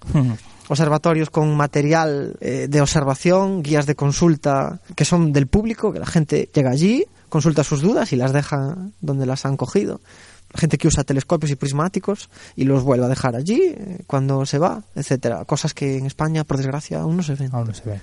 Observatorios 0.68 1.30
con 1.30 1.56
material 1.56 2.36
eh, 2.42 2.68
de 2.70 2.82
observación, 2.82 3.64
guías 3.64 3.86
de 3.86 3.96
consulta 3.96 4.80
que 4.96 5.06
son 5.06 5.32
del 5.34 5.48
público, 5.48 5.94
que 5.94 6.00
la 6.00 6.06
gente 6.06 6.50
llega 6.54 6.72
allí, 6.72 7.06
consulta 7.30 7.64
sus 7.64 7.82
dudas 7.82 8.14
y 8.14 8.16
las 8.16 8.34
deja 8.34 8.76
donde 9.02 9.26
las 9.26 9.46
han 9.46 9.58
cogido. 9.58 10.02
La 10.54 10.60
gente 10.60 10.78
que 10.78 10.88
usa 10.88 11.04
telescopios 11.04 11.52
y 11.52 11.56
prismáticos 11.56 12.30
y 12.56 12.64
los 12.64 12.84
vuelve 12.84 13.06
a 13.06 13.10
dejar 13.10 13.36
allí 13.36 13.60
eh, 13.62 14.00
cuando 14.08 14.46
se 14.46 14.58
va, 14.58 14.84
etcétera. 14.96 15.44
Cosas 15.44 15.74
que 15.74 15.98
en 15.98 16.06
España, 16.06 16.44
por 16.46 16.58
desgracia, 16.58 17.02
aún 17.02 17.18
no 17.18 17.24
se 17.24 17.36
ven. 17.36 17.50
Aún 17.52 17.68
no 17.68 17.74
se 17.74 17.84
ve. 17.84 18.00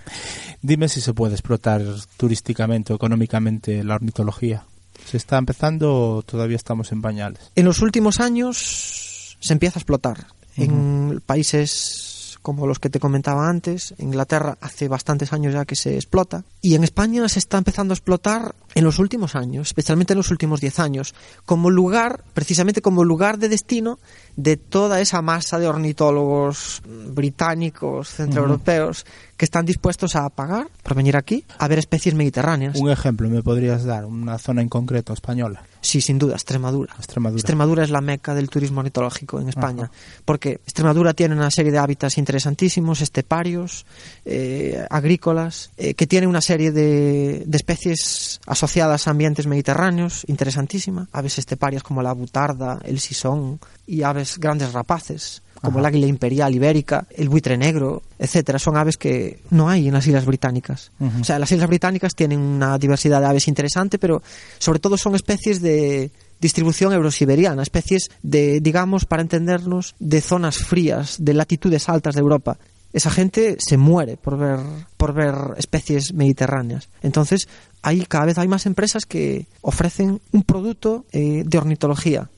Dime 0.60 0.88
si 0.88 1.00
se 1.00 1.14
puede 1.14 1.34
explotar 1.34 1.82
turísticamente 2.16 2.92
o 2.92 2.96
económicamente 2.96 3.82
la 3.82 3.94
ornitología. 3.94 4.64
¿Se 5.06 5.16
está 5.16 5.38
empezando 5.38 6.16
o 6.16 6.22
todavía 6.22 6.56
estamos 6.56 6.92
en 6.92 7.00
pañales? 7.00 7.50
En 7.54 7.64
los 7.64 7.80
últimos 7.80 8.20
años 8.20 9.36
se 9.40 9.52
empieza 9.52 9.78
a 9.78 9.80
explotar. 9.80 10.26
En 10.56 11.22
países 11.24 12.11
como 12.42 12.66
los 12.66 12.78
que 12.78 12.90
te 12.90 13.00
comentaba 13.00 13.48
antes, 13.48 13.94
Inglaterra 13.98 14.58
hace 14.60 14.88
bastantes 14.88 15.32
años 15.32 15.54
ya 15.54 15.64
que 15.64 15.76
se 15.76 15.94
explota, 15.94 16.44
y 16.60 16.74
en 16.74 16.84
España 16.84 17.28
se 17.28 17.38
está 17.38 17.58
empezando 17.58 17.92
a 17.92 17.96
explotar 17.96 18.54
en 18.74 18.84
los 18.84 18.98
últimos 18.98 19.36
años, 19.36 19.68
especialmente 19.68 20.12
en 20.12 20.18
los 20.18 20.30
últimos 20.30 20.60
10 20.60 20.78
años, 20.80 21.14
como 21.46 21.70
lugar, 21.70 22.24
precisamente 22.34 22.82
como 22.82 23.04
lugar 23.04 23.38
de 23.38 23.48
destino 23.48 23.98
de 24.36 24.56
toda 24.56 25.00
esa 25.00 25.22
masa 25.22 25.58
de 25.58 25.68
ornitólogos 25.68 26.82
británicos, 26.86 28.08
centroeuropeos, 28.08 29.06
que 29.36 29.44
están 29.44 29.66
dispuestos 29.66 30.16
a 30.16 30.28
pagar 30.30 30.68
por 30.82 30.94
venir 30.94 31.16
aquí 31.16 31.44
a 31.58 31.68
ver 31.68 31.78
especies 31.78 32.14
mediterráneas. 32.14 32.76
Un 32.76 32.90
ejemplo, 32.90 33.28
¿me 33.28 33.42
podrías 33.42 33.84
dar? 33.84 34.04
Una 34.04 34.38
zona 34.38 34.62
en 34.62 34.68
concreto 34.68 35.12
española. 35.12 35.62
Sí, 35.82 36.00
sin 36.00 36.16
duda, 36.16 36.34
Extremadura. 36.34 36.94
Extremadura. 36.96 37.40
Extremadura 37.40 37.82
es 37.82 37.90
la 37.90 38.00
meca 38.00 38.34
del 38.34 38.48
turismo 38.48 38.78
ornitológico 38.78 39.40
en 39.40 39.48
España, 39.48 39.90
porque 40.24 40.52
Extremadura 40.52 41.12
tiene 41.12 41.34
una 41.34 41.50
serie 41.50 41.72
de 41.72 41.78
hábitats 41.78 42.18
interesantísimos, 42.18 43.00
esteparios, 43.00 43.84
eh, 44.24 44.86
agrícolas, 44.88 45.72
eh, 45.76 45.94
que 45.94 46.06
tiene 46.06 46.28
una 46.28 46.40
serie 46.40 46.70
de, 46.70 47.42
de 47.44 47.56
especies 47.56 48.40
asociadas 48.46 49.08
a 49.08 49.10
ambientes 49.10 49.48
mediterráneos, 49.48 50.24
interesantísima, 50.28 51.08
aves 51.10 51.38
esteparias 51.38 51.82
como 51.82 52.00
la 52.00 52.12
butarda, 52.12 52.78
el 52.84 53.00
sisón 53.00 53.58
y 53.84 54.02
aves 54.02 54.38
grandes 54.38 54.72
rapaces 54.72 55.42
como 55.62 55.78
Ajá. 55.78 55.88
el 55.88 55.94
águila 55.94 56.06
imperial 56.08 56.54
ibérica, 56.54 57.06
el 57.16 57.28
buitre 57.28 57.56
negro, 57.56 58.02
etcétera, 58.18 58.58
son 58.58 58.76
aves 58.76 58.96
que 58.96 59.40
no 59.50 59.70
hay 59.70 59.88
en 59.88 59.94
las 59.94 60.06
Islas 60.06 60.26
Británicas. 60.26 60.90
O 61.20 61.24
sea, 61.24 61.38
las 61.38 61.50
Islas 61.52 61.68
Británicas 61.68 62.14
tienen 62.14 62.40
una 62.40 62.76
diversidad 62.78 63.20
de 63.20 63.26
aves 63.26 63.48
interesante, 63.48 63.98
pero 63.98 64.22
sobre 64.58 64.80
todo 64.80 64.96
son 64.96 65.14
especies 65.14 65.62
de 65.62 66.10
distribución 66.40 66.92
eurosiberiana, 66.92 67.62
especies 67.62 68.10
de, 68.22 68.60
digamos, 68.60 69.04
para 69.04 69.22
entendernos, 69.22 69.94
de 70.00 70.20
zonas 70.20 70.56
frías, 70.56 71.16
de 71.20 71.34
latitudes 71.34 71.88
altas 71.88 72.16
de 72.16 72.20
Europa. 72.20 72.58
Esa 72.92 73.10
gente 73.10 73.56
se 73.58 73.78
muere 73.78 74.16
por 74.16 74.36
ver, 74.36 74.58
por 74.96 75.14
ver 75.14 75.34
especies 75.56 76.12
mediterráneas. 76.12 76.88
Entonces, 77.02 77.48
hay, 77.80 78.04
cada 78.06 78.26
vez 78.26 78.38
hay 78.38 78.48
más 78.48 78.66
empresas 78.66 79.06
que 79.06 79.46
ofrecen 79.60 80.20
un 80.32 80.42
producto 80.42 81.06
eh, 81.12 81.44
de 81.46 81.58
ornitología. 81.58 82.28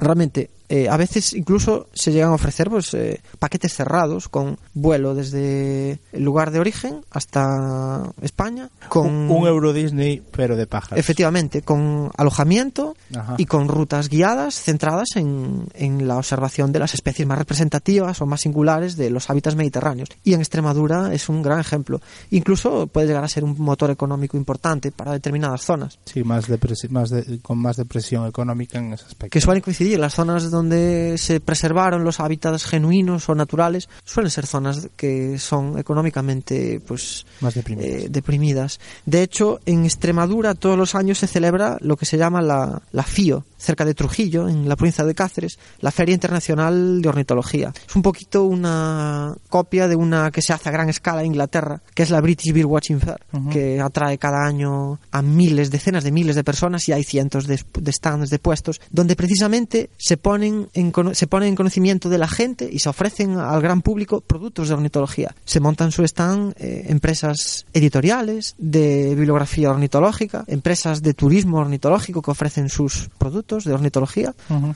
Realmente, 0.00 0.50
eh, 0.74 0.88
a 0.88 0.96
veces 0.96 1.34
incluso 1.34 1.88
se 1.92 2.12
llegan 2.12 2.30
a 2.30 2.34
ofrecer 2.34 2.70
pues, 2.70 2.94
eh, 2.94 3.20
paquetes 3.38 3.74
cerrados 3.74 4.28
con 4.30 4.56
vuelo 4.72 5.14
desde 5.14 5.98
el 6.12 6.22
lugar 6.24 6.50
de 6.50 6.60
origen 6.60 7.02
hasta 7.10 8.10
España, 8.22 8.70
con 8.88 9.06
Un, 9.06 9.30
un 9.30 9.46
Euro 9.46 9.72
Disney, 9.74 10.22
pero 10.34 10.56
de 10.56 10.66
pájaros. 10.66 10.98
efectivamente 10.98 11.60
con 11.60 12.10
alojamiento 12.16 12.96
Ajá. 13.14 13.34
y 13.36 13.44
con 13.44 13.68
rutas 13.68 14.08
guiadas 14.08 14.54
centradas 14.54 15.16
en, 15.16 15.66
en 15.74 16.08
la 16.08 16.16
observación 16.16 16.72
de 16.72 16.78
las 16.78 16.94
especies 16.94 17.28
más 17.28 17.36
representativas 17.38 18.20
o 18.22 18.26
más 18.26 18.40
singulares 18.40 18.96
de 18.96 19.10
los 19.10 19.28
hábitats 19.28 19.56
mediterráneos. 19.56 20.08
Y 20.24 20.32
en 20.32 20.40
Extremadura 20.40 21.12
es 21.12 21.28
un 21.28 21.42
gran 21.42 21.60
ejemplo. 21.60 22.00
Incluso 22.30 22.86
puede 22.86 23.06
llegar 23.08 23.24
a 23.24 23.28
ser 23.28 23.44
un 23.44 23.54
motor 23.58 23.90
económico 23.90 24.36
importante 24.38 24.90
para 24.90 25.12
determinadas 25.12 25.60
zonas. 25.62 25.98
Sí, 26.06 26.24
más, 26.24 26.46
más 26.90 27.10
de- 27.10 27.40
con 27.42 27.58
más 27.58 27.76
depresión 27.76 28.26
económica 28.26 28.78
en 28.78 28.94
ese 28.94 29.04
aspecto. 29.04 29.28
que 29.32 29.40
suelen 29.40 29.62
coincidir 29.62 29.98
las 29.98 30.14
zonas 30.14 30.50
donde 30.50 30.61
donde 30.62 31.18
se 31.18 31.40
preservaron 31.40 32.04
los 32.04 32.20
hábitats 32.20 32.64
genuinos 32.64 33.28
o 33.28 33.34
naturales 33.34 33.88
suelen 34.04 34.30
ser 34.30 34.46
zonas 34.46 34.88
que 34.96 35.38
son 35.38 35.76
económicamente 35.78 36.80
pues 36.86 37.26
Más 37.40 37.54
deprimidas. 37.54 37.90
eh, 38.04 38.06
deprimidas. 38.10 38.80
De 39.04 39.22
hecho, 39.22 39.60
en 39.66 39.84
Extremadura 39.84 40.54
todos 40.54 40.78
los 40.78 40.94
años 40.94 41.18
se 41.18 41.26
celebra 41.26 41.78
lo 41.80 41.96
que 41.96 42.06
se 42.06 42.16
llama 42.16 42.40
la, 42.42 42.80
la 42.92 43.02
FIO, 43.02 43.44
cerca 43.58 43.84
de 43.84 43.94
Trujillo, 43.94 44.48
en 44.48 44.68
la 44.68 44.76
provincia 44.76 45.04
de 45.04 45.14
Cáceres, 45.14 45.58
la 45.80 45.90
Feria 45.90 46.14
Internacional 46.14 47.02
de 47.02 47.08
Ornitología. 47.08 47.72
Es 47.88 47.94
un 47.96 48.02
poquito 48.02 48.44
una 48.44 49.34
copia 49.48 49.88
de 49.88 49.96
una 49.96 50.30
que 50.30 50.42
se 50.42 50.52
hace 50.52 50.68
a 50.68 50.72
gran 50.72 50.88
escala 50.88 51.20
en 51.20 51.26
Inglaterra, 51.28 51.80
que 51.94 52.02
es 52.04 52.10
la 52.10 52.20
British 52.20 52.52
Bird 52.52 52.66
Watching 52.66 53.00
Fair, 53.00 53.20
Ujú. 53.32 53.50
que 53.50 53.80
atrae 53.80 54.18
cada 54.18 54.44
año 54.46 54.98
a 55.10 55.22
miles, 55.22 55.70
decenas 55.70 56.04
de 56.04 56.12
miles 56.12 56.36
de 56.36 56.44
personas 56.44 56.88
y 56.88 56.92
hay 56.92 57.04
cientos 57.04 57.46
de, 57.46 57.60
de 57.80 57.92
stands, 57.92 58.30
de 58.30 58.38
puestos, 58.38 58.80
donde 58.90 59.16
precisamente 59.16 59.90
se 59.96 60.16
ponen, 60.16 60.51
en, 60.74 60.92
se 61.14 61.26
ponen 61.26 61.50
en 61.50 61.56
conocimiento 61.56 62.08
de 62.08 62.18
la 62.18 62.28
gente 62.28 62.68
y 62.70 62.78
se 62.78 62.88
ofrecen 62.88 63.38
al 63.38 63.60
gran 63.60 63.82
público 63.82 64.20
productos 64.20 64.68
de 64.68 64.74
ornitología. 64.74 65.34
Se 65.44 65.60
montan 65.60 65.92
su 65.92 66.04
stand 66.04 66.54
eh, 66.58 66.86
empresas 66.88 67.66
editoriales 67.72 68.54
de 68.58 69.14
bibliografía 69.14 69.70
ornitológica, 69.70 70.44
empresas 70.46 71.02
de 71.02 71.14
turismo 71.14 71.58
ornitológico 71.58 72.22
que 72.22 72.30
ofrecen 72.30 72.68
sus 72.68 73.10
productos 73.18 73.64
de 73.64 73.72
ornitología 73.72 74.34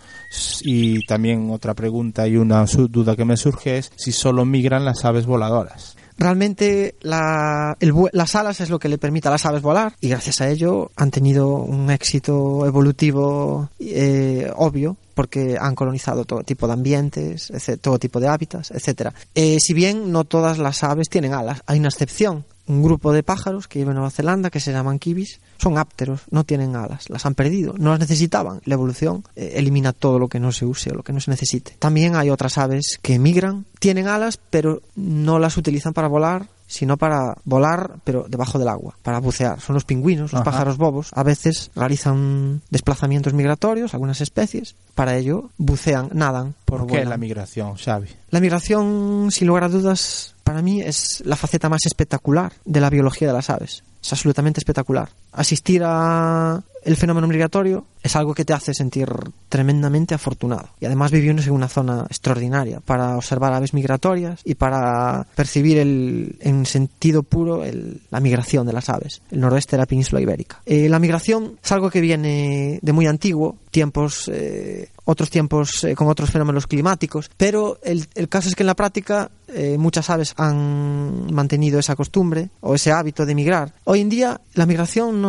Y 0.61 1.03
también 1.07 1.49
otra 1.49 1.73
pregunta 1.73 2.27
y 2.27 2.37
una 2.37 2.63
duda 2.65 3.15
que 3.15 3.25
me 3.25 3.35
surge 3.35 3.79
es 3.79 3.91
si 3.95 4.11
solo 4.11 4.45
migran 4.45 4.85
las 4.85 5.03
aves 5.05 5.25
voladoras. 5.25 5.97
Realmente 6.19 6.95
las 7.01 8.35
alas 8.35 8.61
es 8.61 8.69
lo 8.69 8.79
que 8.79 8.89
le 8.89 8.99
permite 8.99 9.27
a 9.27 9.31
las 9.31 9.45
aves 9.45 9.61
volar 9.61 9.95
y 10.01 10.09
gracias 10.09 10.41
a 10.41 10.49
ello 10.49 10.91
han 10.95 11.11
tenido 11.11 11.57
un 11.57 11.89
éxito 11.91 12.65
evolutivo 12.65 13.69
eh, 13.79 14.51
obvio 14.55 14.97
porque 15.13 15.57
han 15.59 15.73
colonizado 15.73 16.25
todo 16.25 16.43
tipo 16.43 16.67
de 16.67 16.73
ambientes, 16.73 17.51
todo 17.81 17.97
tipo 17.97 18.19
de 18.19 18.27
hábitats, 18.27 18.69
etcétera. 18.69 19.13
Eh, 19.33 19.57
si 19.59 19.73
bien 19.73 20.11
no 20.11 20.25
todas 20.25 20.59
las 20.59 20.83
aves 20.83 21.09
tienen 21.09 21.33
alas, 21.33 21.63
hay 21.65 21.79
una 21.79 21.89
excepción. 21.89 22.45
Un 22.67 22.83
grupo 22.83 23.13
de 23.13 23.23
pájaros 23.23 23.67
que 23.67 23.79
viven 23.79 23.91
en 23.91 23.95
Nueva 23.95 24.11
Zelanda 24.11 24.49
que 24.49 24.59
se 24.59 24.71
llaman 24.71 24.99
kibis 24.99 25.39
son 25.57 25.77
ápteros, 25.77 26.21
no 26.29 26.43
tienen 26.43 26.75
alas, 26.75 27.09
las 27.09 27.25
han 27.25 27.33
perdido, 27.33 27.73
no 27.77 27.91
las 27.91 27.99
necesitaban. 27.99 28.61
La 28.65 28.75
evolución 28.75 29.23
eh, 29.35 29.53
elimina 29.55 29.93
todo 29.93 30.19
lo 30.19 30.27
que 30.27 30.39
no 30.39 30.51
se 30.51 30.65
use 30.65 30.91
o 30.91 30.95
lo 30.95 31.03
que 31.03 31.13
no 31.13 31.19
se 31.19 31.31
necesite. 31.31 31.75
También 31.79 32.15
hay 32.15 32.29
otras 32.29 32.57
aves 32.57 32.99
que 33.01 33.19
migran, 33.19 33.65
tienen 33.79 34.07
alas, 34.07 34.39
pero 34.49 34.81
no 34.95 35.39
las 35.39 35.57
utilizan 35.57 35.93
para 35.93 36.07
volar, 36.07 36.47
sino 36.67 36.97
para 36.97 37.37
volar, 37.45 37.95
pero 38.03 38.25
debajo 38.27 38.59
del 38.59 38.67
agua, 38.67 38.97
para 39.01 39.19
bucear. 39.19 39.61
Son 39.61 39.73
los 39.73 39.85
pingüinos, 39.85 40.33
los 40.33 40.41
Ajá. 40.41 40.51
pájaros 40.51 40.77
bobos. 40.77 41.11
A 41.13 41.23
veces 41.23 41.71
realizan 41.75 42.61
desplazamientos 42.69 43.33
migratorios, 43.33 43.93
algunas 43.93 44.19
especies. 44.21 44.75
Para 44.93 45.15
ello 45.15 45.49
bucean, 45.57 46.09
nadan. 46.13 46.55
¿Por 46.65 46.81
qué 46.81 46.93
vuelan. 46.93 47.09
la 47.09 47.17
migración, 47.17 47.75
Xavi? 47.75 48.09
La 48.29 48.41
migración, 48.41 49.29
sin 49.31 49.47
lugar 49.47 49.63
a 49.63 49.69
dudas, 49.69 50.35
para 50.47 50.61
mí 50.61 50.79
es 50.81 51.21
la 51.25 51.35
faceta 51.35 51.67
más 51.67 51.85
espectacular 51.85 52.53
de 52.63 52.79
la 52.79 52.89
biología 52.89 53.27
de 53.27 53.33
las 53.33 53.49
aves. 53.49 53.83
Es 54.01 54.13
absolutamente 54.13 54.61
espectacular. 54.61 55.09
Asistir 55.37 55.81
a 55.85 56.61
el 56.83 56.95
fenómeno 56.95 57.27
migratorio 57.27 57.85
es 58.01 58.15
algo 58.15 58.33
que 58.33 58.45
te 58.45 58.53
hace 58.53 58.73
sentir 58.73 59.09
tremendamente 59.49 60.15
afortunado. 60.15 60.69
Y 60.79 60.85
además 60.85 61.11
vivimos 61.11 61.45
en 61.45 61.51
una 61.53 61.67
zona 61.67 62.05
extraordinaria 62.07 62.79
para 62.79 63.17
observar 63.17 63.51
aves 63.51 63.73
migratorias 63.73 64.39
y 64.45 64.55
para 64.55 65.27
percibir 65.35 65.79
el, 65.79 66.37
en 66.39 66.65
sentido 66.65 67.23
puro 67.23 67.65
el- 67.65 67.99
la 68.09 68.21
migración 68.21 68.65
de 68.65 68.71
las 68.71 68.87
aves, 68.87 69.21
el 69.31 69.41
noroeste 69.41 69.75
de 69.75 69.81
la 69.81 69.85
península 69.85 70.21
ibérica. 70.21 70.61
Eh, 70.65 70.87
la 70.87 70.99
migración 70.99 71.57
es 71.61 71.71
algo 71.73 71.89
que 71.89 71.99
viene 71.99 72.79
de 72.81 72.93
muy 72.93 73.07
antiguo, 73.07 73.57
tiempos, 73.71 74.29
eh, 74.33 74.89
otros 75.03 75.29
tiempos 75.29 75.83
eh, 75.83 75.93
con 75.95 76.07
otros 76.07 76.29
fenómenos 76.31 76.67
climáticos, 76.67 77.29
pero 77.35 77.79
el, 77.83 78.07
el 78.15 78.29
caso 78.29 78.47
es 78.47 78.55
que 78.55 78.63
en 78.63 78.67
la 78.67 78.75
práctica 78.75 79.29
eh, 79.49 79.77
muchas 79.77 80.09
aves 80.09 80.33
han 80.37 81.33
mantenido 81.33 81.79
esa 81.79 81.95
costumbre 81.97 82.49
o 82.61 82.75
ese 82.75 82.91
hábito 82.93 83.25
de 83.25 83.35
migrar. 83.35 83.73
Hoy 83.83 83.99
en 84.01 84.09
día 84.09 84.39
la 84.53 84.65
migración 84.65 85.21
no 85.21 85.26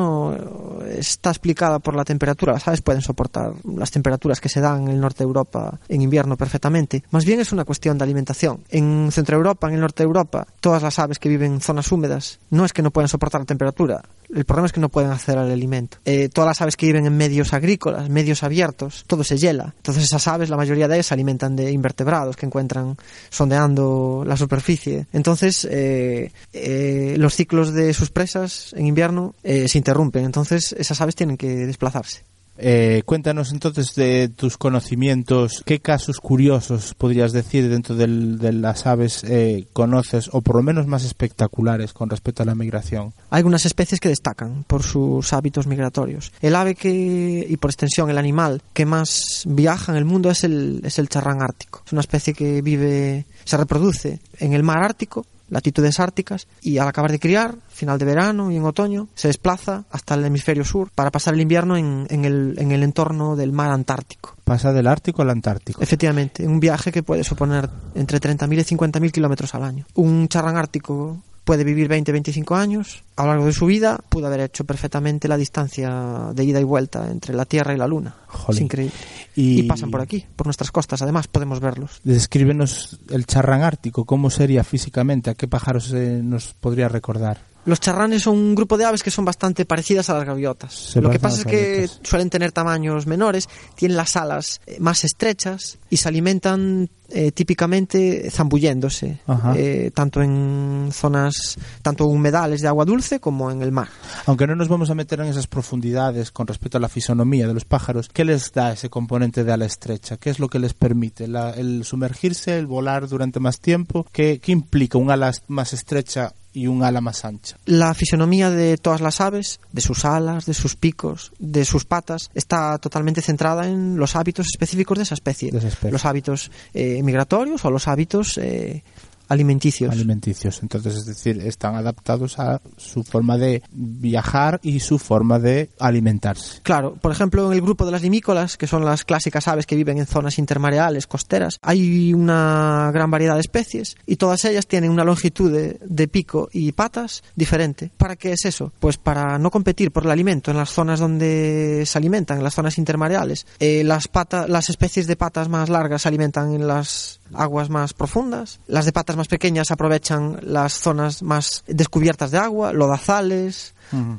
está 0.90 1.30
explicada 1.30 1.78
por 1.78 1.94
la 1.94 2.04
temperatura. 2.04 2.52
Las 2.52 2.68
aves 2.68 2.82
pueden 2.82 3.02
soportar 3.02 3.52
las 3.64 3.90
temperaturas 3.90 4.40
que 4.40 4.48
se 4.48 4.60
dan 4.60 4.82
en 4.82 4.88
el 4.88 5.00
norte 5.00 5.18
de 5.18 5.24
Europa 5.24 5.78
en 5.88 6.02
invierno 6.02 6.36
perfectamente. 6.36 7.02
Más 7.10 7.24
bien 7.24 7.40
es 7.40 7.52
una 7.52 7.64
cuestión 7.64 7.98
de 7.98 8.04
alimentación. 8.04 8.64
En 8.70 9.10
Centro 9.12 9.36
Europa, 9.36 9.68
en 9.68 9.74
el 9.74 9.80
norte 9.80 10.02
de 10.02 10.06
Europa, 10.06 10.46
todas 10.60 10.82
las 10.82 10.98
aves 10.98 11.18
que 11.18 11.28
viven 11.28 11.54
en 11.54 11.60
zonas 11.60 11.90
húmedas 11.92 12.38
no 12.50 12.64
es 12.64 12.72
que 12.72 12.82
no 12.82 12.90
puedan 12.90 13.08
soportar 13.08 13.40
la 13.40 13.46
temperatura. 13.46 14.02
El 14.34 14.44
problema 14.44 14.66
es 14.66 14.72
que 14.72 14.80
no 14.80 14.88
pueden 14.88 15.10
acceder 15.10 15.38
al 15.38 15.50
alimento. 15.50 15.98
Eh, 16.04 16.28
todas 16.28 16.48
las 16.48 16.60
aves 16.60 16.76
que 16.76 16.86
viven 16.86 17.06
en 17.06 17.16
medios 17.16 17.52
agrícolas, 17.52 18.08
medios 18.10 18.42
abiertos, 18.42 19.04
todo 19.06 19.24
se 19.24 19.38
hiela. 19.38 19.74
Entonces 19.76 20.04
esas 20.04 20.28
aves, 20.28 20.50
la 20.50 20.56
mayoría 20.56 20.86
de 20.86 20.96
ellas, 20.96 21.06
se 21.06 21.14
alimentan 21.14 21.56
de 21.56 21.72
invertebrados 21.72 22.36
que 22.36 22.46
encuentran 22.46 22.96
sondeando 23.30 24.24
la 24.26 24.36
superficie. 24.36 25.06
Entonces 25.12 25.66
eh, 25.70 26.30
eh, 26.52 27.14
los 27.18 27.34
ciclos 27.34 27.72
de 27.72 27.94
sus 27.94 28.10
presas 28.10 28.74
en 28.76 28.86
invierno 28.86 29.34
eh, 29.42 29.68
se 29.68 29.78
interrumpen. 29.78 30.24
Entonces 30.24 30.74
esas 30.78 31.00
aves 31.00 31.14
tienen 31.14 31.36
que 31.36 31.48
desplazarse. 31.66 32.27
Eh, 32.58 33.02
cuéntanos 33.04 33.52
entonces 33.52 33.94
de 33.94 34.28
tus 34.28 34.58
conocimientos, 34.58 35.62
qué 35.64 35.80
casos 35.80 36.18
curiosos 36.18 36.94
podrías 36.94 37.32
decir 37.32 37.68
dentro 37.68 37.94
de 37.94 38.52
las 38.52 38.86
aves 38.86 39.22
eh, 39.24 39.66
conoces, 39.72 40.28
o 40.32 40.40
por 40.40 40.56
lo 40.56 40.62
menos 40.62 40.86
más 40.86 41.04
espectaculares 41.04 41.92
con 41.92 42.10
respecto 42.10 42.42
a 42.42 42.46
la 42.46 42.56
migración. 42.56 43.12
Hay 43.30 43.38
algunas 43.38 43.64
especies 43.64 44.00
que 44.00 44.08
destacan 44.08 44.64
por 44.64 44.82
sus 44.82 45.32
hábitos 45.32 45.66
migratorios. 45.66 46.32
El 46.40 46.56
ave 46.56 46.74
que, 46.74 47.46
y 47.48 47.56
por 47.58 47.70
extensión 47.70 48.10
el 48.10 48.18
animal 48.18 48.60
que 48.72 48.86
más 48.86 49.44
viaja 49.46 49.92
en 49.92 49.98
el 49.98 50.04
mundo 50.04 50.30
es 50.30 50.42
el, 50.42 50.80
es 50.84 50.98
el 50.98 51.08
charrán 51.08 51.42
ártico. 51.42 51.82
Es 51.86 51.92
una 51.92 52.00
especie 52.00 52.34
que 52.34 52.60
vive, 52.60 53.26
se 53.44 53.56
reproduce 53.56 54.20
en 54.38 54.52
el 54.52 54.64
mar 54.64 54.82
ártico 54.82 55.24
latitudes 55.48 56.00
árticas, 56.00 56.46
y 56.60 56.78
al 56.78 56.88
acabar 56.88 57.10
de 57.10 57.18
criar, 57.18 57.56
final 57.68 57.98
de 57.98 58.04
verano 58.04 58.50
y 58.50 58.56
en 58.56 58.64
otoño, 58.64 59.08
se 59.14 59.28
desplaza 59.28 59.84
hasta 59.90 60.14
el 60.14 60.24
hemisferio 60.24 60.64
sur 60.64 60.90
para 60.94 61.10
pasar 61.10 61.34
el 61.34 61.40
invierno 61.40 61.76
en, 61.76 62.06
en 62.10 62.24
el, 62.24 62.54
en 62.58 62.72
el 62.72 62.82
entorno 62.82 63.36
del 63.36 63.52
mar 63.52 63.70
Antártico. 63.70 64.36
Pasa 64.44 64.72
del 64.72 64.86
Ártico 64.86 65.22
al 65.22 65.30
Antártico. 65.30 65.82
Efectivamente, 65.82 66.46
un 66.46 66.60
viaje 66.60 66.92
que 66.92 67.02
puede 67.02 67.24
suponer 67.24 67.68
entre 67.94 68.20
30.000 68.20 68.52
y 68.52 68.76
50.000 68.76 69.12
kilómetros 69.12 69.54
al 69.54 69.64
año. 69.64 69.86
Un 69.94 70.28
charrán 70.28 70.56
ártico 70.56 71.22
puede 71.44 71.64
vivir 71.64 71.88
20-25 71.88 72.56
años. 72.56 73.02
A 73.18 73.22
lo 73.22 73.30
largo 73.30 73.46
de 73.46 73.52
su 73.52 73.66
vida 73.66 73.98
pudo 74.08 74.28
haber 74.28 74.38
hecho 74.38 74.64
perfectamente 74.64 75.26
la 75.26 75.36
distancia 75.36 76.30
de 76.32 76.44
ida 76.44 76.60
y 76.60 76.62
vuelta 76.62 77.10
entre 77.10 77.34
la 77.34 77.46
Tierra 77.46 77.74
y 77.74 77.76
la 77.76 77.88
Luna. 77.88 78.14
Es 78.48 78.60
increíble. 78.60 78.94
Y, 79.34 79.58
Y 79.58 79.62
pasan 79.64 79.90
por 79.90 80.00
aquí, 80.00 80.24
por 80.36 80.46
nuestras 80.46 80.70
costas. 80.70 81.02
Además, 81.02 81.26
podemos 81.26 81.58
verlos. 81.58 82.00
Descríbenos 82.04 83.00
el 83.10 83.26
charrán 83.26 83.62
ártico, 83.62 84.04
cómo 84.04 84.30
sería 84.30 84.62
físicamente, 84.62 85.30
a 85.30 85.34
qué 85.34 85.48
pájaros 85.48 85.92
eh, 85.92 86.20
nos 86.22 86.54
podría 86.54 86.88
recordar. 86.88 87.40
Los 87.68 87.80
charranes 87.80 88.22
son 88.22 88.36
un 88.36 88.54
grupo 88.54 88.78
de 88.78 88.84
aves 88.84 89.02
que 89.02 89.10
son 89.10 89.24
bastante 89.24 89.66
parecidas 89.66 90.08
a 90.08 90.14
las 90.14 90.24
gaviotas. 90.24 90.72
Se 90.72 91.00
Lo 91.00 91.10
que 91.10 91.18
pasa 91.18 91.40
es 91.40 91.44
que 91.44 91.88
suelen 92.02 92.30
tener 92.30 92.52
tamaños 92.52 93.06
menores, 93.06 93.48
tienen 93.74 93.96
las 93.96 94.16
alas 94.16 94.60
eh, 94.66 94.78
más 94.80 95.04
estrechas 95.04 95.76
y 95.90 95.98
se 95.98 96.08
alimentan 96.08 96.88
eh, 97.10 97.32
típicamente 97.32 98.30
zambulléndose, 98.30 99.20
eh, 99.56 99.90
tanto 99.94 100.22
en 100.22 100.90
zonas, 100.92 101.56
tanto 101.80 102.06
humedales 102.06 102.60
de 102.60 102.68
agua 102.68 102.84
dulce 102.84 103.07
como 103.18 103.50
en 103.50 103.62
el 103.62 103.72
mar. 103.72 103.88
Aunque 104.26 104.46
no 104.46 104.54
nos 104.54 104.68
vamos 104.68 104.90
a 104.90 104.94
meter 104.94 105.20
en 105.20 105.26
esas 105.26 105.46
profundidades 105.46 106.30
con 106.30 106.46
respecto 106.46 106.76
a 106.78 106.80
la 106.80 106.88
fisonomía 106.88 107.46
de 107.48 107.54
los 107.54 107.64
pájaros, 107.64 108.08
¿qué 108.12 108.24
les 108.24 108.52
da 108.52 108.72
ese 108.72 108.90
componente 108.90 109.42
de 109.44 109.52
ala 109.52 109.64
estrecha? 109.64 110.16
¿Qué 110.18 110.30
es 110.30 110.38
lo 110.38 110.48
que 110.48 110.58
les 110.58 110.74
permite? 110.74 111.26
La- 111.28 111.50
¿El 111.50 111.84
sumergirse, 111.84 112.58
el 112.58 112.66
volar 112.66 113.08
durante 113.08 113.40
más 113.40 113.60
tiempo? 113.60 114.06
¿Qué, 114.12 114.38
qué 114.40 114.52
implica 114.52 114.98
un 114.98 115.10
ala 115.10 115.32
más 115.48 115.72
estrecha 115.72 116.32
y 116.52 116.66
un 116.66 116.82
ala 116.82 117.00
más 117.00 117.24
ancha? 117.24 117.56
La 117.66 117.94
fisonomía 117.94 118.50
de 118.50 118.76
todas 118.78 119.00
las 119.00 119.20
aves, 119.20 119.60
de 119.72 119.80
sus 119.80 120.04
alas, 120.04 120.46
de 120.46 120.54
sus 120.54 120.76
picos, 120.76 121.32
de 121.38 121.64
sus 121.64 121.84
patas, 121.84 122.30
está 122.34 122.78
totalmente 122.78 123.22
centrada 123.22 123.66
en 123.68 123.96
los 123.96 124.16
hábitos 124.16 124.46
específicos 124.52 124.98
de 124.98 125.04
esa 125.04 125.14
especie. 125.14 125.50
De 125.50 125.58
esa 125.58 125.68
especie. 125.68 125.92
Los 125.92 126.04
hábitos 126.04 126.50
eh, 126.74 127.02
migratorios 127.02 127.64
o 127.64 127.70
los 127.70 127.86
hábitos 127.88 128.38
eh, 128.38 128.82
alimenticios. 129.28 129.90
alimenticios. 129.92 130.62
Entonces, 130.62 130.94
es 130.96 131.06
decir, 131.06 131.40
están 131.42 131.74
adaptados 131.74 132.38
a 132.38 132.60
su 132.76 133.02
forma 133.04 133.36
de 133.38 133.62
viajar 133.72 134.60
y 134.62 134.80
su 134.80 134.98
forma 134.98 135.38
de 135.38 135.70
alimentarse. 135.78 136.60
Claro, 136.62 136.94
por 136.94 137.12
ejemplo, 137.12 137.46
en 137.46 137.52
el 137.52 137.60
grupo 137.62 137.84
de 137.84 137.92
las 137.92 138.02
limícolas, 138.02 138.56
que 138.56 138.66
son 138.66 138.84
las 138.84 139.04
clásicas 139.04 139.48
aves 139.48 139.66
que 139.66 139.76
viven 139.76 139.98
en 139.98 140.06
zonas 140.06 140.38
intermareales, 140.38 141.06
costeras, 141.06 141.58
hay 141.62 142.14
una 142.14 142.90
gran 142.92 143.10
variedad 143.10 143.34
de 143.34 143.40
especies 143.40 143.96
y 144.06 144.16
todas 144.16 144.44
ellas 144.44 144.66
tienen 144.66 144.90
una 144.90 145.04
longitud 145.04 145.52
de, 145.52 145.78
de 145.84 146.08
pico 146.08 146.48
y 146.52 146.72
patas 146.72 147.22
diferente. 147.36 147.90
¿Para 147.96 148.16
qué 148.16 148.32
es 148.32 148.44
eso? 148.44 148.72
Pues 148.80 148.96
para 148.96 149.38
no 149.38 149.50
competir 149.50 149.90
por 149.92 150.04
el 150.04 150.10
alimento 150.10 150.50
en 150.50 150.56
las 150.56 150.70
zonas 150.70 151.00
donde 151.00 151.84
se 151.86 151.98
alimentan, 151.98 152.38
en 152.38 152.44
las 152.44 152.54
zonas 152.54 152.78
intermareales. 152.78 153.46
Eh, 153.58 153.82
las, 153.84 154.08
pata- 154.08 154.46
las 154.48 154.70
especies 154.70 155.06
de 155.06 155.16
patas 155.16 155.48
más 155.48 155.68
largas 155.68 156.02
se 156.02 156.08
alimentan 156.08 156.52
en 156.54 156.66
las 156.66 157.17
aguas 157.34 157.70
más 157.70 157.94
profundas, 157.94 158.60
las 158.66 158.84
de 158.84 158.92
patas 158.92 159.16
más 159.16 159.28
pequeñas 159.28 159.70
aprovechan 159.70 160.38
las 160.42 160.74
zonas 160.74 161.22
más 161.22 161.64
descubiertas 161.66 162.30
de 162.30 162.38
agua, 162.38 162.72
lodazales, 162.72 163.74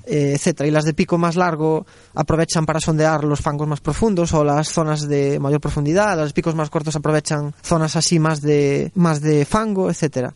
eh, 0.06 0.34
etcétera. 0.36 0.68
Y 0.68 0.72
las 0.72 0.86
de 0.86 0.94
pico 0.94 1.18
más 1.18 1.36
largo 1.36 1.86
aprovechan 2.16 2.66
para 2.66 2.80
sondear 2.80 3.24
los 3.24 3.42
fangos 3.42 3.68
más 3.68 3.82
profundos 3.82 4.34
o 4.34 4.44
las 4.44 4.70
zonas 4.70 5.08
de 5.08 5.40
mayor 5.40 5.62
profundidad. 5.62 6.18
Las 6.18 6.30
de 6.30 6.34
picos 6.34 6.56
más 6.56 6.70
cortos 6.70 6.96
aprovechan 6.96 7.54
zonas 7.62 7.96
así 7.96 8.20
más 8.20 8.42
de 8.42 8.92
más 8.96 9.22
de 9.22 9.46
fango, 9.46 9.90
etcétera. 9.90 10.34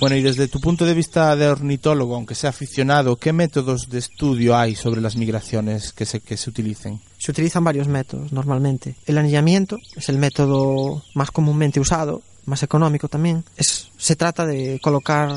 Bueno, 0.00 0.14
y 0.14 0.22
desde 0.22 0.46
tu 0.46 0.60
punto 0.60 0.86
de 0.86 0.94
vista 0.94 1.34
de 1.34 1.48
ornitólogo, 1.48 2.14
aunque 2.14 2.36
sea 2.36 2.50
aficionado, 2.50 3.16
¿qué 3.16 3.32
métodos 3.32 3.88
de 3.88 3.98
estudio 3.98 4.56
hay 4.56 4.76
sobre 4.76 5.00
las 5.00 5.16
migraciones 5.16 5.92
que 5.92 6.06
se, 6.06 6.20
que 6.20 6.36
se 6.36 6.50
utilicen? 6.50 7.00
Se 7.18 7.32
utilizan 7.32 7.64
varios 7.64 7.88
métodos 7.88 8.32
normalmente. 8.32 8.94
El 9.06 9.18
anillamiento 9.18 9.78
es 9.96 10.08
el 10.08 10.18
método 10.18 11.02
más 11.14 11.32
comúnmente 11.32 11.80
usado, 11.80 12.22
más 12.44 12.62
económico 12.62 13.08
también. 13.08 13.42
Es, 13.56 13.88
se 13.96 14.14
trata 14.14 14.46
de 14.46 14.78
colocar 14.80 15.30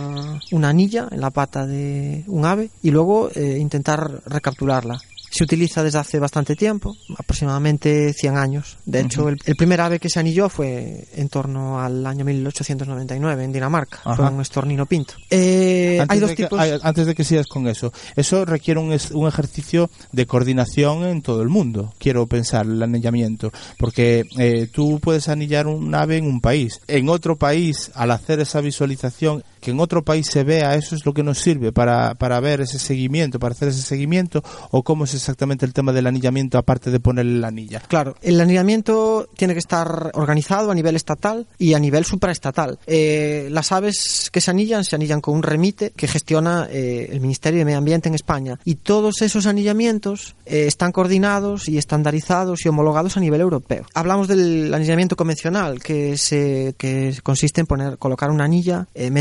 una 0.52 0.70
anilla 0.70 1.08
en 1.12 1.22
la 1.22 1.32
pata 1.32 1.66
de 1.66 2.24
un 2.28 2.46
ave 2.46 2.70
y 2.84 2.92
luego 2.92 3.32
eh, 3.34 3.58
intentar 3.60 4.22
recapturarla. 4.28 5.02
Se 5.32 5.44
utiliza 5.44 5.84
desde 5.84 5.98
hace 5.98 6.20
bastante 6.20 6.56
tiempo, 6.56 6.96
aproximadamente 7.18 8.14
100 8.14 8.38
años. 8.38 8.78
De 8.86 9.00
hecho, 9.00 9.30
el, 9.30 9.38
el 9.46 9.56
primer 9.56 9.82
ave 9.82 10.00
que 10.00 10.10
se 10.10 10.20
anilló 10.20 10.50
fue 10.50 11.08
en 11.16 11.30
torno 11.30 11.80
al 11.80 12.06
año 12.06 12.26
1899 12.26 13.44
en 13.44 13.52
Dinamarca. 13.52 14.00
Ajá. 14.04 14.16
Fue 14.16 14.30
un 14.30 14.42
estornino 14.42 14.86
pinto. 14.86 15.14
Eh, 15.30 15.98
antes, 16.02 16.14
hay 16.14 16.20
dos 16.20 16.30
de 16.30 16.36
que, 16.36 16.44
tipos. 16.44 16.60
ay, 16.60 16.72
antes 16.84 17.06
de 17.06 17.16
que 17.16 17.24
sigas 17.24 17.48
con 17.48 17.68
eso, 17.68 17.94
eso 18.16 18.46
requiere 18.46 18.80
un, 18.80 18.96
un 19.14 19.28
ejercicio 19.28 19.90
de 20.12 20.26
coordinación 20.26 21.06
en 21.06 21.22
todo 21.22 21.42
el 21.42 21.50
mundo, 21.50 21.94
quiero 21.98 22.28
pensar, 22.28 22.66
el 22.66 22.84
anillamiento, 22.84 23.52
porque 23.78 24.26
eh, 24.38 24.68
tú 24.72 25.00
puedes 25.02 25.30
anillar 25.30 25.68
un 25.68 25.94
ave 25.96 26.18
en 26.18 26.26
un 26.26 26.42
país, 26.42 26.82
en 26.88 27.10
otro 27.10 27.38
país, 27.38 27.92
al 27.96 28.12
hacer 28.12 28.40
esa 28.40 28.62
visualización, 28.62 29.44
que 29.62 29.72
en 29.72 29.80
otro 29.80 30.04
país 30.04 30.28
se 30.30 30.44
vea, 30.44 30.76
eso 30.76 30.96
es 30.96 31.06
lo 31.06 31.14
que 31.14 31.24
nos 31.24 31.40
sirve 31.40 31.72
para, 31.72 32.16
para 32.16 32.40
ver 32.40 32.62
ese 32.62 32.80
seguimiento, 32.80 33.40
para 33.40 33.54
hacer 33.54 33.70
ese 33.70 33.82
seguimiento, 33.82 34.44
o 34.72 34.84
cómo 34.84 35.06
es 35.06 35.14
exactamente 35.14 35.66
el 35.66 35.74
tema 35.74 35.94
del 35.94 36.08
anillamiento 36.08 36.58
aparte 36.58 36.92
de 36.92 37.00
ponerle 37.00 37.40
la 37.40 37.48
anilla. 37.48 37.82
Claro, 37.88 38.16
el 38.22 38.40
anillamiento 38.42 39.30
tiene 39.38 39.54
que 39.54 39.60
estar 39.60 40.12
organizado 40.14 40.72
a 40.72 40.76
nivel 40.76 40.96
estatal 40.96 41.48
y 41.58 41.74
a 41.74 41.80
nivel 41.80 42.06
supraestatal. 42.06 42.80
Eh, 42.88 43.48
las 43.52 43.72
aves 43.72 44.30
que 44.32 44.42
se 44.42 44.52
anillan 44.52 44.84
se 44.84 44.96
anillan 44.96 45.22
con 45.22 45.36
un 45.36 45.44
remite 45.44 45.92
que 45.92 46.08
gestiona 46.08 46.68
eh, 46.70 47.10
el 47.12 47.22
Ministerio 47.22 47.60
de 47.60 47.66
Medio 47.66 47.78
Ambiente 47.78 48.10
en 48.10 48.16
España 48.16 48.60
y 48.66 48.76
todos 48.76 49.22
esos 49.22 49.46
anillamientos 49.46 50.36
eh, 50.46 50.66
están 50.68 50.92
coordinados 50.92 51.70
y 51.70 51.78
estandarizados 51.78 52.66
y 52.66 52.70
homologados 52.70 53.18
a 53.18 53.20
nivel 53.20 53.42
europeo. 53.42 53.86
Hablamos 53.94 54.28
del 54.28 54.74
anillamiento 54.74 55.16
convencional 55.16 55.80
que 55.82 56.18
se 56.18 56.74
que 56.78 57.16
consiste 57.24 57.62
en 57.62 57.68
poner 57.68 57.98
colocar 57.98 58.32
una 58.32 58.46
anilla 58.46 58.88
eh, 58.94 59.12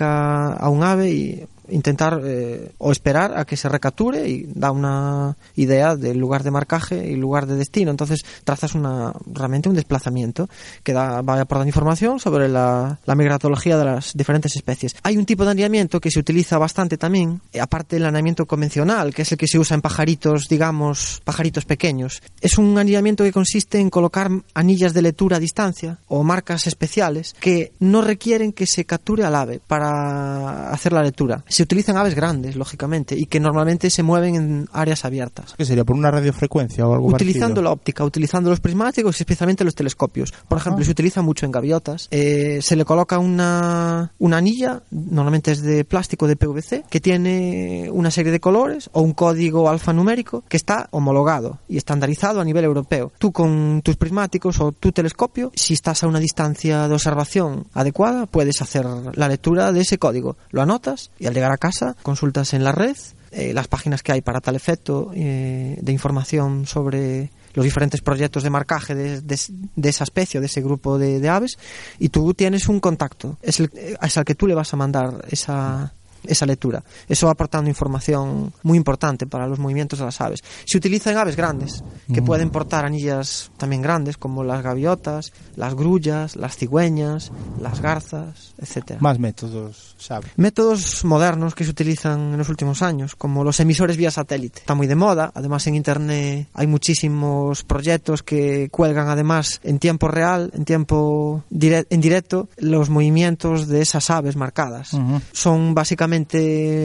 a 0.00 0.68
un 0.68 0.82
ave 0.82 1.10
y 1.10 1.46
intentar 1.70 2.20
eh, 2.24 2.72
o 2.78 2.92
esperar 2.92 3.36
a 3.36 3.44
que 3.44 3.56
se 3.56 3.68
recapture 3.68 4.28
y 4.28 4.48
da 4.54 4.70
una 4.70 5.36
idea 5.56 5.96
del 5.96 6.18
lugar 6.18 6.42
de 6.42 6.50
marcaje 6.50 7.08
y 7.08 7.16
lugar 7.16 7.46
de 7.46 7.56
destino. 7.56 7.90
Entonces 7.90 8.24
trazas 8.44 8.74
una 8.74 9.12
realmente 9.26 9.68
un 9.68 9.74
desplazamiento 9.74 10.48
que 10.82 10.92
da, 10.92 11.22
va 11.22 11.40
aportando 11.40 11.68
información 11.68 12.20
sobre 12.20 12.48
la, 12.48 12.98
la 13.04 13.14
migratología 13.14 13.78
de 13.78 13.84
las 13.84 14.12
diferentes 14.14 14.56
especies. 14.56 14.96
Hay 15.02 15.16
un 15.16 15.26
tipo 15.26 15.44
de 15.44 15.52
anillamiento 15.52 16.00
que 16.00 16.10
se 16.10 16.20
utiliza 16.20 16.58
bastante 16.58 16.96
también, 16.96 17.40
eh, 17.52 17.60
aparte 17.60 17.96
del 17.96 18.06
anillamiento 18.06 18.46
convencional, 18.46 19.14
que 19.14 19.22
es 19.22 19.32
el 19.32 19.38
que 19.38 19.46
se 19.48 19.58
usa 19.58 19.74
en 19.74 19.80
pajaritos, 19.80 20.48
digamos, 20.48 21.20
pajaritos 21.24 21.64
pequeños. 21.64 22.22
Es 22.40 22.58
un 22.58 22.76
anillamiento 22.78 23.24
que 23.24 23.32
consiste 23.32 23.78
en 23.78 23.90
colocar 23.90 24.30
anillas 24.54 24.94
de 24.94 25.02
lectura 25.02 25.36
a 25.36 25.40
distancia 25.40 25.98
o 26.08 26.22
marcas 26.22 26.66
especiales 26.66 27.34
que 27.40 27.72
no 27.80 28.02
requieren 28.02 28.52
que 28.52 28.66
se 28.66 28.84
capture 28.84 29.24
al 29.24 29.34
ave 29.34 29.60
para 29.66 30.70
hacer 30.70 30.92
la 30.92 31.02
lectura 31.02 31.44
se 31.58 31.64
utilizan 31.64 31.96
aves 31.96 32.14
grandes, 32.14 32.54
lógicamente, 32.54 33.18
y 33.18 33.26
que 33.26 33.40
normalmente 33.40 33.90
se 33.90 34.04
mueven 34.04 34.36
en 34.36 34.68
áreas 34.72 35.04
abiertas. 35.04 35.56
¿Qué 35.58 35.64
sería? 35.64 35.84
¿Por 35.84 35.96
una 35.96 36.08
radiofrecuencia 36.08 36.86
o 36.86 36.94
algo 36.94 37.08
Utilizando 37.08 37.60
la 37.60 37.72
óptica, 37.72 38.04
utilizando 38.04 38.48
los 38.48 38.60
prismáticos 38.60 39.18
y 39.18 39.22
especialmente 39.24 39.64
los 39.64 39.74
telescopios. 39.74 40.32
Por 40.46 40.58
ejemplo, 40.58 40.84
se 40.84 40.92
utiliza 40.92 41.20
mucho 41.20 41.46
en 41.46 41.50
gaviotas. 41.50 42.06
Eh, 42.12 42.60
se 42.62 42.76
le 42.76 42.84
coloca 42.84 43.18
una, 43.18 44.12
una 44.20 44.36
anilla, 44.36 44.84
normalmente 44.92 45.50
es 45.50 45.62
de 45.62 45.84
plástico 45.84 46.28
de 46.28 46.36
PVC, 46.36 46.84
que 46.88 47.00
tiene 47.00 47.90
una 47.92 48.12
serie 48.12 48.30
de 48.30 48.38
colores 48.38 48.88
o 48.92 49.00
un 49.00 49.12
código 49.12 49.68
alfanumérico 49.68 50.44
que 50.48 50.58
está 50.58 50.86
homologado 50.92 51.58
y 51.68 51.76
estandarizado 51.76 52.40
a 52.40 52.44
nivel 52.44 52.66
europeo. 52.66 53.10
Tú 53.18 53.32
con 53.32 53.82
tus 53.82 53.96
prismáticos 53.96 54.60
o 54.60 54.70
tu 54.70 54.92
telescopio, 54.92 55.50
si 55.56 55.74
estás 55.74 56.04
a 56.04 56.06
una 56.06 56.20
distancia 56.20 56.86
de 56.86 56.94
observación 56.94 57.66
adecuada, 57.74 58.26
puedes 58.26 58.62
hacer 58.62 58.86
la 59.14 59.26
lectura 59.26 59.72
de 59.72 59.80
ese 59.80 59.98
código. 59.98 60.36
Lo 60.50 60.62
anotas 60.62 61.10
y 61.18 61.26
al 61.26 61.34
llegar 61.34 61.47
a 61.52 61.58
casa 61.58 61.96
consultas 62.02 62.54
en 62.54 62.64
la 62.64 62.72
red 62.72 62.96
eh, 63.30 63.52
las 63.52 63.68
páginas 63.68 64.02
que 64.02 64.12
hay 64.12 64.20
para 64.22 64.40
tal 64.40 64.56
efecto 64.56 65.10
eh, 65.14 65.76
de 65.80 65.92
información 65.92 66.66
sobre 66.66 67.30
los 67.54 67.64
diferentes 67.64 68.00
proyectos 68.00 68.42
de 68.42 68.50
marcaje 68.50 68.94
de, 68.94 69.20
de- 69.20 69.38
de 69.76 69.88
esa 69.88 70.04
especie 70.04 70.38
o 70.38 70.40
de 70.40 70.46
ese 70.46 70.60
grupo 70.62 70.96
de, 70.98 71.28
aves 71.28 71.58
y 71.98 72.08
tú 72.10 72.32
tienes 72.34 72.68
un 72.68 72.80
contacto. 72.80 73.36
Es, 73.42 73.60
el, 73.60 73.70
es 74.00 74.16
al 74.16 74.24
que 74.24 74.34
tú 74.34 74.46
le 74.46 74.54
vas 74.54 74.72
a 74.72 74.76
mandar 74.76 75.24
esa, 75.30 75.92
esa 76.24 76.46
lectura. 76.46 76.82
Eso 77.08 77.26
va 77.26 77.32
aportando 77.32 77.68
información 77.70 78.52
muy 78.62 78.76
importante 78.76 79.26
para 79.26 79.46
los 79.46 79.58
movimientos 79.58 79.98
de 79.98 80.04
las 80.04 80.20
aves. 80.20 80.40
Se 80.64 80.76
utiliza 80.78 81.10
en 81.10 81.18
aves 81.18 81.36
grandes, 81.36 81.82
que 82.12 82.20
Mm. 82.20 82.24
pueden 82.24 82.50
portar 82.50 82.84
anillas 82.84 83.50
también 83.56 83.82
grandes, 83.82 84.16
como 84.16 84.44
las 84.44 84.62
gaviotas, 84.62 85.32
las 85.56 85.74
grullas, 85.74 86.36
las 86.36 86.56
cigüeñas, 86.56 87.30
las 87.60 87.80
garzas, 87.80 88.54
etcétera. 88.58 89.00
Más 89.00 89.18
métodos, 89.18 89.94
sabe. 89.98 90.28
Métodos 90.36 91.04
modernos 91.04 91.54
que 91.54 91.64
se 91.64 91.70
utilizan 91.70 92.32
en 92.32 92.38
los 92.38 92.48
últimos 92.48 92.82
años, 92.82 93.14
como 93.16 93.44
los 93.44 93.60
emisores 93.60 93.96
vía 93.96 94.10
satélite. 94.10 94.60
Está 94.60 94.74
muy 94.74 94.86
de 94.86 94.94
moda, 94.94 95.30
además 95.34 95.66
en 95.66 95.74
Internet 95.74 96.48
hay 96.54 96.66
muchísimos 96.66 97.62
proyectos 97.64 98.22
que 98.22 98.68
cuelgan 98.70 99.08
además 99.08 99.60
en 99.62 99.78
tiempo 99.78 100.08
real, 100.08 100.50
en 100.54 100.64
tiempo 100.64 101.44
dire- 101.50 101.86
en 101.90 102.00
directo, 102.00 102.48
los 102.56 102.90
movimientos 102.90 103.68
de 103.68 103.82
esas 103.82 104.10
aves 104.10 104.36
marcadas. 104.36 104.90
Son 105.32 105.74
básicamente 105.74 106.07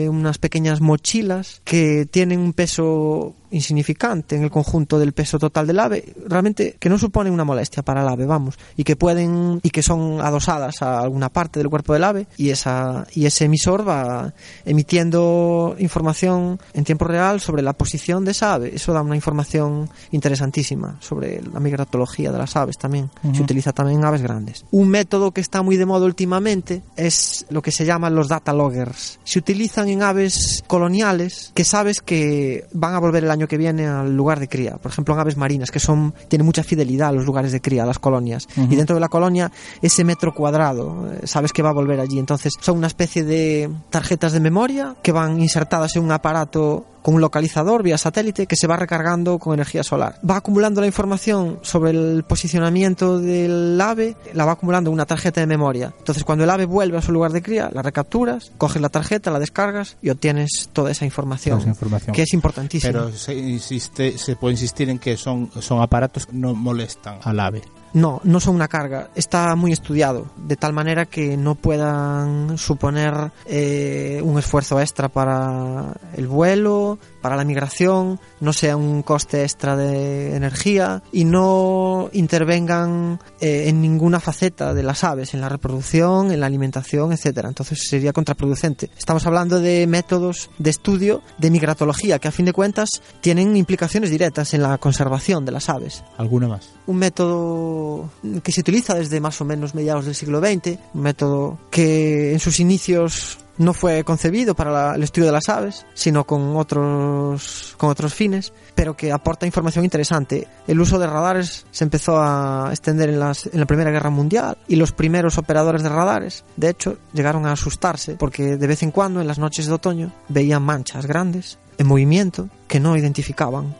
unas 0.08 0.38
pequeñas 0.38 0.80
mochilas 0.80 1.60
que 1.64 2.06
tienen 2.10 2.40
un 2.40 2.52
peso 2.52 3.34
insignificante 3.54 4.36
en 4.36 4.42
el 4.42 4.50
conjunto 4.50 4.98
del 4.98 5.12
peso 5.12 5.38
total 5.38 5.66
del 5.66 5.80
ave, 5.80 6.14
realmente 6.26 6.76
que 6.78 6.88
no 6.88 6.98
suponen 6.98 7.32
una 7.32 7.44
molestia 7.44 7.82
para 7.82 8.02
el 8.02 8.08
ave, 8.08 8.26
vamos, 8.26 8.58
y 8.76 8.84
que 8.84 8.96
pueden 8.96 9.60
y 9.62 9.70
que 9.70 9.82
son 9.82 10.20
adosadas 10.20 10.82
a 10.82 11.00
alguna 11.00 11.28
parte 11.28 11.60
del 11.60 11.70
cuerpo 11.70 11.92
del 11.92 12.04
ave 12.04 12.26
y 12.36 12.50
esa 12.50 13.06
y 13.14 13.26
ese 13.26 13.44
emisor 13.44 13.86
va 13.88 14.34
emitiendo 14.64 15.76
información 15.78 16.58
en 16.72 16.84
tiempo 16.84 17.04
real 17.06 17.40
sobre 17.40 17.62
la 17.62 17.72
posición 17.72 18.24
de 18.24 18.32
esa 18.32 18.54
ave. 18.54 18.74
Eso 18.74 18.92
da 18.92 19.02
una 19.02 19.16
información 19.16 19.88
interesantísima 20.10 20.96
sobre 21.00 21.40
la 21.42 21.60
migratología 21.60 22.32
de 22.32 22.38
las 22.38 22.56
aves 22.56 22.78
también. 22.78 23.10
Se 23.32 23.42
utiliza 23.42 23.72
también 23.72 24.00
en 24.00 24.04
aves 24.04 24.22
grandes. 24.22 24.64
Un 24.70 24.88
método 24.88 25.30
que 25.30 25.40
está 25.40 25.62
muy 25.62 25.76
de 25.76 25.86
moda 25.86 26.06
últimamente 26.06 26.82
es 26.96 27.46
lo 27.50 27.62
que 27.62 27.70
se 27.70 27.84
llaman 27.84 28.14
los 28.14 28.28
data 28.28 28.52
loggers. 28.52 29.20
Se 29.24 29.38
utilizan 29.38 29.88
en 29.88 30.02
aves 30.02 30.64
coloniales 30.66 31.52
que 31.54 31.64
sabes 31.64 32.00
que 32.00 32.66
van 32.72 32.94
a 32.94 32.98
volver 32.98 33.24
el 33.24 33.30
año 33.30 33.43
que 33.48 33.56
viene 33.56 33.86
al 33.86 34.16
lugar 34.16 34.40
de 34.40 34.48
cría. 34.48 34.76
Por 34.76 34.90
ejemplo, 34.90 35.14
en 35.14 35.20
aves 35.20 35.36
marinas 35.36 35.70
que 35.70 35.80
son 35.80 36.14
tienen 36.28 36.46
mucha 36.46 36.62
fidelidad 36.62 37.08
a 37.08 37.12
los 37.12 37.24
lugares 37.24 37.52
de 37.52 37.60
cría, 37.60 37.82
a 37.82 37.86
las 37.86 37.98
colonias. 37.98 38.48
Y 38.56 38.76
dentro 38.76 38.96
de 38.96 39.00
la 39.00 39.08
colonia 39.08 39.50
ese 39.82 40.04
metro 40.04 40.34
cuadrado, 40.34 41.12
eh, 41.12 41.26
sabes 41.26 41.52
que 41.52 41.62
va 41.62 41.70
a 41.70 41.74
volver 41.74 42.00
allí. 42.00 42.18
Entonces 42.18 42.54
son 42.60 42.78
una 42.78 42.86
especie 42.86 43.24
de 43.24 43.70
tarjetas 43.90 44.32
de 44.32 44.40
memoria 44.40 44.96
que 45.02 45.12
van 45.12 45.40
insertadas 45.40 45.96
en 45.96 46.04
un 46.04 46.12
aparato 46.12 46.86
con 47.04 47.16
un 47.16 47.20
localizador 47.20 47.82
vía 47.82 47.98
satélite 47.98 48.46
que 48.46 48.56
se 48.56 48.66
va 48.66 48.76
recargando 48.76 49.38
con 49.38 49.52
energía 49.52 49.82
solar. 49.82 50.18
Va 50.28 50.36
acumulando 50.36 50.80
la 50.80 50.86
información 50.86 51.58
sobre 51.60 51.90
el 51.90 52.24
posicionamiento 52.26 53.18
del 53.18 53.78
ave, 53.78 54.16
la 54.32 54.46
va 54.46 54.52
acumulando 54.52 54.88
en 54.88 54.94
una 54.94 55.04
tarjeta 55.04 55.42
de 55.42 55.46
memoria. 55.46 55.92
Entonces, 55.98 56.24
cuando 56.24 56.44
el 56.44 56.50
ave 56.50 56.64
vuelve 56.64 56.96
a 56.96 57.02
su 57.02 57.12
lugar 57.12 57.32
de 57.32 57.42
cría, 57.42 57.68
la 57.74 57.82
recapturas, 57.82 58.52
coges 58.56 58.80
la 58.80 58.88
tarjeta, 58.88 59.30
la 59.30 59.38
descargas 59.38 59.98
y 60.00 60.08
obtienes 60.08 60.70
toda 60.72 60.92
esa 60.92 61.04
información, 61.04 61.60
esa 61.60 61.68
información. 61.68 62.14
que 62.14 62.22
es 62.22 62.32
importantísima. 62.32 62.90
Pero 62.90 63.10
se, 63.24 63.34
insiste, 63.34 64.18
se 64.18 64.36
puede 64.36 64.52
insistir 64.52 64.90
en 64.90 64.98
que 64.98 65.16
son, 65.16 65.50
son 65.60 65.80
aparatos 65.80 66.26
que 66.26 66.34
no 66.34 66.54
molestan 66.54 67.18
al 67.22 67.40
ave. 67.40 67.62
No, 67.94 68.20
no 68.24 68.40
son 68.40 68.56
una 68.56 68.68
carga. 68.68 69.08
Está 69.14 69.54
muy 69.54 69.72
estudiado, 69.72 70.26
de 70.36 70.56
tal 70.56 70.72
manera 70.72 71.06
que 71.06 71.36
no 71.36 71.54
puedan 71.54 72.58
suponer 72.58 73.14
eh, 73.46 74.20
un 74.22 74.38
esfuerzo 74.38 74.80
extra 74.80 75.08
para 75.08 75.94
el 76.16 76.26
vuelo, 76.26 76.98
para 77.24 77.36
la 77.36 77.44
migración, 77.44 78.20
no 78.40 78.52
sea 78.52 78.76
un 78.76 79.02
coste 79.02 79.44
extra 79.44 79.78
de 79.78 80.36
energía 80.36 81.02
y 81.10 81.24
no 81.24 82.10
intervengan 82.12 83.18
eh, 83.40 83.64
en 83.68 83.80
ninguna 83.80 84.20
faceta 84.20 84.74
de 84.74 84.82
las 84.82 85.04
aves, 85.04 85.32
en 85.32 85.40
la 85.40 85.48
reproducción, 85.48 86.32
en 86.32 86.40
la 86.40 86.44
alimentación, 86.44 87.12
etcétera. 87.14 87.48
Entonces 87.48 87.88
sería 87.88 88.12
contraproducente. 88.12 88.90
Estamos 88.98 89.26
hablando 89.26 89.58
de 89.58 89.86
métodos 89.86 90.50
de 90.58 90.68
estudio 90.68 91.22
de 91.38 91.50
migratología 91.50 92.18
que 92.18 92.28
a 92.28 92.30
fin 92.30 92.44
de 92.44 92.52
cuentas 92.52 92.90
tienen 93.22 93.56
implicaciones 93.56 94.10
directas 94.10 94.52
en 94.52 94.60
la 94.60 94.76
conservación 94.76 95.46
de 95.46 95.52
las 95.52 95.70
aves 95.70 96.04
¿Alguna 96.18 96.46
más? 96.46 96.74
un 96.86 96.96
método 96.96 98.10
que 98.42 98.52
se 98.52 98.60
utiliza 98.60 98.94
desde 98.94 99.18
más 99.22 99.40
o 99.40 99.46
menos 99.46 99.74
mediados 99.74 100.04
del 100.04 100.14
siglo 100.14 100.40
XX, 100.40 100.78
un 100.92 101.00
método 101.00 101.58
que 101.70 102.34
en 102.34 102.38
sus 102.38 102.60
inicios 102.60 103.38
no 103.58 103.72
fue 103.74 104.02
concebido 104.04 104.54
para 104.54 104.70
la- 104.70 104.94
el 104.94 105.02
estudio 105.02 105.26
de 105.26 105.32
las 105.32 105.48
aves, 105.48 105.86
sino 105.94 106.24
con 106.24 106.56
otros, 106.56 107.74
con 107.78 107.90
otros 107.90 108.14
fines, 108.14 108.52
pero 108.74 108.96
que 108.96 109.12
aporta 109.12 109.46
información 109.46 109.84
interesante. 109.84 110.48
El 110.66 110.80
uso 110.80 110.98
de 110.98 111.06
radares 111.06 111.66
se 111.70 111.84
empezó 111.84 112.18
a 112.20 112.68
extender 112.70 113.08
en, 113.10 113.20
las- 113.20 113.46
en 113.46 113.60
la 113.60 113.66
Primera 113.66 113.90
Guerra 113.90 114.10
Mundial 114.10 114.58
y 114.68 114.76
los 114.76 114.92
primeros 114.92 115.38
operadores 115.38 115.82
de 115.82 115.88
radares, 115.88 116.44
de 116.56 116.70
hecho, 116.70 116.98
llegaron 117.12 117.46
a 117.46 117.52
asustarse 117.52 118.14
porque 118.16 118.56
de 118.56 118.66
vez 118.66 118.82
en 118.82 118.90
cuando, 118.90 119.20
en 119.20 119.26
las 119.26 119.38
noches 119.38 119.66
de 119.66 119.72
otoño, 119.74 120.12
veían 120.28 120.62
manchas 120.62 121.06
grandes 121.06 121.58
en 121.78 121.86
movimiento 121.86 122.48
que 122.68 122.80
no 122.80 122.96
identificaban. 122.96 123.74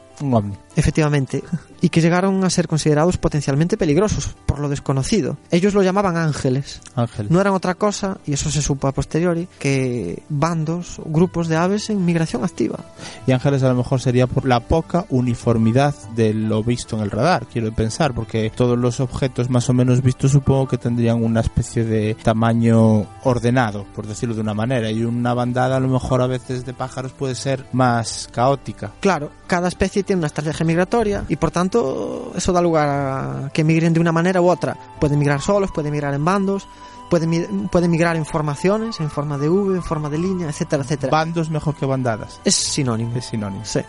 Efectivamente, 0.77 1.43
y 1.81 1.89
que 1.89 2.01
llegaron 2.01 2.43
a 2.45 2.51
ser 2.51 2.67
considerados 2.67 3.19
potencialmente 3.19 3.77
peligrosos 3.77 4.35
por 4.47 4.59
lo 4.59 4.69
desconocido. 4.69 5.37
Ellos 5.51 5.75
lo 5.75 5.83
llamaban 5.83 6.17
ángeles. 6.17 6.81
Ángel. 6.95 7.27
No 7.31 7.41
eran 7.41 7.53
otra 7.53 7.75
cosa, 7.75 8.19
y 8.27 8.33
eso 8.33 8.51
se 8.51 8.63
supo 8.63 8.89
a 8.89 8.93
posteriori, 8.93 9.49
que 9.59 10.23
bandos, 10.29 11.01
grupos 11.05 11.49
de 11.49 11.57
aves 11.57 11.91
en 11.91 12.05
migración 12.05 12.45
activa. 12.45 12.79
Y 13.27 13.33
ángeles 13.33 13.63
a 13.63 13.69
lo 13.69 13.75
mejor 13.75 14.01
sería 14.01 14.27
por 14.27 14.47
la 14.47 14.61
poca 14.61 15.07
uniformidad 15.11 15.95
de 16.15 16.35
lo 16.35 16.63
visto 16.63 16.97
en 16.97 17.03
el 17.03 17.11
radar, 17.11 17.47
quiero 17.47 17.73
pensar, 17.73 18.15
porque 18.15 18.51
todos 18.55 18.79
los 18.79 19.01
objetos 19.01 19.51
más 19.51 19.69
o 19.69 19.73
menos 19.73 20.03
vistos 20.03 20.33
supongo 20.33 20.69
que 20.69 20.79
tendrían 20.79 21.23
una 21.23 21.41
especie 21.41 21.85
de 21.85 22.17
tamaño 22.23 23.07
ordenado, 23.23 23.87
por 23.95 24.07
decirlo 24.07 24.35
de 24.35 24.41
una 24.41 24.55
manera, 24.55 24.91
y 24.91 25.05
una 25.05 25.35
bandada 25.35 25.77
a 25.77 25.81
lo 25.81 25.89
mejor 25.89 26.23
a 26.23 26.27
veces 26.27 26.65
de 26.65 26.75
pájaros 26.75 27.13
puede 27.13 27.35
ser 27.35 27.67
más 27.73 28.29
caótica. 28.33 28.93
Claro, 29.01 29.31
cada 29.47 29.69
especie 29.69 30.03
tiene 30.03 30.21
una 30.21 30.29
estrategia 30.29 30.64
migratoria 30.65 31.25
y 31.29 31.37
por 31.37 31.51
tanto 31.51 32.33
eso 32.35 32.53
da 32.53 32.61
lugar 32.61 32.89
a 32.89 33.51
que 33.53 33.65
migren 33.65 33.93
de 33.93 34.01
una 34.01 34.13
manera 34.13 34.41
u 34.41 34.49
otra. 34.49 34.77
Pueden 35.01 35.19
migrar 35.19 35.41
solos, 35.41 35.71
pueden 35.73 35.93
migrar 35.93 36.15
en 36.15 36.25
bandos, 36.25 36.67
pueden, 37.11 37.69
pueden 37.69 37.91
migrar 37.91 38.17
en 38.17 38.25
formaciones, 38.25 39.01
en 39.01 39.11
forma 39.11 39.39
de 39.39 39.49
V, 39.49 39.77
en 39.77 39.83
forma 39.83 40.09
de 40.11 40.19
línea, 40.19 40.49
etcétera, 40.49 40.83
etcétera. 40.83 41.11
Bandos 41.11 41.51
mejor 41.51 41.75
que 41.75 41.87
bandadas. 41.87 42.41
es 42.45 42.55
sinónimo. 42.55 43.17
Es 43.17 43.27
sinónimo. 43.27 43.65
Sí. 43.65 43.81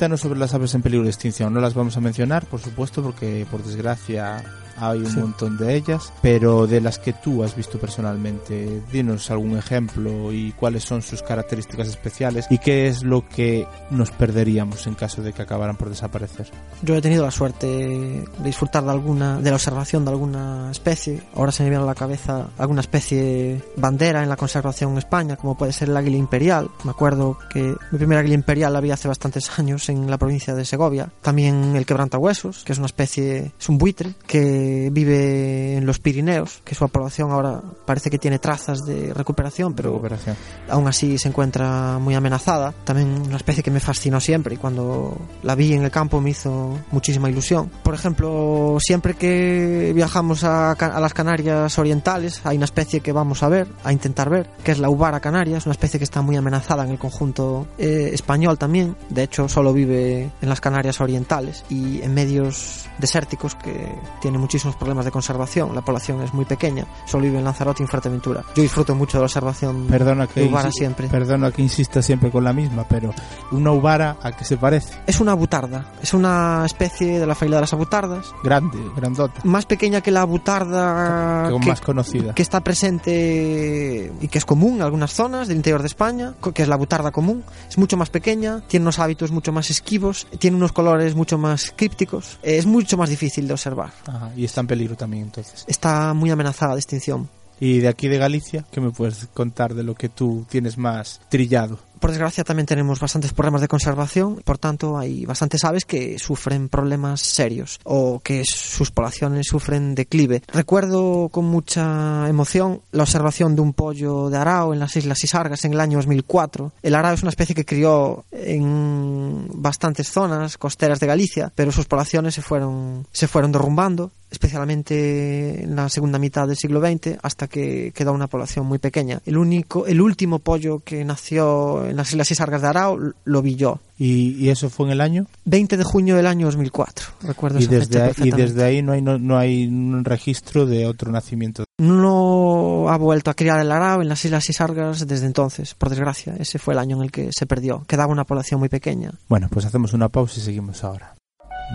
Sobre 0.00 0.38
las 0.38 0.54
aves 0.54 0.74
en 0.74 0.80
peligro 0.80 1.04
de 1.04 1.10
extinción. 1.10 1.52
No 1.52 1.60
las 1.60 1.74
vamos 1.74 1.94
a 1.98 2.00
mencionar, 2.00 2.46
por 2.46 2.58
supuesto, 2.58 3.02
porque 3.02 3.46
por 3.50 3.62
desgracia 3.62 4.42
hay 4.80 5.00
un 5.00 5.06
Sí. 5.10 5.18
montón 5.18 5.56
de 5.56 5.74
ellas, 5.76 6.12
pero 6.22 6.66
de 6.66 6.80
las 6.80 6.98
que 6.98 7.12
tú 7.12 7.42
has 7.44 7.54
visto 7.56 7.78
personalmente, 7.78 8.82
dinos 8.92 9.30
algún 9.30 9.56
ejemplo 9.56 10.32
y 10.32 10.52
cuáles 10.52 10.84
son 10.84 11.02
sus 11.02 11.22
características 11.22 11.88
especiales 11.88 12.46
y 12.50 12.58
qué 12.58 12.88
es 12.88 13.02
lo 13.02 13.26
que 13.28 13.66
nos 13.90 14.10
perderíamos 14.10 14.86
en 14.86 14.94
caso 14.94 15.22
de 15.22 15.32
que 15.32 15.42
acabaran 15.42 15.76
por 15.76 15.88
desaparecer. 15.88 16.50
Yo 16.82 16.94
he 16.94 17.00
tenido 17.02 17.24
la 17.24 17.30
suerte 17.30 17.66
de 17.66 18.24
disfrutar 18.44 18.84
de 18.84 18.90
alguna, 18.90 19.40
de 19.40 19.50
la 19.50 19.56
observación 19.56 20.04
de 20.04 20.10
alguna 20.10 20.70
especie. 20.70 21.22
Ahora 21.34 21.52
se 21.52 21.62
me 21.62 21.70
viene 21.70 21.82
a 21.82 21.86
la 21.86 21.94
cabeza 21.94 22.48
alguna 22.58 22.80
especie 22.80 23.62
bandera 23.76 24.22
en 24.22 24.28
la 24.28 24.36
conservación 24.36 24.92
en 24.92 24.98
España, 24.98 25.36
como 25.36 25.56
puede 25.56 25.72
ser 25.72 25.88
el 25.88 25.96
águila 25.96 26.16
imperial. 26.16 26.68
Me 26.84 26.90
acuerdo 26.90 27.38
que 27.52 27.74
mi 27.90 27.98
primera 27.98 28.20
águila 28.20 28.34
imperial 28.34 28.72
la 28.72 28.80
vi 28.80 28.90
hace 28.90 29.08
bastantes 29.08 29.50
años 29.58 29.88
en 29.88 30.10
la 30.10 30.18
provincia 30.18 30.54
de 30.54 30.64
Segovia. 30.64 31.10
También 31.22 31.76
el 31.76 31.86
quebrantahuesos, 31.86 32.64
que 32.64 32.72
es 32.72 32.78
una 32.78 32.86
especie, 32.86 33.52
es 33.58 33.68
un 33.68 33.78
buitre 33.78 34.14
que 34.26 34.69
vive 34.92 35.76
en 35.76 35.86
los 35.86 35.98
Pirineos, 35.98 36.62
que 36.64 36.74
su 36.74 36.88
población 36.88 37.30
ahora 37.30 37.60
parece 37.86 38.10
que 38.10 38.18
tiene 38.18 38.38
trazas 38.38 38.80
de 38.86 39.12
recuperación, 39.14 39.74
pero 39.74 39.90
Recuperación. 39.90 40.36
aún 40.68 40.86
así 40.88 41.18
se 41.18 41.28
encuentra 41.28 41.98
muy 41.98 42.14
amenazada. 42.14 42.72
También 42.84 43.08
una 43.26 43.36
especie 43.36 43.62
que 43.62 43.70
me 43.70 43.80
fascinó 43.80 44.20
siempre 44.20 44.54
y 44.54 44.58
cuando 44.58 45.16
la 45.42 45.54
vi 45.54 45.72
en 45.74 45.84
el 45.84 45.90
campo 45.90 46.20
me 46.20 46.30
hizo 46.30 46.78
muchísima 46.90 47.28
ilusión. 47.30 47.70
Por 47.82 47.94
ejemplo, 47.94 48.76
siempre 48.80 49.14
que 49.14 49.92
viajamos 49.94 50.44
a, 50.44 50.72
a 50.72 51.00
las 51.00 51.14
Canarias 51.14 51.78
orientales 51.78 52.40
hay 52.44 52.56
una 52.56 52.64
especie 52.64 53.00
que 53.00 53.12
vamos 53.12 53.42
a 53.42 53.48
ver, 53.48 53.68
a 53.84 53.92
intentar 53.92 54.30
ver, 54.30 54.48
que 54.64 54.72
es 54.72 54.78
la 54.78 54.88
Ubara 54.88 55.20
canaria, 55.20 55.58
es 55.58 55.66
una 55.66 55.72
especie 55.72 55.98
que 55.98 56.04
está 56.04 56.22
muy 56.22 56.36
amenazada 56.36 56.84
en 56.84 56.90
el 56.90 56.98
conjunto 56.98 57.66
eh, 57.78 58.10
español 58.12 58.58
también. 58.58 58.96
De 59.08 59.22
hecho, 59.22 59.48
solo 59.48 59.72
vive 59.72 60.30
en 60.40 60.48
las 60.48 60.60
Canarias 60.60 61.00
orientales 61.00 61.64
y 61.68 62.02
en 62.02 62.14
medios 62.14 62.86
desérticos 62.98 63.54
que 63.54 63.88
tiene 64.20 64.38
mucha 64.38 64.49
muchísimos 64.50 64.74
problemas 64.74 65.04
de 65.04 65.12
conservación. 65.12 65.72
La 65.76 65.80
población 65.80 66.22
es 66.22 66.34
muy 66.34 66.44
pequeña, 66.44 66.84
solo 67.06 67.22
vive 67.22 67.38
en 67.38 67.44
Lanzarote 67.44 67.82
y 67.82 67.84
en 67.84 67.88
Fuerteventura. 67.88 68.42
Yo 68.56 68.62
disfruto 68.62 68.96
mucho 68.96 69.18
de 69.18 69.20
la 69.20 69.26
observación 69.26 69.86
Perdona 69.86 70.26
que, 70.26 70.40
de 70.40 70.46
Ubara 70.48 70.72
siempre. 70.72 71.06
perdona 71.06 71.52
que 71.52 71.62
insista 71.62 72.02
siempre 72.02 72.32
con 72.32 72.42
la 72.42 72.52
misma, 72.52 72.82
pero 72.88 73.14
una 73.52 73.70
ubara 73.70 74.16
a 74.20 74.32
qué 74.32 74.44
se 74.44 74.56
parece? 74.56 74.94
Es 75.06 75.20
una 75.20 75.34
butarda, 75.34 75.92
es 76.02 76.14
una 76.14 76.64
especie 76.66 77.20
de 77.20 77.26
la 77.28 77.36
familia 77.36 77.58
de 77.58 77.60
las 77.60 77.72
abutardas, 77.72 78.34
Grande, 78.42 78.78
grandota, 78.96 79.40
más 79.44 79.66
pequeña 79.66 80.00
que 80.00 80.10
la 80.10 80.24
butarda 80.24 81.48
que 81.48 81.60
que, 81.60 81.68
más 81.68 81.80
conocida. 81.80 82.34
que 82.34 82.42
está 82.42 82.60
presente 82.60 84.12
y 84.20 84.26
que 84.26 84.38
es 84.38 84.44
común 84.44 84.78
en 84.78 84.82
algunas 84.82 85.12
zonas 85.12 85.46
del 85.46 85.58
interior 85.58 85.80
de 85.80 85.86
España, 85.86 86.34
que 86.52 86.62
es 86.62 86.68
la 86.68 86.74
butarda 86.74 87.12
común. 87.12 87.44
Es 87.68 87.78
mucho 87.78 87.96
más 87.96 88.10
pequeña, 88.10 88.62
tiene 88.66 88.82
unos 88.82 88.98
hábitos 88.98 89.30
mucho 89.30 89.52
más 89.52 89.70
esquivos, 89.70 90.26
tiene 90.40 90.56
unos 90.56 90.72
colores 90.72 91.14
mucho 91.14 91.38
más 91.38 91.72
crípticos, 91.76 92.40
es 92.42 92.66
mucho 92.66 92.96
más 92.96 93.10
difícil 93.10 93.46
de 93.46 93.52
observar. 93.54 93.92
Ajá, 94.08 94.32
y 94.40 94.46
está 94.46 94.62
en 94.62 94.68
peligro 94.68 94.96
también 94.96 95.24
entonces. 95.24 95.64
Está 95.66 96.14
muy 96.14 96.30
amenazada 96.30 96.72
de 96.72 96.80
extinción. 96.80 97.28
Y 97.60 97.80
de 97.80 97.88
aquí 97.88 98.08
de 98.08 98.16
Galicia, 98.16 98.64
¿qué 98.72 98.80
me 98.80 98.90
puedes 98.90 99.26
contar 99.34 99.74
de 99.74 99.82
lo 99.82 99.94
que 99.94 100.08
tú 100.08 100.46
tienes 100.48 100.78
más 100.78 101.20
trillado? 101.28 101.78
Por 102.00 102.08
desgracia 102.08 102.42
también 102.42 102.64
tenemos 102.64 102.98
bastantes 102.98 103.34
problemas 103.34 103.60
de 103.60 103.68
conservación, 103.68 104.40
por 104.42 104.56
tanto 104.56 104.96
hay 104.96 105.26
bastantes 105.26 105.62
aves 105.64 105.84
que 105.84 106.18
sufren 106.18 106.70
problemas 106.70 107.20
serios 107.20 107.78
o 107.84 108.20
que 108.24 108.46
sus 108.46 108.90
poblaciones 108.90 109.48
sufren 109.48 109.94
declive. 109.94 110.42
Recuerdo 110.50 111.28
con 111.28 111.44
mucha 111.44 112.26
emoción 112.26 112.80
la 112.92 113.02
observación 113.02 113.54
de 113.54 113.60
un 113.60 113.74
pollo 113.74 114.30
de 114.30 114.38
arao 114.38 114.72
en 114.72 114.80
las 114.80 114.96
Islas 114.96 115.22
Isargas 115.22 115.66
en 115.66 115.74
el 115.74 115.80
año 115.80 115.98
2004. 115.98 116.72
El 116.82 116.94
arao 116.94 117.12
es 117.12 117.20
una 117.20 117.28
especie 117.28 117.54
que 117.54 117.66
crió 117.66 118.24
en 118.32 119.48
bastantes 119.52 120.08
zonas 120.08 120.56
costeras 120.56 121.00
de 121.00 121.06
Galicia, 121.06 121.52
pero 121.54 121.70
sus 121.70 121.84
poblaciones 121.84 122.34
se 122.34 122.40
fueron, 122.40 123.06
se 123.12 123.28
fueron 123.28 123.52
derrumbando 123.52 124.10
especialmente 124.30 125.64
en 125.64 125.76
la 125.76 125.88
segunda 125.88 126.18
mitad 126.18 126.46
del 126.46 126.56
siglo 126.56 126.80
XX, 126.80 127.18
hasta 127.22 127.48
que 127.48 127.92
quedó 127.94 128.12
una 128.12 128.28
población 128.28 128.66
muy 128.66 128.78
pequeña. 128.78 129.20
El 129.26 129.36
único, 129.36 129.86
el 129.86 130.00
último 130.00 130.38
pollo 130.38 130.80
que 130.80 131.04
nació 131.04 131.86
en 131.86 131.96
las 131.96 132.10
Islas 132.10 132.30
Isargas 132.30 132.62
de 132.62 132.68
Arao 132.68 132.98
lo 133.24 133.42
vi 133.42 133.56
yo. 133.56 133.80
¿Y, 133.98 134.36
y 134.38 134.48
eso 134.48 134.70
fue 134.70 134.86
en 134.86 134.92
el 134.92 135.00
año? 135.00 135.26
20 135.44 135.76
de 135.76 135.84
junio 135.84 136.16
del 136.16 136.26
año 136.26 136.46
2004. 136.46 137.06
Recuerdo 137.22 137.58
Y 137.58 137.64
esa 137.64 137.70
desde, 137.70 138.08
fecha 138.14 138.22
ahí, 138.22 138.28
y 138.28 138.32
desde 138.32 138.64
ahí 138.64 138.82
no 138.82 138.92
hay, 138.92 139.02
no, 139.02 139.18
no 139.18 139.36
hay 139.36 139.66
un 139.66 140.04
registro 140.04 140.64
de 140.64 140.86
otro 140.86 141.12
nacimiento. 141.12 141.64
No 141.78 142.88
ha 142.88 142.96
vuelto 142.96 143.30
a 143.30 143.34
criar 143.34 143.60
el 143.60 143.70
arao 143.72 144.00
en 144.00 144.08
las 144.08 144.24
Islas 144.24 144.48
Isargas 144.48 145.06
desde 145.06 145.26
entonces, 145.26 145.74
por 145.74 145.90
desgracia. 145.90 146.34
Ese 146.38 146.58
fue 146.58 146.74
el 146.74 146.78
año 146.78 146.96
en 146.96 147.02
el 147.02 147.12
que 147.12 147.30
se 147.32 147.46
perdió. 147.46 147.84
Quedaba 147.86 148.12
una 148.12 148.24
población 148.24 148.60
muy 148.60 148.68
pequeña. 148.68 149.12
Bueno, 149.28 149.48
pues 149.50 149.66
hacemos 149.66 149.92
una 149.92 150.08
pausa 150.08 150.40
y 150.40 150.42
seguimos 150.42 150.82
ahora. 150.82 151.14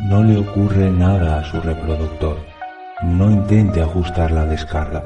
No 0.04 0.24
le 0.24 0.38
ocurre 0.38 0.92
nada 0.92 1.40
a 1.40 1.44
su 1.46 1.60
reproductor. 1.62 2.38
No 3.02 3.32
intente 3.32 3.82
ajustar 3.82 4.30
la 4.30 4.46
descarga. 4.46 5.04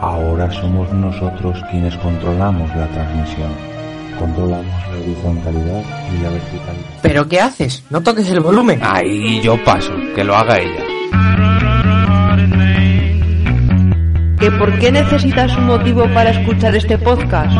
Ahora 0.00 0.50
somos 0.50 0.90
nosotros 0.92 1.62
quienes 1.70 1.94
controlamos 1.98 2.74
la 2.74 2.86
transmisión. 2.88 3.50
Controlamos 4.18 4.66
la 4.90 4.98
horizontalidad 5.00 5.82
y 6.12 6.22
la 6.22 6.30
verticalidad. 6.30 7.00
¿Pero 7.02 7.28
qué 7.28 7.40
haces? 7.40 7.84
No 7.90 8.02
toques 8.02 8.28
el 8.30 8.40
volumen. 8.40 8.80
Ahí 8.82 9.40
yo 9.42 9.62
paso, 9.64 9.92
que 10.14 10.24
lo 10.24 10.34
haga 10.34 10.58
ella. 10.58 10.91
¿Que 14.42 14.50
por 14.50 14.76
qué 14.80 14.90
necesitas 14.90 15.56
un 15.56 15.66
motivo 15.66 16.12
para 16.12 16.30
escuchar 16.30 16.74
este 16.74 16.98
podcast? 16.98 17.56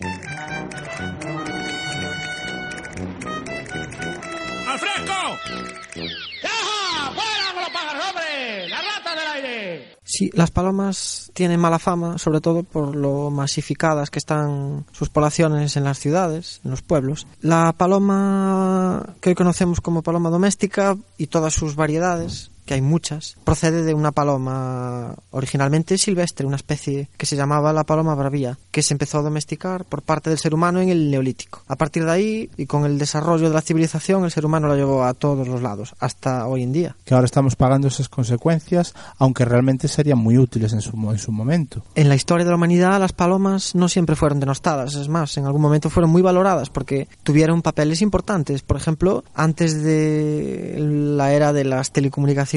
Sí, 10.04 10.30
las 10.34 10.52
palomas 10.52 11.32
tienen 11.34 11.60
mala 11.60 11.80
fama, 11.80 12.18
sobre 12.18 12.40
todo 12.40 12.64
por 12.64 12.96
lo 12.96 13.30
masificadas 13.30 14.10
que 14.10 14.20
están 14.20 14.86
sus 14.94 15.10
poblaciones 15.10 15.76
en 15.76 15.84
las 15.84 16.00
ciudades, 16.00 16.62
en 16.64 16.72
los 16.72 16.82
pueblos. 16.82 17.28
La 17.42 17.74
paloma 17.74 19.16
que 19.20 19.30
hoy 19.30 19.36
conocemos 19.36 19.82
como 19.82 20.04
paloma 20.04 20.30
doméstica 20.30 20.98
y 21.18 21.28
todas 21.28 21.54
sus 21.54 21.76
variedades, 21.76 22.52
que 22.68 22.76
hay 22.76 22.82
muchas, 22.82 23.38
procede 23.44 23.82
de 23.82 23.96
una 23.96 24.12
paloma 24.12 25.16
originalmente 25.32 25.98
silvestre, 25.98 26.46
una 26.46 26.58
especie 26.58 27.10
que 27.18 27.26
se 27.26 27.36
llamaba 27.36 27.74
la 27.74 27.86
paloma 27.86 28.14
bravía, 28.14 28.60
que 28.72 28.84
se 28.84 28.94
empezó 28.94 29.20
a 29.20 29.24
domesticar 29.24 29.86
por 29.86 30.04
parte 30.04 30.30
del 30.30 30.38
ser 30.38 30.54
humano 30.54 30.82
en 30.82 30.90
el 30.90 31.10
Neolítico. 31.10 31.64
A 31.68 31.78
partir 31.78 32.06
de 32.06 32.12
ahí, 32.12 32.50
y 32.58 32.66
con 32.66 32.86
el 32.86 33.00
desarrollo 33.00 33.48
de 33.48 33.56
la 33.56 33.62
civilización, 33.62 34.26
el 34.26 34.32
ser 34.32 34.46
humano 34.46 34.68
la 34.68 34.76
llevó 34.76 35.04
a 35.04 35.14
todos 35.14 35.48
los 35.48 35.62
lados, 35.62 35.96
hasta 36.00 36.46
hoy 36.46 36.64
en 36.64 36.74
día. 36.74 36.96
Que 37.06 37.16
ahora 37.16 37.26
estamos 37.26 37.56
pagando 37.56 37.88
esas 37.88 38.10
consecuencias, 38.10 38.94
aunque 39.18 39.46
realmente 39.46 39.88
serían 39.88 40.20
muy 40.20 40.38
útiles 40.38 40.74
en 40.74 40.82
su, 40.82 40.92
en 41.10 41.18
su 41.18 41.32
momento. 41.32 41.84
En 41.96 42.10
la 42.10 42.16
historia 42.16 42.44
de 42.44 42.52
la 42.52 42.58
humanidad 42.58 43.00
las 43.00 43.14
palomas 43.14 43.76
no 43.76 43.88
siempre 43.88 44.18
fueron 44.18 44.42
denostadas, 44.42 44.96
es 44.96 45.08
más, 45.08 45.38
en 45.38 45.46
algún 45.46 45.62
momento 45.62 45.90
fueron 45.90 46.12
muy 46.12 46.22
valoradas 46.22 46.70
porque 46.70 47.08
tuvieron 47.24 47.62
papeles 47.62 48.02
importantes. 48.02 48.62
Por 48.62 48.76
ejemplo, 48.76 49.24
antes 49.34 49.82
de 49.82 50.76
la 50.78 51.32
era 51.32 51.54
de 51.54 51.64
las 51.64 51.92
telecomunicaciones 51.92 52.57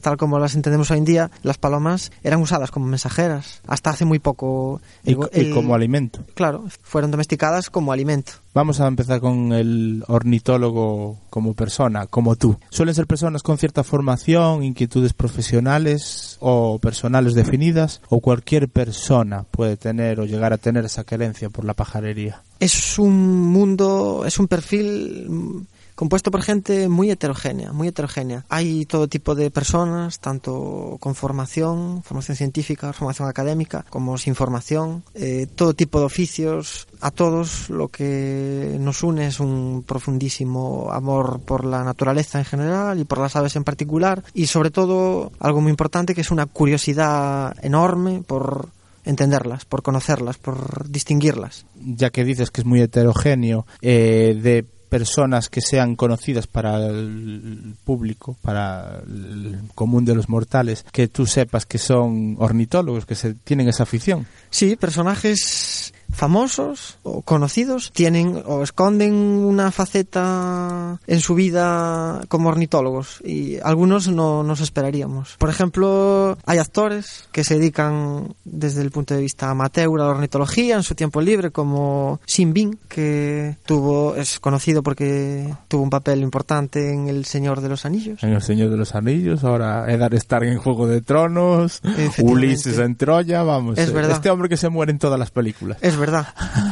tal 0.00 0.16
como 0.16 0.38
las 0.38 0.54
entendemos 0.54 0.90
hoy 0.90 0.98
en 0.98 1.04
día, 1.04 1.30
las 1.42 1.58
palomas 1.58 2.10
eran 2.22 2.40
usadas 2.40 2.70
como 2.70 2.86
mensajeras. 2.86 3.60
Hasta 3.66 3.90
hace 3.90 4.04
muy 4.04 4.18
poco. 4.18 4.80
Y, 5.04 5.12
el- 5.12 5.18
y 5.32 5.40
el- 5.40 5.54
como 5.54 5.74
alimento. 5.74 6.20
Claro, 6.34 6.64
fueron 6.82 7.10
domesticadas 7.10 7.70
como 7.70 7.92
alimento. 7.92 8.32
Vamos 8.52 8.80
a 8.80 8.88
empezar 8.88 9.20
con 9.20 9.52
el 9.52 10.02
ornitólogo 10.08 11.18
como 11.30 11.54
persona, 11.54 12.06
como 12.06 12.34
tú. 12.34 12.58
Suelen 12.70 12.94
ser 12.94 13.06
personas 13.06 13.42
con 13.44 13.58
cierta 13.58 13.84
formación, 13.84 14.64
inquietudes 14.64 15.12
profesionales 15.12 16.36
o 16.40 16.78
personales 16.80 17.34
definidas, 17.34 18.00
o 18.08 18.20
cualquier 18.20 18.68
persona 18.68 19.44
puede 19.50 19.76
tener 19.76 20.18
o 20.20 20.24
llegar 20.24 20.52
a 20.52 20.58
tener 20.58 20.84
esa 20.84 21.04
querencia 21.04 21.48
por 21.50 21.64
la 21.64 21.74
pajarería. 21.74 22.42
Es 22.58 22.98
un 22.98 23.48
mundo, 23.50 24.24
es 24.26 24.38
un 24.38 24.48
perfil 24.48 25.66
compuesto 26.00 26.30
por 26.30 26.40
gente 26.40 26.88
muy 26.88 27.10
heterogénea, 27.10 27.72
muy 27.72 27.88
heterogénea. 27.88 28.46
Hay 28.48 28.86
todo 28.86 29.06
tipo 29.06 29.34
de 29.34 29.50
personas, 29.50 30.18
tanto 30.18 30.96
con 30.98 31.14
formación, 31.14 32.02
formación 32.02 32.38
científica, 32.38 32.94
formación 32.94 33.28
académica, 33.28 33.84
como 33.90 34.16
sin 34.16 34.34
formación, 34.34 35.04
eh, 35.12 35.46
todo 35.54 35.74
tipo 35.74 35.98
de 35.98 36.06
oficios. 36.06 36.88
A 37.02 37.10
todos 37.10 37.68
lo 37.68 37.88
que 37.88 38.78
nos 38.80 39.02
une 39.02 39.26
es 39.26 39.40
un 39.40 39.84
profundísimo 39.86 40.88
amor 40.90 41.40
por 41.40 41.66
la 41.66 41.84
naturaleza 41.84 42.38
en 42.38 42.46
general 42.46 42.98
y 42.98 43.04
por 43.04 43.18
las 43.18 43.36
aves 43.36 43.56
en 43.56 43.64
particular, 43.64 44.24
y 44.32 44.46
sobre 44.46 44.70
todo 44.70 45.32
algo 45.38 45.60
muy 45.60 45.68
importante 45.68 46.14
que 46.14 46.22
es 46.22 46.30
una 46.30 46.46
curiosidad 46.46 47.54
enorme 47.62 48.22
por 48.26 48.70
entenderlas, 49.04 49.66
por 49.66 49.82
conocerlas, 49.82 50.38
por 50.38 50.88
distinguirlas. 50.88 51.66
Ya 51.74 52.08
que 52.08 52.24
dices 52.24 52.50
que 52.50 52.62
es 52.62 52.66
muy 52.66 52.80
heterogéneo, 52.80 53.66
eh, 53.82 54.38
de 54.42 54.64
personas 54.90 55.48
que 55.48 55.62
sean 55.62 55.96
conocidas 55.96 56.46
para 56.46 56.84
el 56.84 57.74
público, 57.84 58.36
para 58.42 59.00
el 59.06 59.58
común 59.74 60.04
de 60.04 60.14
los 60.14 60.28
mortales, 60.28 60.84
que 60.92 61.08
tú 61.08 61.24
sepas 61.24 61.64
que 61.64 61.78
son 61.78 62.36
ornitólogos, 62.38 63.06
que 63.06 63.14
se 63.14 63.34
tienen 63.34 63.68
esa 63.68 63.84
afición. 63.84 64.26
Sí, 64.50 64.76
personajes 64.76 65.94
famosos 66.12 66.98
o 67.02 67.22
conocidos 67.22 67.90
tienen 67.92 68.42
o 68.46 68.62
esconden 68.62 69.14
una 69.14 69.70
faceta 69.70 70.98
en 71.06 71.20
su 71.20 71.34
vida 71.34 72.22
como 72.28 72.48
ornitólogos 72.48 73.20
y 73.24 73.58
algunos 73.60 74.08
no 74.08 74.42
nos 74.42 74.60
esperaríamos. 74.60 75.36
Por 75.38 75.50
ejemplo, 75.50 76.36
hay 76.46 76.58
actores 76.58 77.28
que 77.32 77.44
se 77.44 77.58
dedican 77.58 78.34
desde 78.44 78.82
el 78.82 78.90
punto 78.90 79.14
de 79.14 79.20
vista 79.20 79.50
amateur 79.50 80.00
a 80.00 80.04
la 80.04 80.10
ornitología 80.10 80.76
en 80.76 80.82
su 80.82 80.94
tiempo 80.94 81.20
libre 81.20 81.50
como 81.50 82.20
Sin 82.26 82.52
Bin, 82.52 82.78
que 82.88 83.56
tuvo 83.64 84.14
es 84.16 84.40
conocido 84.40 84.82
porque 84.82 85.52
tuvo 85.68 85.82
un 85.82 85.90
papel 85.90 86.20
importante 86.22 86.92
en 86.92 87.08
El 87.08 87.24
Señor 87.24 87.60
de 87.60 87.68
los 87.68 87.84
Anillos. 87.84 88.22
En 88.22 88.30
El 88.30 88.42
Señor 88.42 88.70
de 88.70 88.76
los 88.76 88.94
Anillos, 88.94 89.44
ahora 89.44 89.90
Eddard 89.90 90.14
Stark 90.14 90.46
en 90.46 90.58
Juego 90.58 90.86
de 90.86 91.00
Tronos, 91.00 91.80
Ulises 92.22 92.78
en 92.78 92.96
Troya, 92.96 93.42
vamos. 93.42 93.78
Es 93.78 93.90
eh, 93.90 93.92
verdad. 93.92 94.12
Este 94.12 94.30
hombre 94.30 94.48
que 94.48 94.56
se 94.56 94.68
muere 94.68 94.92
en 94.92 94.98
todas 94.98 95.18
las 95.18 95.30
películas. 95.30 95.78
Es 95.80 95.96
verdad. 96.00 96.28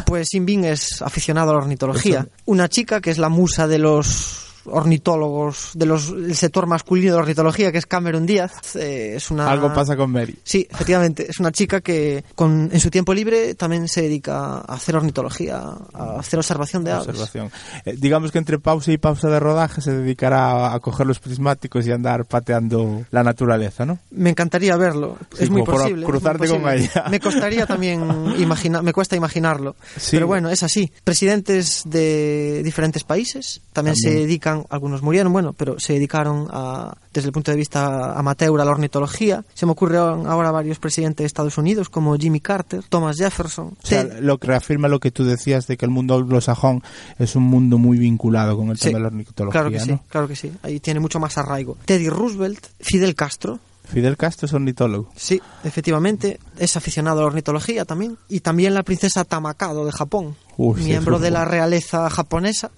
Pues 0.07 0.29
Sinbin 0.31 0.65
es 0.65 1.03
aficionado 1.03 1.51
a 1.51 1.55
la 1.55 1.61
ornitología. 1.61 2.27
Una 2.47 2.69
chica 2.69 3.01
que 3.01 3.11
es 3.11 3.19
la 3.19 3.29
musa 3.29 3.69
de 3.69 3.79
los 3.79 4.48
ornitólogos 4.71 5.71
de 5.75 5.87
los 5.87 6.11
del 6.15 6.35
sector 6.37 6.67
masculino 6.67 7.13
de 7.13 7.17
la 7.19 7.23
ornitología 7.23 7.73
que 7.73 7.79
es 7.79 7.87
Cameron 7.87 8.27
Díaz 8.27 8.77
eh, 8.77 9.15
es 9.17 9.31
una 9.31 9.51
Algo 9.51 9.73
pasa 9.73 9.97
con 9.97 10.11
Mary. 10.11 10.37
sí 10.45 10.67
efectivamente 10.71 11.27
es 11.29 11.39
una 11.41 11.53
chica 11.53 11.81
que 11.81 12.25
con 12.35 12.69
en 12.73 12.81
su 12.81 12.91
tiempo 12.91 13.15
libre 13.15 13.55
también 13.55 13.89
se 13.89 14.03
dedica 14.03 14.59
a 14.59 14.75
hacer 14.75 14.97
ornitología 14.97 15.63
a 15.95 16.19
hacer 16.19 16.39
observación 16.39 16.85
de 16.85 16.93
aves 16.93 17.09
Observación. 17.09 17.51
Eh, 17.85 17.95
digamos 17.99 18.33
que 18.33 18.39
entre 18.39 18.59
pausa 18.59 18.93
y 18.93 18.99
pausa 18.99 19.29
de 19.29 19.41
rodaje 19.41 19.81
se 19.81 19.93
dedicará 19.93 20.69
a, 20.69 20.75
a 20.75 20.81
coger 20.81 21.07
los 21.07 21.19
prismáticos 21.21 21.87
y 21.87 21.93
andar 21.93 22.25
pateando 22.25 23.05
la 23.11 23.23
naturaleza, 23.23 23.85
¿no? 23.87 23.99
me 24.11 24.31
encantaría 24.31 24.77
verlo 24.77 25.17
Sí, 25.37 25.45
es 25.45 25.51
muy 25.51 25.63
posible 25.63 25.91
es 25.91 25.97
muy 25.97 26.05
cruzarte 26.19 26.49
con 26.49 26.69
ella. 26.69 27.05
me 27.11 27.21
costaría 27.21 27.67
también 27.67 28.03
imaginar 28.39 28.83
me 28.83 28.93
cuesta 28.93 29.17
imaginarlo 29.17 29.77
Sí. 29.97 30.17
pero 30.17 30.27
bueno 30.27 30.49
es 30.51 30.63
así 30.63 30.91
presidentes 31.05 31.83
de 31.85 32.63
diferentes 32.65 33.05
países 33.05 33.61
también, 33.73 33.97
se 33.97 34.09
También. 34.09 34.27
Algunos 34.71 35.03
murieron 35.03 35.33
bueno 35.33 35.53
pero 35.53 35.79
se 35.79 35.95
dedicaron 35.95 36.49
a 36.51 36.97
desde 37.13 37.29
el 37.29 37.33
punto 37.33 37.51
de 37.51 37.57
vista 37.57 38.19
amateur 38.19 38.61
a 38.61 38.65
la 38.65 38.71
ornitología 38.71 39.45
se 39.55 39.67
me 39.67 39.73
ocurren 39.73 40.27
ahora 40.27 40.51
varios 40.51 40.79
presidentes 40.79 41.25
de 41.25 41.27
Estados 41.27 41.59
Unidos 41.59 41.89
como 41.89 42.17
Jimmy 42.17 42.41
Carter 42.41 42.83
Thomas 42.89 43.17
Jefferson 43.17 43.77
O 43.83 43.87
sea, 43.87 44.07
Ted- 44.09 44.21
lo 44.21 44.39
que 44.39 44.47
reafirma 44.49 44.89
lo 44.89 45.01
que 45.01 45.11
tú 45.11 45.25
decías 45.25 45.67
de 45.67 45.77
que 45.77 45.85
el 45.85 45.91
mundo 45.91 46.15
anglosajón 46.17 46.83
es 47.19 47.37
un 47.37 47.45
mundo 47.45 47.79
muy 47.79 47.99
vinculado 47.99 48.57
con 48.57 48.71
el 48.71 48.77
Sí, 48.79 48.85
tema 48.87 48.99
de 48.99 49.03
la 49.03 49.09
ornitología, 49.09 49.53
claro 49.61 49.71
que 49.71 49.81
sí 49.81 49.91
¿no? 49.91 50.05
claro 50.09 50.29
que 50.29 50.37
sí 50.37 50.53
ahí 50.63 50.81
tiene 50.81 51.01
mucho 51.01 51.19
más 51.21 51.37
arraigo 51.39 51.77
Teddy 51.85 52.09
Roosevelt 52.09 52.67
Fidel 52.81 53.15
Castro 53.15 53.59
Fidel 53.91 54.19
Castro 54.19 54.45
es 54.45 54.53
ornitólogo. 54.53 55.09
Sí, 55.17 55.41
efectivamente, 55.65 56.39
es 56.59 56.77
aficionado 56.77 57.21
a 57.21 57.23
la 57.23 57.29
ornitología 57.29 57.87
también. 57.87 58.19
Y 58.29 58.41
también 58.41 58.75
la 58.75 58.83
princesa 58.83 59.25
Tamakado 59.25 59.87
de 59.87 59.93
Japón, 59.93 60.37
Uy, 60.61 60.81
sí, 60.83 60.89
miembro 60.89 61.21
de 61.21 61.31
la 61.31 61.45
realeza 61.45 62.11
japonesa, 62.11 62.73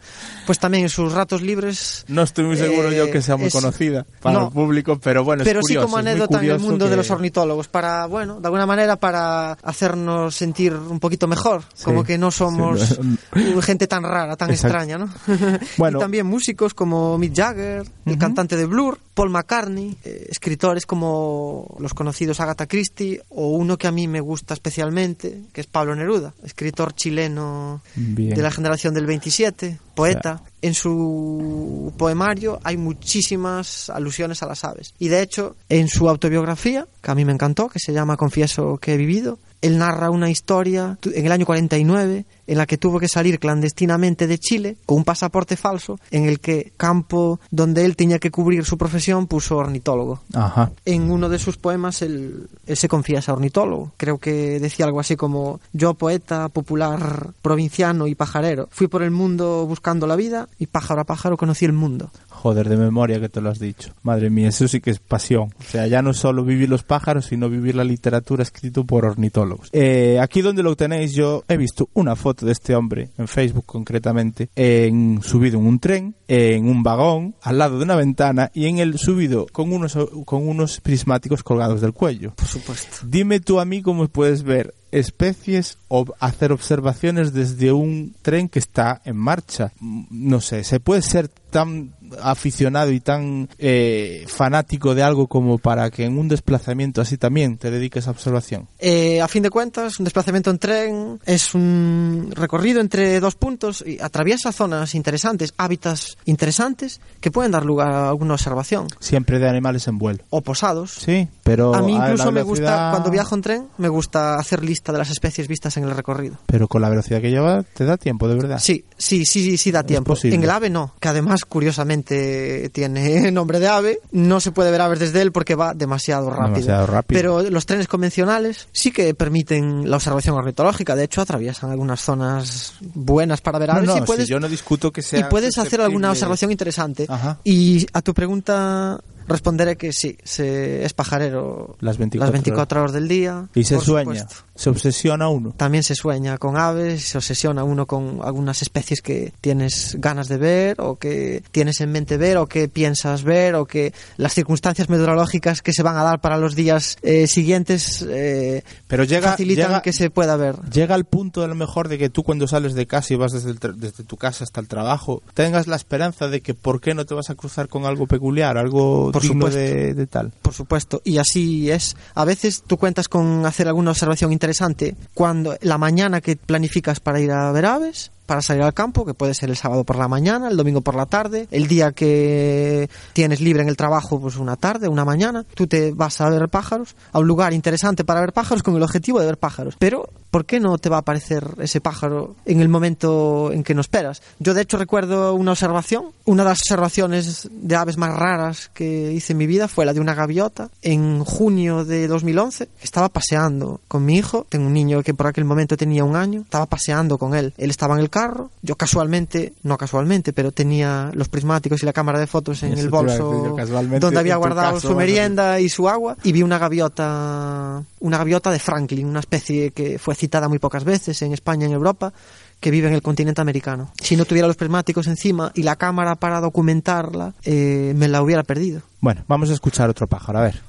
pues 0.46 0.58
también 0.58 0.84
en 0.84 0.90
sus 0.90 1.14
ratos 1.14 1.40
libres... 1.40 2.04
No 2.08 2.20
estoy 2.22 2.44
muy 2.44 2.58
seguro 2.58 2.90
Eh, 2.92 2.96
yo 2.96 3.10
que 3.10 3.22
sea 3.22 3.38
muy 3.38 3.46
es- 3.46 3.52
conocida 3.54 4.04
para 4.20 4.38
no. 4.38 4.46
el 4.48 4.52
público, 4.52 5.00
pero 5.02 5.24
bueno, 5.24 5.44
pero 5.44 5.60
es 5.60 5.66
sí 5.66 5.74
curioso. 5.74 5.86
como 5.86 5.98
es 5.98 6.04
muy 6.04 6.10
anécdota 6.12 6.44
en 6.44 6.50
el 6.50 6.58
mundo 6.58 6.84
de 6.84 6.90
que- 6.90 6.96
los 6.98 7.10
ornitólogos, 7.10 7.68
para, 7.68 8.04
bueno, 8.04 8.38
de 8.38 8.46
alguna 8.48 8.66
manera 8.66 8.96
para 8.96 9.52
hacernos 9.52 10.36
sentir 10.36 10.74
un 10.74 11.00
poquito 11.00 11.26
mejor, 11.26 11.62
Sí, 11.74 11.84
como 11.84 12.04
que 12.04 12.18
no 12.18 12.30
somos 12.30 12.80
sí. 12.80 12.96
gente 13.62 13.86
tan 13.86 14.02
rara, 14.02 14.36
tan 14.36 14.50
Exacto. 14.50 14.76
extraña, 14.76 14.98
¿no? 14.98 15.08
Bueno. 15.78 15.96
y 15.98 16.00
también 16.02 16.26
músicos 16.26 16.74
como 16.74 17.16
Mick 17.16 17.34
Jagger, 17.34 17.86
el 18.04 18.18
cantante 18.18 18.56
de 18.58 18.66
Blur, 18.66 18.98
Paul 19.14 19.30
McCartney, 19.30 19.96
eh, 20.04 20.26
escritores 20.30 20.84
como 20.84 21.76
los 21.78 21.94
conocidos 21.94 22.40
Agatha 22.40 22.66
Christie 22.66 23.22
o 23.30 23.48
uno 23.48 23.78
que 23.78 23.86
a 23.86 23.92
mí 23.92 24.06
me 24.06 24.20
gusta 24.20 24.52
especialmente, 24.54 25.44
que 25.52 25.62
es 25.62 25.66
Pablo 25.66 25.94
Neruda, 25.94 26.34
escritor 26.44 26.94
chileno 26.94 27.69
Bien. 27.94 28.34
de 28.34 28.42
la 28.42 28.50
generación 28.50 28.94
del 28.94 29.06
27, 29.06 29.78
poeta. 30.00 30.42
En 30.62 30.74
su 30.74 31.92
poemario 31.96 32.60
hay 32.62 32.76
muchísimas 32.76 33.88
alusiones 33.88 34.42
a 34.42 34.46
las 34.46 34.64
aves. 34.64 34.94
Y 34.98 35.08
de 35.08 35.22
hecho, 35.22 35.56
en 35.68 35.88
su 35.88 36.08
autobiografía, 36.08 36.86
que 37.00 37.10
a 37.10 37.14
mí 37.14 37.24
me 37.24 37.32
encantó, 37.32 37.68
que 37.68 37.78
se 37.78 37.92
llama 37.92 38.18
Confieso 38.18 38.76
que 38.76 38.94
he 38.94 38.96
vivido, 38.98 39.38
él 39.62 39.78
narra 39.78 40.10
una 40.10 40.30
historia 40.30 40.98
en 41.02 41.26
el 41.26 41.32
año 41.32 41.46
49 41.46 42.24
en 42.46 42.58
la 42.58 42.66
que 42.66 42.78
tuvo 42.78 42.98
que 42.98 43.08
salir 43.08 43.38
clandestinamente 43.38 44.26
de 44.26 44.38
Chile 44.38 44.76
con 44.86 44.98
un 44.98 45.04
pasaporte 45.04 45.56
falso 45.56 46.00
en 46.10 46.24
el 46.24 46.40
que 46.40 46.72
campo 46.76 47.38
donde 47.50 47.84
él 47.84 47.94
tenía 47.94 48.18
que 48.18 48.30
cubrir 48.30 48.64
su 48.64 48.76
profesión 48.76 49.26
puso 49.26 49.56
ornitólogo. 49.56 50.20
Ajá. 50.34 50.72
En 50.84 51.10
uno 51.10 51.28
de 51.28 51.38
sus 51.38 51.58
poemas 51.58 52.02
él, 52.02 52.48
él 52.66 52.76
se 52.76 52.88
confiesa 52.88 53.32
ornitólogo. 53.32 53.92
Creo 53.96 54.18
que 54.18 54.58
decía 54.58 54.86
algo 54.86 54.98
así 54.98 55.14
como 55.14 55.60
yo 55.72 55.94
poeta 55.94 56.48
popular 56.48 57.28
provinciano 57.42 58.06
y 58.06 58.14
pajarero 58.14 58.68
fui 58.70 58.88
por 58.88 59.02
el 59.02 59.10
mundo 59.10 59.66
buscando 59.66 59.89
la 59.98 60.16
vida 60.16 60.48
y 60.58 60.66
pájaro 60.66 61.00
a 61.00 61.04
pájaro 61.04 61.36
conocí 61.36 61.64
el 61.64 61.72
mundo. 61.72 62.10
Joder, 62.40 62.70
de 62.70 62.78
memoria 62.78 63.20
que 63.20 63.28
te 63.28 63.42
lo 63.42 63.50
has 63.50 63.58
dicho. 63.58 63.92
Madre 64.02 64.30
mía, 64.30 64.48
eso 64.48 64.66
sí 64.66 64.80
que 64.80 64.90
es 64.90 64.98
pasión. 64.98 65.52
O 65.58 65.62
sea, 65.62 65.86
ya 65.86 66.00
no 66.00 66.14
solo 66.14 66.42
vivir 66.42 66.70
los 66.70 66.84
pájaros, 66.84 67.26
sino 67.26 67.50
vivir 67.50 67.74
la 67.74 67.84
literatura 67.84 68.42
escrito 68.42 68.84
por 68.84 69.04
ornitólogos. 69.04 69.68
Eh, 69.72 70.18
aquí 70.22 70.40
donde 70.40 70.62
lo 70.62 70.74
tenéis, 70.74 71.12
yo 71.12 71.44
he 71.48 71.58
visto 71.58 71.90
una 71.92 72.16
foto 72.16 72.46
de 72.46 72.52
este 72.52 72.74
hombre, 72.74 73.10
en 73.18 73.28
Facebook 73.28 73.66
concretamente, 73.66 74.48
en 74.56 75.20
subido 75.22 75.58
en 75.58 75.66
un 75.66 75.80
tren, 75.80 76.14
en 76.28 76.66
un 76.66 76.82
vagón, 76.82 77.34
al 77.42 77.58
lado 77.58 77.76
de 77.76 77.84
una 77.84 77.96
ventana, 77.96 78.50
y 78.54 78.66
en 78.68 78.78
el 78.78 78.98
subido 78.98 79.46
con 79.52 79.70
unos, 79.70 79.98
con 80.24 80.48
unos 80.48 80.80
prismáticos 80.80 81.42
colgados 81.42 81.82
del 81.82 81.92
cuello. 81.92 82.32
Por 82.36 82.46
supuesto. 82.48 82.96
Dime 83.06 83.40
tú 83.40 83.60
a 83.60 83.66
mí 83.66 83.82
cómo 83.82 84.08
puedes 84.08 84.44
ver 84.44 84.74
especies 84.92 85.78
o 85.88 86.04
hacer 86.18 86.52
observaciones 86.52 87.32
desde 87.32 87.72
un 87.72 88.14
tren 88.22 88.48
que 88.48 88.58
está 88.58 89.00
en 89.04 89.16
marcha. 89.16 89.72
Mm, 89.80 90.04
No 90.10 90.40
sé, 90.40 90.64
¿se 90.64 90.80
puede 90.80 91.02
ser 91.02 91.28
tan 91.28 91.94
aficionado 92.22 92.90
y 92.92 93.00
tan 93.00 93.48
eh, 93.58 94.24
fanático 94.28 94.94
de 94.94 95.02
algo 95.02 95.26
como 95.26 95.58
para 95.58 95.90
que 95.90 96.04
en 96.04 96.18
un 96.18 96.28
desplazamiento 96.28 97.00
así 97.00 97.16
también 97.16 97.58
te 97.58 97.70
dediques 97.70 98.06
a 98.08 98.10
observación? 98.10 98.68
Eh, 98.78 99.20
a 99.20 99.28
fin 99.28 99.42
de 99.42 99.50
cuentas, 99.50 99.98
un 99.98 100.04
desplazamiento 100.04 100.50
en 100.50 100.58
tren 100.58 101.20
es 101.26 101.54
un 101.54 102.30
recorrido 102.34 102.80
entre 102.80 103.20
dos 103.20 103.34
puntos 103.34 103.84
y 103.86 104.00
atraviesa 104.00 104.52
zonas 104.52 104.94
interesantes, 104.94 105.54
hábitats 105.56 106.16
interesantes 106.24 107.00
que 107.20 107.30
pueden 107.30 107.52
dar 107.52 107.64
lugar 107.64 107.88
a 107.92 108.08
alguna 108.08 108.34
observación. 108.34 108.86
Siempre 108.98 109.38
de 109.38 109.48
animales 109.48 109.86
en 109.88 109.98
vuelo. 109.98 110.24
O 110.30 110.40
posados. 110.40 110.92
Sí, 110.92 111.28
pero 111.44 111.74
a 111.74 111.82
mí 111.82 111.92
incluso 111.94 112.32
me 112.32 112.42
gusta, 112.42 112.62
velocidad- 112.64 112.90
cuando 112.92 113.10
viajo 113.10 113.34
en 113.34 113.42
tren, 113.42 113.66
me 113.78 113.88
gusta 113.88 114.36
hacer 114.36 114.64
lista 114.64 114.92
de 114.92 114.98
las 114.98 115.10
especies 115.10 115.48
vistas 115.48 115.76
en 115.76 115.84
el 115.84 115.90
recorrido. 115.90 116.36
Pero 116.46 116.68
con 116.68 116.82
la 116.82 116.88
velocidad 116.88 117.20
que 117.20 117.30
lleva 117.30 117.62
te 117.62 117.84
da 117.84 117.96
tiempo, 117.96 118.28
de 118.28 118.34
verdad. 118.34 118.58
Sí, 118.60 118.84
sí, 118.96 119.24
sí, 119.26 119.42
sí, 119.44 119.56
sí 119.56 119.70
da 119.70 119.82
tiempo. 119.82 120.14
En 120.22 120.42
el 120.42 120.50
ave 120.50 120.70
no, 120.70 120.94
que 121.00 121.08
además 121.08 121.44
curiosamente 121.44 121.99
tiene 122.02 123.30
nombre 123.32 123.60
de 123.60 123.68
ave. 123.68 124.00
No 124.12 124.40
se 124.40 124.52
puede 124.52 124.70
ver 124.70 124.80
aves 124.80 124.98
desde 124.98 125.22
él 125.22 125.32
porque 125.32 125.54
va 125.54 125.74
demasiado 125.74 126.30
rápido. 126.30 126.54
Demasiado 126.54 126.86
rápido. 126.86 127.18
Pero 127.18 127.50
los 127.50 127.66
trenes 127.66 127.88
convencionales 127.88 128.68
sí 128.72 128.90
que 128.90 129.14
permiten 129.14 129.90
la 129.90 129.96
observación 129.96 130.36
ornitológica. 130.36 130.96
De 130.96 131.04
hecho, 131.04 131.20
atraviesan 131.20 131.70
algunas 131.70 132.00
zonas 132.00 132.74
buenas 132.80 133.40
para 133.40 133.58
ver 133.58 133.70
aves 133.70 133.86
no, 133.86 133.98
y 133.98 134.00
puedes, 134.02 134.26
si 134.26 134.32
yo 134.32 134.40
no 134.40 134.48
discuto 134.48 134.92
que 134.92 135.02
sea 135.02 135.20
y 135.20 135.24
puedes 135.24 135.58
hacer 135.58 135.80
alguna 135.80 136.10
observación 136.10 136.50
interesante. 136.50 137.06
Ajá. 137.08 137.38
Y 137.44 137.86
a 137.92 138.02
tu 138.02 138.14
pregunta 138.14 139.00
responderé 139.26 139.76
que 139.76 139.92
sí, 139.92 140.16
se, 140.24 140.84
es 140.84 140.92
pajarero 140.92 141.76
Las 141.80 141.98
24 141.98 142.32
24 142.32 142.80
horas 142.80 142.92
del 142.92 143.08
día. 143.08 143.48
Y 143.54 143.64
se 143.64 143.78
sueña, 143.80 144.20
supuesto. 144.20 144.44
se 144.54 144.70
obsesiona 144.70 145.28
uno. 145.28 145.54
También 145.56 145.82
se 145.82 145.94
sueña 145.94 146.38
con 146.38 146.56
aves, 146.56 147.04
se 147.04 147.18
obsesiona 147.18 147.64
uno 147.64 147.86
con 147.86 148.20
algunas 148.22 148.62
especies 148.62 149.02
que 149.02 149.32
tienes 149.40 149.96
ganas 149.98 150.28
de 150.28 150.36
ver 150.36 150.80
o 150.80 150.96
que 150.96 151.42
tienes 151.52 151.80
en 151.80 151.92
mente 151.92 152.16
ver 152.16 152.36
o 152.36 152.46
que 152.46 152.68
piensas 152.68 153.22
ver 153.22 153.54
o 153.54 153.66
que 153.66 153.92
las 154.16 154.34
circunstancias 154.34 154.88
meteorológicas 154.88 155.62
que 155.62 155.72
se 155.72 155.82
van 155.82 155.96
a 155.96 156.02
dar 156.02 156.20
para 156.20 156.38
los 156.38 156.54
días 156.54 156.96
eh, 157.02 157.26
siguientes 157.26 158.04
eh, 158.08 158.64
Pero 158.88 159.04
llega, 159.04 159.30
facilitan 159.32 159.68
llega, 159.68 159.82
que 159.82 159.92
se 159.92 160.10
pueda 160.10 160.36
ver. 160.36 160.56
llega 160.70 160.94
al 160.94 161.04
punto 161.04 161.42
a 161.42 161.46
lo 161.46 161.54
mejor 161.54 161.88
de 161.88 161.98
que 161.98 162.10
tú 162.10 162.22
cuando 162.22 162.46
sales 162.46 162.74
de 162.74 162.86
casa 162.86 163.14
y 163.14 163.16
vas 163.16 163.32
desde, 163.32 163.50
el 163.50 163.58
desde 163.80 164.04
tu 164.04 164.16
casa 164.16 164.44
hasta 164.44 164.60
el 164.60 164.68
trabajo, 164.68 165.22
tengas 165.34 165.66
la 165.66 165.76
esperanza 165.76 166.28
de 166.28 166.40
que 166.40 166.54
por 166.54 166.80
qué 166.80 166.94
no 166.94 167.04
te 167.04 167.14
vas 167.14 167.30
a 167.30 167.34
cruzar 167.34 167.68
con 167.68 167.84
algo 167.84 168.06
peculiar, 168.06 168.58
algo 168.58 169.09
Por 169.12 169.22
digno 169.22 169.46
supuesto. 169.46 169.58
de, 169.58 169.94
de 169.94 170.06
tal. 170.06 170.32
Por 170.42 170.54
supuesto, 170.54 171.02
y 171.04 171.18
así 171.18 171.70
es. 171.70 171.96
A 172.14 172.24
veces 172.24 172.62
tú 172.66 172.76
cuentas 172.76 173.08
con 173.08 173.44
hacer 173.46 173.68
alguna 173.68 173.90
observación 173.90 174.32
interesante 174.32 174.96
cuando 175.14 175.56
la 175.60 175.78
mañana 175.78 176.20
que 176.20 176.36
planificas 176.36 177.00
para 177.00 177.20
ir 177.20 177.32
a 177.32 177.50
ver 177.52 177.66
aves, 177.66 178.10
para 178.30 178.42
salir 178.42 178.62
al 178.62 178.72
campo, 178.72 179.04
que 179.04 179.12
puede 179.12 179.34
ser 179.34 179.50
el 179.50 179.56
sábado 179.56 179.82
por 179.82 179.96
la 179.96 180.06
mañana, 180.06 180.46
el 180.46 180.56
domingo 180.56 180.82
por 180.82 180.94
la 180.94 181.06
tarde, 181.06 181.48
el 181.50 181.66
día 181.66 181.90
que 181.90 182.88
tienes 183.12 183.40
libre 183.40 183.64
en 183.64 183.68
el 183.68 183.76
trabajo, 183.76 184.20
pues 184.20 184.36
una 184.36 184.54
tarde, 184.54 184.86
una 184.86 185.04
mañana, 185.04 185.44
tú 185.54 185.66
te 185.66 185.90
vas 185.90 186.20
a 186.20 186.30
ver 186.30 186.48
pájaros, 186.48 186.94
a 187.10 187.18
un 187.18 187.26
lugar 187.26 187.52
interesante 187.52 188.04
para 188.04 188.20
ver 188.20 188.32
pájaros 188.32 188.62
con 188.62 188.76
el 188.76 188.84
objetivo 188.84 189.18
de 189.18 189.26
ver 189.26 189.36
pájaros. 189.36 189.74
Pero, 189.80 190.08
¿por 190.30 190.44
qué 190.44 190.60
no 190.60 190.78
te 190.78 190.88
va 190.88 190.98
a 190.98 191.00
aparecer 191.00 191.44
ese 191.58 191.80
pájaro 191.80 192.36
en 192.44 192.60
el 192.60 192.68
momento 192.68 193.50
en 193.50 193.64
que 193.64 193.74
no 193.74 193.80
esperas? 193.80 194.22
Yo, 194.38 194.54
de 194.54 194.62
hecho, 194.62 194.78
recuerdo 194.78 195.34
una 195.34 195.50
observación, 195.50 196.12
una 196.24 196.44
de 196.44 196.50
las 196.50 196.60
observaciones 196.60 197.48
de 197.50 197.74
aves 197.74 197.96
más 197.96 198.16
raras 198.16 198.70
que 198.72 199.10
hice 199.10 199.32
en 199.32 199.38
mi 199.38 199.48
vida 199.48 199.66
fue 199.66 199.84
la 199.84 199.92
de 199.92 199.98
una 199.98 200.14
gaviota 200.14 200.70
en 200.82 201.24
junio 201.24 201.84
de 201.84 202.06
2011. 202.06 202.68
Estaba 202.80 203.08
paseando 203.08 203.80
con 203.88 204.04
mi 204.04 204.18
hijo, 204.18 204.46
tengo 204.48 204.68
un 204.68 204.72
niño 204.72 205.02
que 205.02 205.14
por 205.14 205.26
aquel 205.26 205.44
momento 205.44 205.76
tenía 205.76 206.04
un 206.04 206.14
año, 206.14 206.42
estaba 206.42 206.66
paseando 206.66 207.18
con 207.18 207.34
él. 207.34 207.54
Él 207.58 207.70
estaba 207.70 207.94
en 207.94 208.00
el 208.00 208.08
carro, 208.20 208.50
yo 208.60 208.76
casualmente, 208.76 209.54
no 209.62 209.78
casualmente, 209.78 210.32
pero 210.32 210.52
tenía 210.52 211.10
los 211.14 211.28
prismáticos 211.28 211.82
y 211.82 211.86
la 211.86 211.92
cámara 211.92 212.18
de 212.18 212.26
fotos 212.26 212.62
en 212.62 212.74
Eso 212.74 212.82
el 212.82 212.90
bolso 212.90 213.54
decir 213.56 213.98
donde 213.98 214.20
había 214.20 214.36
guardado 214.36 214.74
caso, 214.74 214.88
su 214.88 214.94
merienda 214.94 215.58
y 215.58 215.68
su 215.68 215.88
agua 215.88 216.16
y 216.22 216.32
vi 216.32 216.42
una 216.42 216.58
gaviota, 216.58 217.82
una 218.00 218.18
gaviota 218.18 218.50
de 218.50 218.58
Franklin, 218.58 219.06
una 219.06 219.20
especie 219.20 219.70
que 219.70 219.98
fue 219.98 220.14
citada 220.14 220.48
muy 220.48 220.58
pocas 220.58 220.84
veces 220.84 221.22
en 221.22 221.32
España 221.32 221.64
y 221.64 221.68
en 221.68 221.72
Europa 221.72 222.12
que 222.60 222.70
vive 222.70 222.88
en 222.88 222.94
el 222.94 223.00
continente 223.00 223.40
americano. 223.40 223.90
Si 224.02 224.16
no 224.16 224.26
tuviera 224.26 224.46
los 224.46 224.56
prismáticos 224.56 225.06
encima 225.06 225.50
y 225.54 225.62
la 225.62 225.76
cámara 225.76 226.16
para 226.16 226.40
documentarla, 226.40 227.32
eh, 227.44 227.94
me 227.96 228.06
la 228.06 228.22
hubiera 228.22 228.42
perdido. 228.42 228.82
Bueno, 229.00 229.24
vamos 229.28 229.48
a 229.48 229.54
escuchar 229.54 229.88
otro 229.88 230.06
pájaro, 230.06 230.40
a 230.40 230.42
ver. 230.42 230.60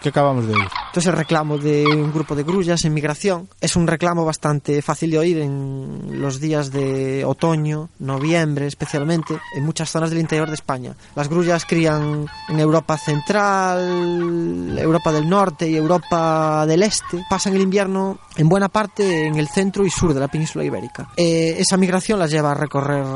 ¿Qué 0.00 0.08
acabamos 0.08 0.48
de 0.48 0.54
oír? 0.54 0.81
Entonces 0.92 1.08
el 1.08 1.16
reclamo 1.16 1.56
de 1.56 1.86
un 1.86 2.12
grupo 2.12 2.36
de 2.36 2.42
grullas 2.42 2.84
en 2.84 2.92
migración 2.92 3.48
es 3.62 3.76
un 3.76 3.86
reclamo 3.86 4.26
bastante 4.26 4.82
fácil 4.82 5.12
de 5.12 5.18
oír 5.18 5.38
en 5.38 6.20
los 6.20 6.38
días 6.38 6.70
de 6.70 7.24
otoño, 7.24 7.88
noviembre 7.98 8.66
especialmente, 8.66 9.40
en 9.56 9.64
muchas 9.64 9.90
zonas 9.90 10.10
del 10.10 10.18
interior 10.18 10.48
de 10.48 10.54
España. 10.54 10.94
Las 11.16 11.30
grullas 11.30 11.64
crían 11.64 12.26
en 12.46 12.60
Europa 12.60 12.98
central, 12.98 14.78
Europa 14.78 15.12
del 15.12 15.30
norte 15.30 15.66
y 15.66 15.76
Europa 15.76 16.66
del 16.66 16.82
este. 16.82 17.24
Pasan 17.30 17.54
el 17.54 17.62
invierno 17.62 18.18
en 18.36 18.50
buena 18.50 18.68
parte 18.68 19.28
en 19.28 19.36
el 19.36 19.48
centro 19.48 19.86
y 19.86 19.90
sur 19.90 20.12
de 20.12 20.20
la 20.20 20.28
península 20.28 20.62
ibérica. 20.62 21.08
Eh, 21.16 21.56
esa 21.58 21.78
migración 21.78 22.18
las 22.18 22.30
lleva 22.30 22.50
a 22.50 22.54
recorrer 22.54 23.06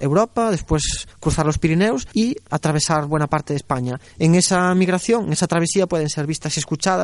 Europa, 0.00 0.50
después 0.50 1.06
cruzar 1.20 1.44
los 1.44 1.58
Pirineos 1.58 2.08
y 2.14 2.36
atravesar 2.48 3.04
buena 3.04 3.26
parte 3.26 3.52
de 3.52 3.58
España. 3.58 4.00
En 4.18 4.34
esa 4.34 4.74
migración, 4.74 5.26
en 5.26 5.34
esa 5.34 5.46
travesía 5.46 5.86
pueden 5.86 6.08
ser 6.08 6.26
vistas 6.26 6.56
y 6.56 6.60
escuchadas 6.60 7.01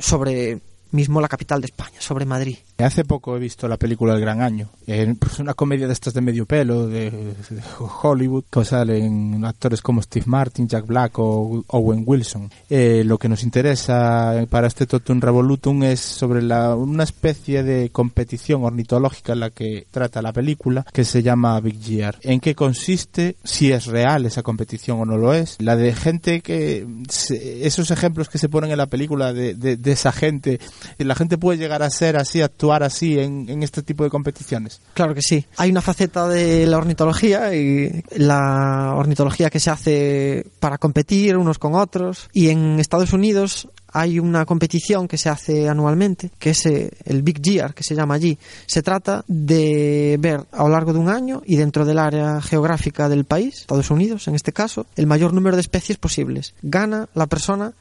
sobre 0.00 0.60
mismo 0.90 1.20
la 1.20 1.28
capital 1.28 1.60
de 1.60 1.66
España, 1.66 2.00
sobre 2.00 2.24
Madrid. 2.24 2.58
Hace 2.78 3.04
poco 3.04 3.36
he 3.36 3.38
visto 3.38 3.68
la 3.68 3.76
película 3.76 4.14
El 4.14 4.20
Gran 4.20 4.42
Año. 4.42 4.68
Es 4.86 5.08
pues, 5.18 5.38
una 5.38 5.54
comedia 5.54 5.86
de 5.86 5.92
estas 5.92 6.12
de 6.12 6.20
medio 6.20 6.44
pelo, 6.44 6.88
de, 6.88 7.12
Hollywood, 8.02 8.44
que 8.50 8.64
salen 8.64 9.44
actores 9.44 9.80
como 9.80 10.02
Steve 10.02 10.26
Martin, 10.26 10.68
Jack 10.68 10.86
Black 10.86 11.18
o 11.18 11.64
Owen 11.68 12.02
Wilson. 12.04 12.50
Eh, 12.68 13.02
lo 13.06 13.16
que 13.16 13.28
nos 13.28 13.44
interesa 13.44 14.44
para 14.50 14.66
este 14.66 14.86
Totum 14.86 15.20
Revolutum 15.20 15.84
es 15.84 16.00
sobre 16.00 16.42
la, 16.42 16.74
una 16.74 17.04
especie 17.04 17.62
de 17.62 17.90
competición 17.90 18.64
ornitológica 18.64 19.34
en 19.34 19.40
la 19.40 19.50
que 19.50 19.86
trata 19.90 20.20
la 20.20 20.32
película, 20.32 20.84
que 20.92 21.04
se 21.04 21.22
llama 21.22 21.60
Big 21.60 21.80
Year. 21.80 22.18
¿En 22.22 22.40
qué 22.40 22.54
consiste? 22.54 23.36
Si 23.44 23.70
es 23.70 23.86
real 23.86 24.26
esa 24.26 24.42
competición 24.42 25.00
o 25.00 25.04
no 25.04 25.16
lo 25.16 25.32
es. 25.32 25.56
La 25.60 25.76
de 25.76 25.94
gente 25.94 26.40
que... 26.40 26.86
esos 27.30 27.90
ejemplos 27.92 28.28
que 28.28 28.38
se 28.38 28.48
ponen 28.48 28.72
en 28.72 28.78
la 28.78 28.86
película 28.86 29.32
de, 29.32 29.54
de, 29.54 29.92
esa 29.92 30.10
gente, 30.12 30.58
la 30.98 31.14
gente 31.14 31.38
puede 31.38 31.58
llegar 31.58 31.82
a 31.82 31.90
ser 31.90 32.16
así, 32.16 32.42
así 32.72 33.18
en 33.18 33.62
este 33.62 33.82
tipo 33.82 34.04
de 34.04 34.10
competiciones. 34.10 34.80
Claro 34.94 35.14
que 35.14 35.22
sí. 35.22 35.46
Hay 35.56 35.70
una 35.70 35.82
faceta 35.82 36.28
de 36.28 36.66
la 36.66 36.78
ornitología 36.78 37.54
y 37.54 38.02
la 38.16 38.94
ornitología 38.96 39.50
que 39.50 39.60
se 39.60 39.70
hace 39.70 40.46
para 40.60 40.78
competir 40.78 41.36
unos 41.36 41.58
con 41.58 41.74
otros. 41.74 42.28
Y 42.32 42.48
en 42.48 42.80
Estados 42.80 43.12
Unidos 43.12 43.68
hay 43.94 44.18
una 44.18 44.44
competición 44.44 45.06
que 45.06 45.16
se 45.16 45.28
hace 45.28 45.68
anualmente, 45.68 46.32
que 46.38 46.50
es 46.50 46.66
eh, 46.66 46.90
el 47.04 47.22
Big 47.22 47.40
Year, 47.40 47.72
que 47.74 47.84
se 47.84 47.94
llama 47.94 48.14
allí. 48.14 48.36
Se 48.66 48.82
trata 48.82 49.24
de 49.28 50.16
ver 50.18 50.44
a 50.50 50.64
lo 50.64 50.68
largo 50.68 50.92
de 50.92 50.98
un 50.98 51.08
año 51.08 51.42
y 51.46 51.56
dentro 51.56 51.84
del 51.84 52.00
área 52.00 52.42
geográfica 52.42 53.08
del 53.08 53.24
país, 53.24 53.60
Estados 53.60 53.90
Unidos 53.92 54.26
en 54.26 54.34
este 54.34 54.52
caso, 54.52 54.86
el 54.96 55.06
mayor 55.06 55.32
número 55.32 55.56
de 55.56 55.62
especies 55.62 55.96
posibles. 55.96 56.54
Gana 56.62 57.08
la 57.14 57.28
persona 57.28 57.72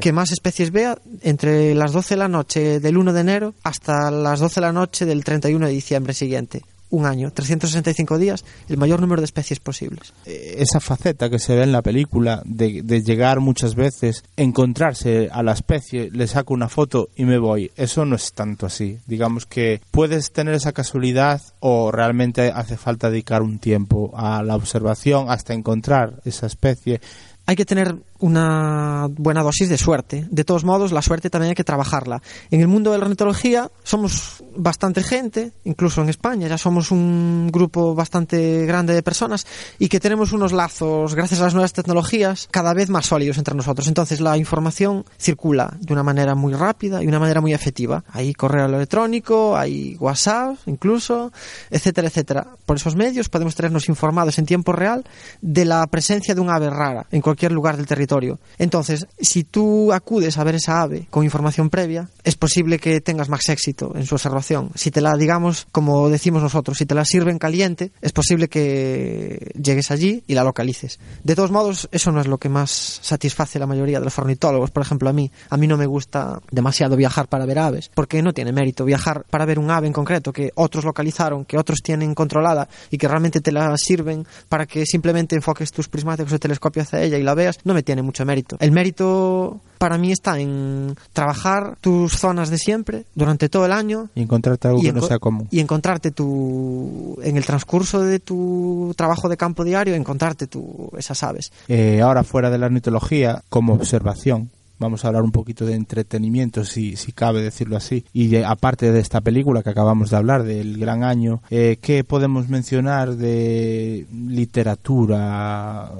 que 0.00 0.12
más 0.12 0.32
especies 0.32 0.70
vea 0.70 0.98
entre 1.22 1.74
las 1.74 1.92
12 1.92 2.14
de 2.14 2.18
la 2.18 2.28
noche 2.28 2.80
del 2.80 2.98
1 2.98 3.14
de 3.14 3.20
enero 3.20 3.54
hasta 3.62 4.10
las 4.10 4.40
12 4.40 4.56
de 4.56 4.66
la 4.66 4.72
noche 4.72 5.06
del 5.06 5.24
31 5.24 5.66
de 5.66 5.72
diciembre 5.72 6.12
siguiente. 6.12 6.62
Un 6.94 7.06
año, 7.06 7.32
365 7.32 8.18
días, 8.18 8.44
el 8.68 8.76
mayor 8.76 9.00
número 9.00 9.20
de 9.20 9.24
especies 9.24 9.58
posibles. 9.58 10.12
Eh, 10.26 10.58
esa 10.58 10.78
faceta 10.78 11.28
que 11.28 11.40
se 11.40 11.56
ve 11.56 11.64
en 11.64 11.72
la 11.72 11.82
película 11.82 12.40
de, 12.44 12.82
de 12.84 13.02
llegar 13.02 13.40
muchas 13.40 13.74
veces, 13.74 14.22
encontrarse 14.36 15.28
a 15.32 15.42
la 15.42 15.54
especie, 15.54 16.08
le 16.12 16.28
saco 16.28 16.54
una 16.54 16.68
foto 16.68 17.08
y 17.16 17.24
me 17.24 17.38
voy. 17.38 17.72
Eso 17.74 18.04
no 18.04 18.14
es 18.14 18.32
tanto 18.32 18.66
así. 18.66 18.98
Digamos 19.08 19.44
que 19.44 19.80
puedes 19.90 20.30
tener 20.30 20.54
esa 20.54 20.70
casualidad 20.70 21.42
o 21.58 21.90
realmente 21.90 22.52
hace 22.54 22.76
falta 22.76 23.10
dedicar 23.10 23.42
un 23.42 23.58
tiempo 23.58 24.12
a 24.14 24.44
la 24.44 24.54
observación 24.54 25.30
hasta 25.30 25.52
encontrar 25.52 26.20
esa 26.24 26.46
especie. 26.46 27.00
Hay 27.46 27.56
que 27.56 27.64
tener 27.64 27.96
una 28.24 29.06
buena 29.10 29.42
dosis 29.42 29.68
de 29.68 29.76
suerte. 29.76 30.26
De 30.30 30.44
todos 30.44 30.64
modos, 30.64 30.92
la 30.92 31.02
suerte 31.02 31.28
también 31.28 31.50
hay 31.50 31.54
que 31.54 31.62
trabajarla. 31.62 32.22
En 32.50 32.62
el 32.62 32.68
mundo 32.68 32.90
de 32.90 32.96
la 32.96 33.04
ornitología 33.04 33.70
somos 33.82 34.42
bastante 34.56 35.02
gente, 35.02 35.52
incluso 35.64 36.00
en 36.00 36.08
España 36.08 36.48
ya 36.48 36.56
somos 36.56 36.90
un 36.90 37.50
grupo 37.52 37.94
bastante 37.94 38.64
grande 38.64 38.94
de 38.94 39.02
personas 39.02 39.46
y 39.78 39.88
que 39.88 40.00
tenemos 40.00 40.32
unos 40.32 40.52
lazos, 40.52 41.14
gracias 41.14 41.40
a 41.40 41.44
las 41.44 41.52
nuevas 41.52 41.74
tecnologías, 41.74 42.48
cada 42.50 42.72
vez 42.72 42.88
más 42.88 43.04
sólidos 43.04 43.36
entre 43.36 43.54
nosotros. 43.54 43.88
Entonces 43.88 44.22
la 44.22 44.38
información 44.38 45.04
circula 45.18 45.76
de 45.78 45.92
una 45.92 46.02
manera 46.02 46.34
muy 46.34 46.54
rápida 46.54 47.02
y 47.02 47.06
una 47.06 47.18
manera 47.18 47.42
muy 47.42 47.52
efectiva. 47.52 48.04
Hay 48.10 48.32
correo 48.32 48.64
electrónico, 48.64 49.54
hay 49.54 49.98
WhatsApp 50.00 50.56
incluso, 50.64 51.30
etcétera, 51.68 52.08
etcétera. 52.08 52.46
Por 52.64 52.76
esos 52.76 52.96
medios 52.96 53.28
podemos 53.28 53.54
tenernos 53.54 53.90
informados 53.90 54.38
en 54.38 54.46
tiempo 54.46 54.72
real 54.72 55.04
de 55.42 55.66
la 55.66 55.86
presencia 55.88 56.34
de 56.34 56.40
un 56.40 56.48
ave 56.48 56.70
rara 56.70 57.04
en 57.10 57.20
cualquier 57.20 57.52
lugar 57.52 57.76
del 57.76 57.84
territorio. 57.84 58.13
Entonces, 58.58 59.06
si 59.18 59.44
tú 59.44 59.92
acudes 59.92 60.38
a 60.38 60.44
ver 60.44 60.56
esa 60.56 60.82
ave 60.82 61.06
con 61.10 61.24
información 61.24 61.70
previa, 61.70 62.08
es 62.22 62.36
posible 62.36 62.78
que 62.78 63.00
tengas 63.00 63.28
más 63.28 63.48
éxito 63.48 63.92
en 63.94 64.06
su 64.06 64.14
observación. 64.14 64.70
Si 64.74 64.90
te 64.90 65.00
la, 65.00 65.14
digamos, 65.16 65.66
como 65.72 66.08
decimos 66.08 66.42
nosotros, 66.42 66.78
si 66.78 66.86
te 66.86 66.94
la 66.94 67.04
sirven 67.04 67.38
caliente, 67.38 67.92
es 68.00 68.12
posible 68.12 68.48
que 68.48 69.52
llegues 69.60 69.90
allí 69.90 70.24
y 70.26 70.34
la 70.34 70.44
localices. 70.44 70.98
De 71.22 71.34
todos 71.34 71.50
modos, 71.50 71.88
eso 71.92 72.12
no 72.12 72.20
es 72.20 72.26
lo 72.26 72.38
que 72.38 72.48
más 72.48 73.00
satisface 73.02 73.58
a 73.58 73.60
la 73.60 73.66
mayoría 73.66 73.98
de 73.98 74.04
los 74.04 74.18
ornitólogos. 74.18 74.70
Por 74.70 74.82
ejemplo, 74.82 75.08
a 75.08 75.12
mí, 75.12 75.30
a 75.50 75.56
mí 75.56 75.66
no 75.66 75.76
me 75.76 75.86
gusta 75.86 76.40
demasiado 76.50 76.96
viajar 76.96 77.28
para 77.28 77.46
ver 77.46 77.58
aves, 77.58 77.90
porque 77.94 78.22
no 78.22 78.32
tiene 78.32 78.52
mérito 78.52 78.84
viajar 78.84 79.24
para 79.28 79.44
ver 79.44 79.58
un 79.58 79.70
ave 79.70 79.86
en 79.86 79.92
concreto 79.92 80.32
que 80.32 80.50
otros 80.54 80.84
localizaron, 80.84 81.44
que 81.44 81.58
otros 81.58 81.80
tienen 81.82 82.14
controlada 82.14 82.68
y 82.90 82.98
que 82.98 83.08
realmente 83.08 83.40
te 83.40 83.52
la 83.52 83.76
sirven 83.76 84.26
para 84.48 84.66
que 84.66 84.86
simplemente 84.86 85.36
enfoques 85.36 85.72
tus 85.72 85.88
prismáticos 85.88 86.32
o 86.32 86.38
telescopio 86.38 86.82
hacia 86.82 87.02
ella 87.02 87.18
y 87.18 87.22
la 87.22 87.34
veas, 87.34 87.58
no 87.64 87.74
me 87.74 87.82
tiene 87.82 87.93
mucho 88.02 88.24
mérito. 88.24 88.56
El 88.60 88.72
mérito 88.72 89.60
para 89.78 89.98
mí 89.98 90.12
está 90.12 90.38
en 90.40 90.94
trabajar 91.12 91.76
tus 91.80 92.12
zonas 92.14 92.48
de 92.48 92.58
siempre 92.58 93.04
durante 93.14 93.48
todo 93.48 93.66
el 93.66 93.72
año 93.72 94.08
Y 94.14 94.22
encontrarte 94.22 94.68
algo 94.68 94.80
y 94.80 94.84
que 94.86 94.92
no 94.92 95.02
sea 95.02 95.18
común. 95.18 95.48
y 95.50 95.60
encontrarte 95.60 96.10
tu 96.10 97.18
en 97.22 97.36
el 97.36 97.44
transcurso 97.44 98.00
de 98.00 98.18
tu 98.20 98.94
trabajo 98.96 99.28
de 99.28 99.36
campo 99.36 99.62
diario 99.64 99.94
encontrarte 99.94 100.46
tu 100.46 100.90
esas 100.96 101.22
aves 101.22 101.52
Eh, 101.68 102.00
ahora 102.00 102.24
fuera 102.24 102.50
de 102.50 102.58
la 102.58 102.66
ornitología, 102.66 103.42
como 103.50 103.74
observación, 103.74 104.50
vamos 104.78 105.04
a 105.04 105.08
hablar 105.08 105.22
un 105.22 105.32
poquito 105.32 105.64
de 105.66 105.74
entretenimiento, 105.74 106.64
si, 106.64 106.94
cabe 107.14 107.42
decirlo 107.42 107.76
así. 107.76 108.04
Y 108.12 108.28
de- 108.28 108.44
aparte 108.44 108.90
de 108.92 109.00
esta 109.00 109.20
película 109.20 109.62
que 109.62 109.70
acabamos 109.70 110.10
de 110.10 110.16
hablar, 110.16 110.42
del 110.44 110.78
Gran 110.78 111.04
Año, 111.04 111.42
eh, 111.50 111.78
¿qué 111.80 112.04
podemos 112.04 112.48
mencionar 112.48 113.16
de 113.16 114.06
literatura 114.12 115.90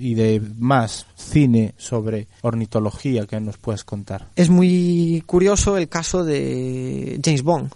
y 0.00 0.14
de 0.14 0.40
más 0.58 1.06
cine 1.16 1.74
sobre 1.76 2.28
ornitología 2.42 3.26
que 3.26 3.40
nos 3.40 3.56
puedes 3.58 3.84
contar? 3.84 4.28
es 4.36 4.48
muy 4.50 5.22
curioso 5.26 5.76
el 5.76 5.88
caso 5.88 6.24
de 6.24 7.20
James 7.24 7.42
Bond 7.42 7.70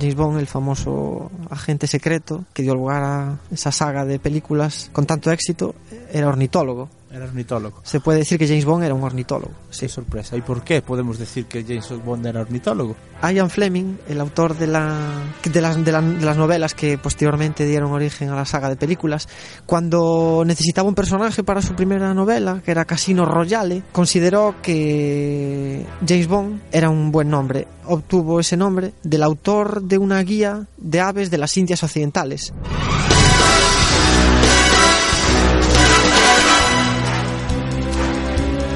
James 0.00 0.16
Bond, 0.16 0.40
el 0.40 0.48
famoso 0.48 1.30
agente 1.48 1.86
secreto 1.86 2.44
que 2.52 2.62
dio 2.64 2.74
lugar 2.74 3.04
a 3.04 3.38
esa 3.52 3.70
saga 3.70 4.04
de 4.04 4.18
películas 4.18 4.90
con 4.92 5.06
tanto 5.06 5.30
éxito, 5.30 5.76
era 6.12 6.26
ornitólogo. 6.26 6.88
Era 7.12 7.26
ornitólogo. 7.26 7.80
Se 7.82 8.00
puede 8.00 8.20
decir 8.20 8.38
que 8.38 8.48
James 8.48 8.64
Bond 8.64 8.84
era 8.84 8.94
un 8.94 9.02
ornitólogo. 9.02 9.52
Sí, 9.68 9.86
sorpresa. 9.88 10.34
¿Y 10.36 10.40
por 10.40 10.64
qué 10.64 10.80
podemos 10.80 11.18
decir 11.18 11.44
que 11.44 11.62
James 11.62 11.88
Bond 12.04 12.26
era 12.26 12.40
ornitólogo? 12.40 12.96
Ian 13.22 13.50
Fleming, 13.50 13.98
el 14.08 14.20
autor 14.20 14.56
de, 14.56 14.66
la, 14.66 14.96
de, 15.44 15.60
las, 15.60 15.84
de, 15.84 15.92
la, 15.92 16.00
de 16.00 16.24
las 16.24 16.36
novelas 16.36 16.74
que 16.74 16.96
posteriormente 16.96 17.66
dieron 17.66 17.92
origen 17.92 18.30
a 18.30 18.34
la 18.34 18.46
saga 18.46 18.68
de 18.68 18.76
películas, 18.76 19.28
cuando 19.66 20.42
necesitaba 20.46 20.88
un 20.88 20.94
personaje 20.94 21.44
para 21.44 21.60
su 21.60 21.74
primera 21.74 22.14
novela, 22.14 22.62
que 22.64 22.70
era 22.70 22.86
Casino 22.86 23.26
Royale, 23.26 23.82
consideró 23.92 24.56
que 24.62 25.86
James 26.06 26.28
Bond 26.28 26.62
era 26.72 26.88
un 26.88 27.12
buen 27.12 27.28
nombre. 27.28 27.68
Obtuvo 27.84 28.40
ese 28.40 28.56
nombre 28.56 28.94
del 29.02 29.22
autor 29.22 29.82
de 29.82 29.98
una 29.98 30.20
guía 30.22 30.66
de 30.78 31.00
aves 31.00 31.30
de 31.30 31.38
las 31.38 31.56
Indias 31.56 31.82
Occidentales. 31.82 32.52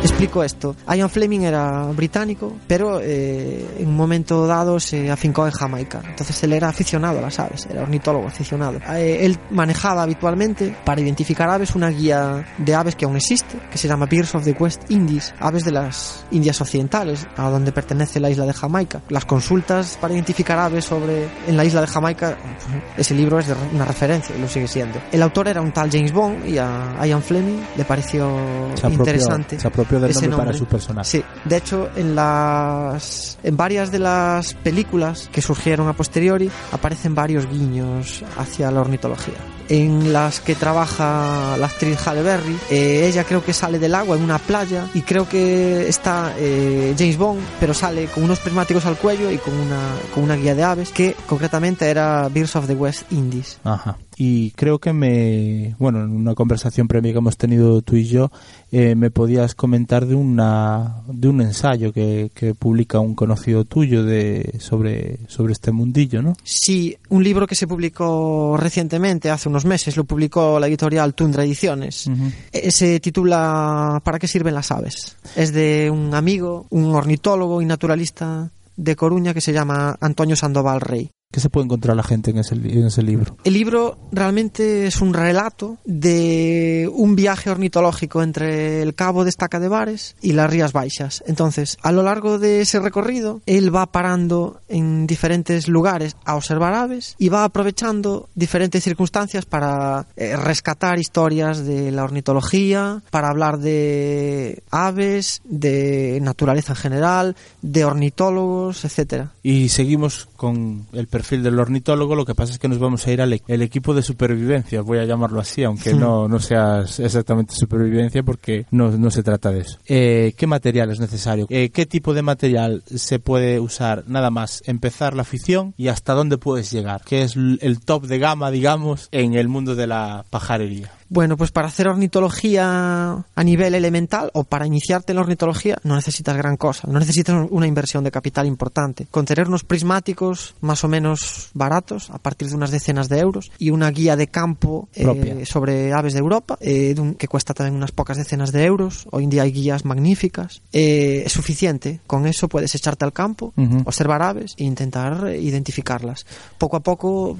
Explico 0.06 0.42
esto. 0.42 0.74
Ian 0.94 1.10
Fleming 1.10 1.40
era 1.40 1.82
británico, 1.92 2.52
pero 2.66 3.00
eh, 3.02 3.66
en 3.78 3.88
un 3.88 3.96
momento 3.96 4.46
dado 4.46 4.80
se 4.80 5.10
afincó 5.10 5.46
en 5.46 5.52
Jamaica. 5.52 6.02
Entonces 6.08 6.42
él 6.42 6.52
era 6.52 6.68
aficionado 6.68 7.18
a 7.18 7.22
las 7.22 7.38
aves, 7.38 7.66
era 7.70 7.82
ornitólogo 7.82 8.26
aficionado. 8.26 8.78
Eh, 8.94 9.18
él 9.26 9.38
manejaba 9.50 10.02
habitualmente 10.02 10.76
para 10.84 11.00
identificar 11.00 11.48
aves 11.48 11.74
una 11.74 11.90
guía 11.90 12.44
de 12.58 12.74
aves 12.74 12.94
que 12.96 13.04
aún 13.04 13.16
existe, 13.16 13.58
que 13.70 13.78
se 13.78 13.88
llama 13.88 14.06
Birds 14.06 14.34
of 14.34 14.44
the 14.44 14.52
West 14.58 14.82
Indies, 14.90 15.34
aves 15.40 15.64
de 15.64 15.72
las 15.72 16.24
Indias 16.30 16.60
Occidentales, 16.60 17.26
a 17.36 17.48
donde 17.50 17.72
pertenece 17.72 18.20
la 18.20 18.30
isla 18.30 18.46
de 18.46 18.52
Jamaica. 18.52 19.00
Las 19.08 19.24
consultas 19.24 19.98
para 20.00 20.14
identificar 20.14 20.58
aves 20.58 20.84
sobre 20.84 21.28
en 21.46 21.56
la 21.56 21.64
isla 21.64 21.80
de 21.80 21.86
Jamaica, 21.86 22.36
ese 22.96 23.14
libro 23.14 23.38
es 23.38 23.46
una 23.72 23.84
referencia 23.84 24.34
y 24.36 24.40
lo 24.40 24.48
sigue 24.48 24.68
siendo. 24.68 24.98
El 25.12 25.22
autor 25.22 25.48
era 25.48 25.60
un 25.60 25.72
tal 25.72 25.90
James 25.90 26.12
Bond 26.12 26.46
y 26.46 26.58
a 26.58 26.96
Ian 27.04 27.22
Fleming 27.22 27.58
le 27.76 27.84
pareció 27.84 28.28
Se 28.74 28.86
apropió- 28.86 28.98
interesante. 28.98 29.58
se 29.60 29.66
apropió 29.66 29.95
del 30.00 30.10
ese 30.10 30.28
nombre 30.28 30.46
para 30.46 30.58
su 30.58 30.66
personaje. 30.66 31.10
Sí, 31.10 31.24
de 31.44 31.56
hecho 31.56 31.88
en 31.96 32.14
las 32.14 33.38
en 33.42 33.56
varias 33.56 33.90
de 33.90 33.98
las 33.98 34.54
películas 34.54 35.28
que 35.32 35.42
surgieron 35.42 35.88
a 35.88 35.92
posteriori 35.92 36.50
aparecen 36.72 37.14
varios 37.14 37.46
guiños 37.48 38.24
hacia 38.36 38.70
la 38.70 38.80
ornitología. 38.80 39.55
En 39.68 40.12
las 40.12 40.40
que 40.40 40.54
trabaja 40.54 41.56
la 41.58 41.66
actriz 41.66 41.98
Halle 42.06 42.22
Berry, 42.22 42.56
eh, 42.70 43.06
ella 43.08 43.24
creo 43.24 43.44
que 43.44 43.52
sale 43.52 43.78
del 43.78 43.94
agua 43.94 44.16
en 44.16 44.22
una 44.22 44.38
playa 44.38 44.86
y 44.94 45.02
creo 45.02 45.28
que 45.28 45.88
está 45.88 46.34
eh, 46.38 46.94
James 46.96 47.16
Bond, 47.16 47.40
pero 47.58 47.74
sale 47.74 48.06
con 48.06 48.22
unos 48.22 48.38
prismáticos 48.38 48.86
al 48.86 48.96
cuello 48.96 49.30
y 49.30 49.38
con 49.38 49.54
una 49.54 49.96
con 50.14 50.22
una 50.22 50.36
guía 50.36 50.54
de 50.54 50.62
aves 50.62 50.90
que 50.90 51.16
concretamente 51.26 51.86
era 51.86 52.28
Birds 52.28 52.56
of 52.56 52.66
the 52.66 52.74
West 52.74 53.10
Indies. 53.12 53.58
Ajá. 53.64 53.96
Y 54.18 54.52
creo 54.52 54.78
que 54.78 54.94
me, 54.94 55.76
bueno, 55.78 56.02
en 56.02 56.10
una 56.10 56.34
conversación 56.34 56.88
previa 56.88 57.12
que 57.12 57.18
hemos 57.18 57.36
tenido 57.36 57.82
tú 57.82 57.96
y 57.96 58.06
yo, 58.06 58.30
eh, 58.72 58.94
me 58.94 59.10
podías 59.10 59.54
comentar 59.54 60.06
de 60.06 60.14
una, 60.14 61.02
de 61.06 61.28
un 61.28 61.42
ensayo 61.42 61.92
que, 61.92 62.30
que 62.34 62.54
publica 62.54 62.98
un 62.98 63.14
conocido 63.14 63.66
tuyo 63.66 64.04
de 64.04 64.54
sobre, 64.58 65.18
sobre 65.28 65.52
este 65.52 65.70
mundillo, 65.70 66.22
¿no? 66.22 66.32
Sí, 66.44 66.96
un 67.10 67.22
libro 67.24 67.46
que 67.46 67.54
se 67.54 67.66
publicó 67.66 68.56
recientemente, 68.58 69.28
hace 69.28 69.50
unos 69.50 69.55
meses, 69.64 69.96
lo 69.96 70.04
publicó 70.04 70.58
la 70.60 70.66
editorial 70.66 71.14
Tundra 71.14 71.44
Ediciones. 71.44 72.08
Eh, 72.52 72.70
Se 72.70 73.00
titula 73.00 74.00
¿Para 74.04 74.18
qué 74.18 74.28
sirven 74.28 74.54
las 74.54 74.70
aves? 74.70 75.16
Es 75.34 75.52
de 75.52 75.90
un 75.90 76.14
amigo, 76.14 76.66
un 76.70 76.94
ornitólogo 76.94 77.62
y 77.62 77.66
naturalista 77.66 78.50
de 78.76 78.94
Coruña 78.96 79.32
que 79.32 79.40
se 79.40 79.52
llama 79.52 79.96
Antonio 80.00 80.36
Sandoval 80.36 80.80
Rey. 80.80 81.10
¿Qué 81.32 81.40
se 81.40 81.50
puede 81.50 81.64
encontrar 81.64 81.96
la 81.96 82.02
gente 82.04 82.30
en 82.30 82.38
ese, 82.38 82.54
li- 82.56 82.78
en 82.78 82.86
ese 82.86 83.02
libro? 83.02 83.36
El 83.44 83.52
libro 83.54 83.98
realmente 84.12 84.86
es 84.86 85.00
un 85.02 85.12
relato 85.12 85.76
de 85.84 86.88
un 86.94 87.14
viaje 87.16 87.50
ornitológico 87.50 88.22
entre 88.22 88.80
el 88.80 88.94
Cabo 88.94 89.24
de 89.24 89.30
Estaca 89.30 89.58
de 89.60 89.68
Bares 89.68 90.16
y 90.22 90.32
las 90.32 90.48
Rías 90.48 90.72
Baixas. 90.72 91.22
Entonces, 91.26 91.76
a 91.82 91.90
lo 91.92 92.02
largo 92.04 92.38
de 92.38 92.60
ese 92.62 92.78
recorrido, 92.80 93.42
él 93.44 93.74
va 93.74 93.86
parando 93.86 94.60
en 94.68 95.06
diferentes 95.06 95.68
lugares 95.68 96.16
a 96.24 96.36
observar 96.36 96.72
aves 96.74 97.16
y 97.18 97.28
va 97.28 97.44
aprovechando 97.44 98.28
diferentes 98.34 98.84
circunstancias 98.84 99.44
para 99.44 100.06
eh, 100.16 100.36
rescatar 100.36 100.98
historias 100.98 101.66
de 101.66 101.90
la 101.90 102.04
ornitología, 102.04 103.02
para 103.10 103.28
hablar 103.28 103.58
de 103.58 104.62
aves, 104.70 105.42
de 105.44 106.18
naturaleza 106.22 106.72
en 106.72 106.76
general, 106.76 107.36
de 107.62 107.84
ornitólogos, 107.84 108.84
etcétera. 108.84 109.32
Y 109.42 109.68
seguimos 109.68 110.28
con 110.36 110.86
el 110.92 111.08
perfil 111.16 111.42
del 111.42 111.58
ornitólogo, 111.58 112.14
lo 112.14 112.24
que 112.24 112.34
pasa 112.34 112.52
es 112.52 112.58
que 112.58 112.68
nos 112.68 112.78
vamos 112.78 113.06
a 113.06 113.12
ir 113.12 113.20
al 113.22 113.32
e- 113.32 113.42
el 113.48 113.62
equipo 113.62 113.94
de 113.94 114.02
supervivencia, 114.02 114.80
voy 114.82 114.98
a 114.98 115.04
llamarlo 115.04 115.40
así, 115.40 115.62
aunque 115.64 115.94
Hmm. 115.94 116.00
no, 116.00 116.28
no 116.28 116.38
sea 116.40 116.80
exactamente 116.98 117.54
supervivencia 117.54 118.22
porque 118.22 118.66
no, 118.70 118.90
no 118.90 119.10
se 119.10 119.22
trata 119.22 119.50
de 119.50 119.60
eso. 119.60 119.78
Eh, 119.86 120.34
¿Qué 120.36 120.46
material 120.46 120.90
es 120.90 121.00
necesario? 121.00 121.46
Eh, 121.50 121.70
¿Qué 121.70 121.86
tipo 121.86 122.12
de 122.14 122.22
material 122.22 122.82
se 122.86 123.18
puede 123.18 123.60
usar? 123.60 124.04
Nada 124.06 124.30
más 124.30 124.62
empezar 124.66 125.14
la 125.14 125.22
afición 125.22 125.74
y 125.76 125.88
hasta 125.88 126.12
dónde 126.12 126.38
puedes 126.38 126.70
llegar, 126.70 127.02
que 127.04 127.22
es 127.22 127.34
el 127.36 127.80
top 127.84 128.06
de 128.06 128.18
gama, 128.18 128.50
digamos, 128.50 129.08
en 129.12 129.34
el 129.34 129.48
mundo 129.48 129.74
de 129.74 129.86
la 129.86 130.24
pajarería. 130.30 130.90
Bueno, 131.08 131.36
pues 131.36 131.52
para 131.52 131.68
hacer 131.68 131.86
ornitología 131.88 133.24
a 133.34 133.44
nivel 133.44 133.74
elemental 133.74 134.30
o 134.32 134.44
para 134.44 134.66
iniciarte 134.66 135.12
en 135.12 135.16
la 135.16 135.22
ornitología 135.22 135.78
no 135.84 135.94
necesitas 135.94 136.36
gran 136.36 136.56
cosa, 136.56 136.88
no 136.90 136.98
necesitas 136.98 137.46
una 137.50 137.66
inversión 137.66 138.02
de 138.02 138.10
capital 138.10 138.46
importante. 138.46 139.06
Con 139.10 139.24
tener 139.24 139.46
unos 139.46 139.62
prismáticos 139.62 140.54
más 140.60 140.82
o 140.82 140.88
menos 140.88 141.50
baratos, 141.54 142.10
a 142.10 142.18
partir 142.18 142.48
de 142.48 142.56
unas 142.56 142.72
decenas 142.72 143.08
de 143.08 143.20
euros, 143.20 143.52
y 143.58 143.70
una 143.70 143.90
guía 143.90 144.16
de 144.16 144.26
campo 144.26 144.88
eh, 144.94 145.44
sobre 145.46 145.92
aves 145.92 146.14
de 146.14 146.18
Europa, 146.18 146.58
eh, 146.60 146.94
que 147.18 147.28
cuesta 147.28 147.54
también 147.54 147.76
unas 147.76 147.92
pocas 147.92 148.16
decenas 148.16 148.50
de 148.50 148.64
euros, 148.64 149.06
hoy 149.12 149.24
en 149.24 149.30
día 149.30 149.42
hay 149.42 149.52
guías 149.52 149.84
magníficas, 149.84 150.62
eh, 150.72 151.22
es 151.24 151.32
suficiente. 151.32 152.00
Con 152.06 152.26
eso 152.26 152.48
puedes 152.48 152.74
echarte 152.74 153.04
al 153.04 153.12
campo, 153.12 153.52
observar 153.84 154.22
aves 154.22 154.54
e 154.56 154.64
intentar 154.64 155.32
identificarlas. 155.34 156.26
Poco 156.58 156.76
a 156.76 156.80
poco, 156.80 157.38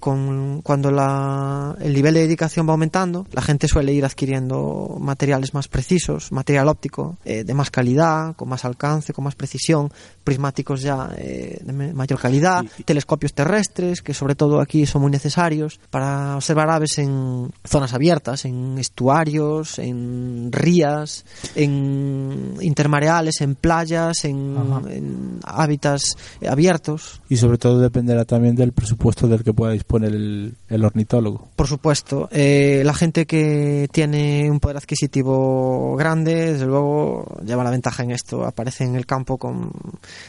con, 0.00 0.62
cuando 0.62 0.90
la, 0.90 1.76
el 1.80 1.92
nivel 1.92 2.14
de 2.14 2.20
dedicación 2.20 2.66
va 2.66 2.72
aumentando, 2.72 2.93
la 2.94 3.42
gente 3.42 3.66
suele 3.66 3.92
ir 3.92 4.04
adquiriendo 4.04 4.96
materiales 5.00 5.52
más 5.52 5.66
precisos, 5.66 6.30
material 6.30 6.68
óptico 6.68 7.16
eh, 7.24 7.42
de 7.42 7.52
más 7.52 7.70
calidad, 7.70 8.36
con 8.36 8.48
más 8.48 8.64
alcance, 8.64 9.12
con 9.12 9.24
más 9.24 9.34
precisión, 9.34 9.90
prismáticos 10.22 10.80
ya 10.80 11.10
eh, 11.16 11.58
de 11.60 11.72
mayor 11.72 12.20
calidad, 12.20 12.64
telescopios 12.84 13.34
terrestres, 13.34 14.00
que 14.00 14.14
sobre 14.14 14.36
todo 14.36 14.60
aquí 14.60 14.86
son 14.86 15.02
muy 15.02 15.10
necesarios 15.10 15.80
para 15.90 16.36
observar 16.36 16.70
aves 16.70 16.98
en 16.98 17.50
zonas 17.64 17.94
abiertas, 17.94 18.44
en 18.44 18.78
estuarios, 18.78 19.80
en 19.80 20.52
rías, 20.52 21.24
en 21.56 22.54
intermareales, 22.60 23.40
en 23.40 23.56
playas, 23.56 24.24
en, 24.24 24.56
en 24.88 25.40
hábitats 25.42 26.16
abiertos. 26.48 27.20
Y 27.28 27.38
sobre 27.38 27.58
todo 27.58 27.80
dependerá 27.80 28.24
también 28.24 28.54
del 28.54 28.72
presupuesto 28.72 29.26
del 29.26 29.42
que 29.42 29.52
pueda 29.52 29.72
disponer 29.72 30.14
el, 30.14 30.54
el 30.68 30.84
ornitólogo. 30.84 31.48
Por 31.56 31.66
supuesto, 31.66 32.28
eh, 32.30 32.82
la 32.84 32.94
gente 32.94 33.26
que 33.26 33.88
tiene 33.92 34.50
un 34.50 34.60
poder 34.60 34.76
adquisitivo 34.76 35.96
grande, 35.96 36.52
desde 36.52 36.66
luego, 36.66 37.38
lleva 37.44 37.64
la 37.64 37.70
ventaja 37.70 38.02
en 38.02 38.10
esto. 38.10 38.44
Aparece 38.44 38.84
en 38.84 38.94
el 38.94 39.06
campo 39.06 39.38
con 39.38 39.72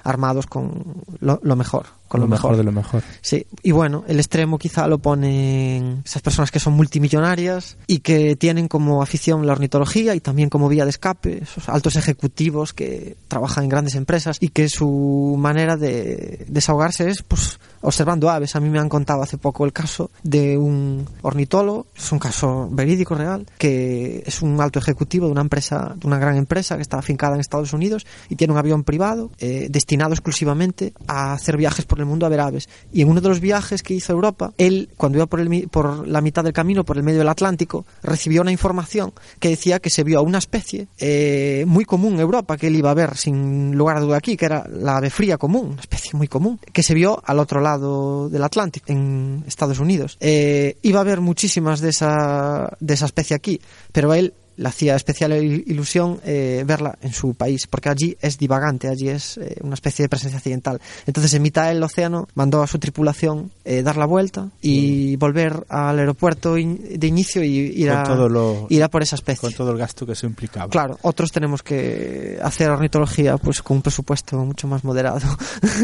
armados 0.03 0.47
con 0.47 1.03
lo, 1.19 1.39
lo 1.43 1.55
mejor, 1.55 1.87
con 2.07 2.21
lo, 2.21 2.27
mejor. 2.27 2.57
de 2.57 2.63
lo 2.63 2.71
mejor. 2.71 3.03
Sí, 3.21 3.45
y 3.63 3.71
bueno, 3.71 4.03
el 4.07 4.19
extremo 4.19 4.57
quizá 4.57 4.87
lo 4.87 4.99
ponen 4.99 6.01
esas 6.05 6.21
personas 6.21 6.51
que 6.51 6.59
son 6.59 6.73
multimillonarias 6.73 7.77
y 7.87 7.99
que 7.99 8.35
tienen 8.35 8.67
como 8.67 9.01
afición 9.01 9.45
la 9.45 9.53
ornitología 9.53 10.15
y 10.15 10.19
también 10.19 10.49
como 10.49 10.69
vía 10.69 10.83
de 10.83 10.91
escape, 10.91 11.43
esos 11.43 11.69
altos 11.69 11.95
ejecutivos 11.95 12.73
que 12.73 13.17
trabajan 13.27 13.65
en 13.65 13.69
grandes 13.69 13.95
empresas 13.95 14.37
y 14.39 14.49
que 14.49 14.69
su 14.69 15.35
manera 15.37 15.77
de 15.77 16.45
desahogarse 16.47 17.09
es 17.09 17.23
pues 17.23 17.59
observando 17.81 18.29
aves. 18.29 18.55
A 18.55 18.59
mí 18.59 18.69
me 18.69 18.79
han 18.79 18.89
contado 18.89 19.21
hace 19.21 19.37
poco 19.37 19.65
el 19.65 19.73
caso 19.73 20.11
de 20.23 20.57
un 20.57 21.07
ornitólogo, 21.21 21.87
es 21.95 22.11
un 22.11 22.19
caso 22.19 22.67
verídico 22.71 23.15
real, 23.15 23.45
que 23.57 24.23
es 24.25 24.41
un 24.41 24.59
alto 24.59 24.79
ejecutivo 24.79 25.27
de 25.27 25.31
una 25.31 25.41
empresa, 25.41 25.95
de 25.95 26.07
una 26.07 26.17
gran 26.17 26.35
empresa 26.35 26.75
que 26.75 26.81
está 26.81 26.97
afincada 26.97 27.35
en 27.35 27.41
Estados 27.41 27.73
Unidos 27.73 28.05
y 28.29 28.35
tiene 28.35 28.53
un 28.53 28.59
avión 28.59 28.83
privado 28.83 29.31
eh, 29.39 29.67
destinado 29.69 30.13
exclusivamente 30.13 30.93
a 31.07 31.33
hacer 31.33 31.57
viajes 31.57 31.85
por 31.85 31.94
el 31.99 32.05
mundo 32.05 32.25
a 32.25 32.29
ver 32.29 32.39
aves. 32.39 32.69
Y 32.91 33.01
en 33.01 33.09
uno 33.09 33.21
de 33.21 33.29
los 33.29 33.39
viajes 33.39 33.83
que 33.83 33.93
hizo 33.93 34.13
a 34.13 34.15
Europa, 34.15 34.53
él, 34.57 34.89
cuando 34.97 35.17
iba 35.17 35.25
por, 35.25 35.39
el, 35.39 35.67
por 35.69 36.07
la 36.07 36.21
mitad 36.21 36.43
del 36.43 36.53
camino, 36.53 36.83
por 36.83 36.97
el 36.97 37.03
medio 37.03 37.19
del 37.19 37.29
Atlántico, 37.29 37.85
recibió 38.03 38.41
una 38.41 38.51
información 38.51 39.13
que 39.39 39.49
decía 39.49 39.79
que 39.79 39.89
se 39.89 40.03
vio 40.03 40.19
a 40.19 40.21
una 40.21 40.37
especie 40.37 40.87
eh, 40.97 41.63
muy 41.67 41.85
común 41.85 42.15
en 42.15 42.19
Europa, 42.19 42.57
que 42.57 42.67
él 42.67 42.75
iba 42.75 42.91
a 42.91 42.93
ver 42.93 43.17
sin 43.17 43.75
lugar 43.75 43.97
a 43.97 44.01
duda 44.01 44.17
aquí, 44.17 44.37
que 44.37 44.45
era 44.45 44.67
la 44.67 44.97
ave 44.97 45.09
fría 45.09 45.37
común, 45.37 45.71
una 45.73 45.81
especie 45.81 46.11
muy 46.13 46.27
común, 46.27 46.59
que 46.73 46.83
se 46.83 46.93
vio 46.93 47.21
al 47.25 47.39
otro 47.39 47.61
lado 47.61 48.29
del 48.29 48.43
Atlántico, 48.43 48.91
en 48.91 49.43
Estados 49.47 49.79
Unidos. 49.79 50.17
Eh, 50.19 50.77
iba 50.81 50.99
a 50.99 51.01
haber 51.01 51.21
muchísimas 51.21 51.81
de 51.81 51.89
esa, 51.89 52.75
de 52.79 52.93
esa 52.93 53.05
especie 53.05 53.35
aquí, 53.35 53.61
pero 53.91 54.13
él 54.13 54.33
le 54.57 54.67
hacía 54.67 54.95
especial 54.95 55.31
il- 55.33 55.63
ilusión 55.67 56.19
eh, 56.23 56.63
verla 56.65 56.97
en 57.01 57.13
su 57.13 57.33
país, 57.33 57.67
porque 57.67 57.89
allí 57.89 58.17
es 58.21 58.37
divagante, 58.37 58.87
allí 58.87 59.09
es 59.09 59.37
eh, 59.37 59.57
una 59.61 59.73
especie 59.75 60.03
de 60.03 60.09
presencia 60.09 60.37
accidental. 60.37 60.79
Entonces, 61.05 61.33
en 61.33 61.41
mitad 61.41 61.67
del 61.67 61.81
océano, 61.83 62.27
mandó 62.35 62.63
a 62.63 62.67
su 62.67 62.79
tripulación 62.79 63.51
eh, 63.65 63.83
dar 63.83 63.97
la 63.97 64.05
vuelta 64.05 64.49
y 64.61 65.15
volver 65.17 65.65
al 65.69 65.99
aeropuerto 65.99 66.57
in- 66.57 66.79
de 66.99 67.07
inicio 67.07 67.43
y 67.43 67.49
ir 67.57 67.89
a, 67.91 68.03
lo- 68.15 68.67
ir 68.69 68.83
a 68.83 68.89
por 68.89 69.03
esa 69.03 69.15
especie. 69.15 69.41
Con 69.41 69.53
todo 69.53 69.71
el 69.71 69.77
gasto 69.77 70.05
que 70.05 70.13
eso 70.13 70.25
implicaba. 70.25 70.69
Claro, 70.69 70.97
otros 71.01 71.31
tenemos 71.31 71.61
que 71.63 72.39
hacer 72.41 72.69
ornitología 72.69 73.37
pues 73.37 73.61
con 73.61 73.77
un 73.77 73.81
presupuesto 73.83 74.37
mucho 74.45 74.67
más 74.67 74.83
moderado. 74.83 75.19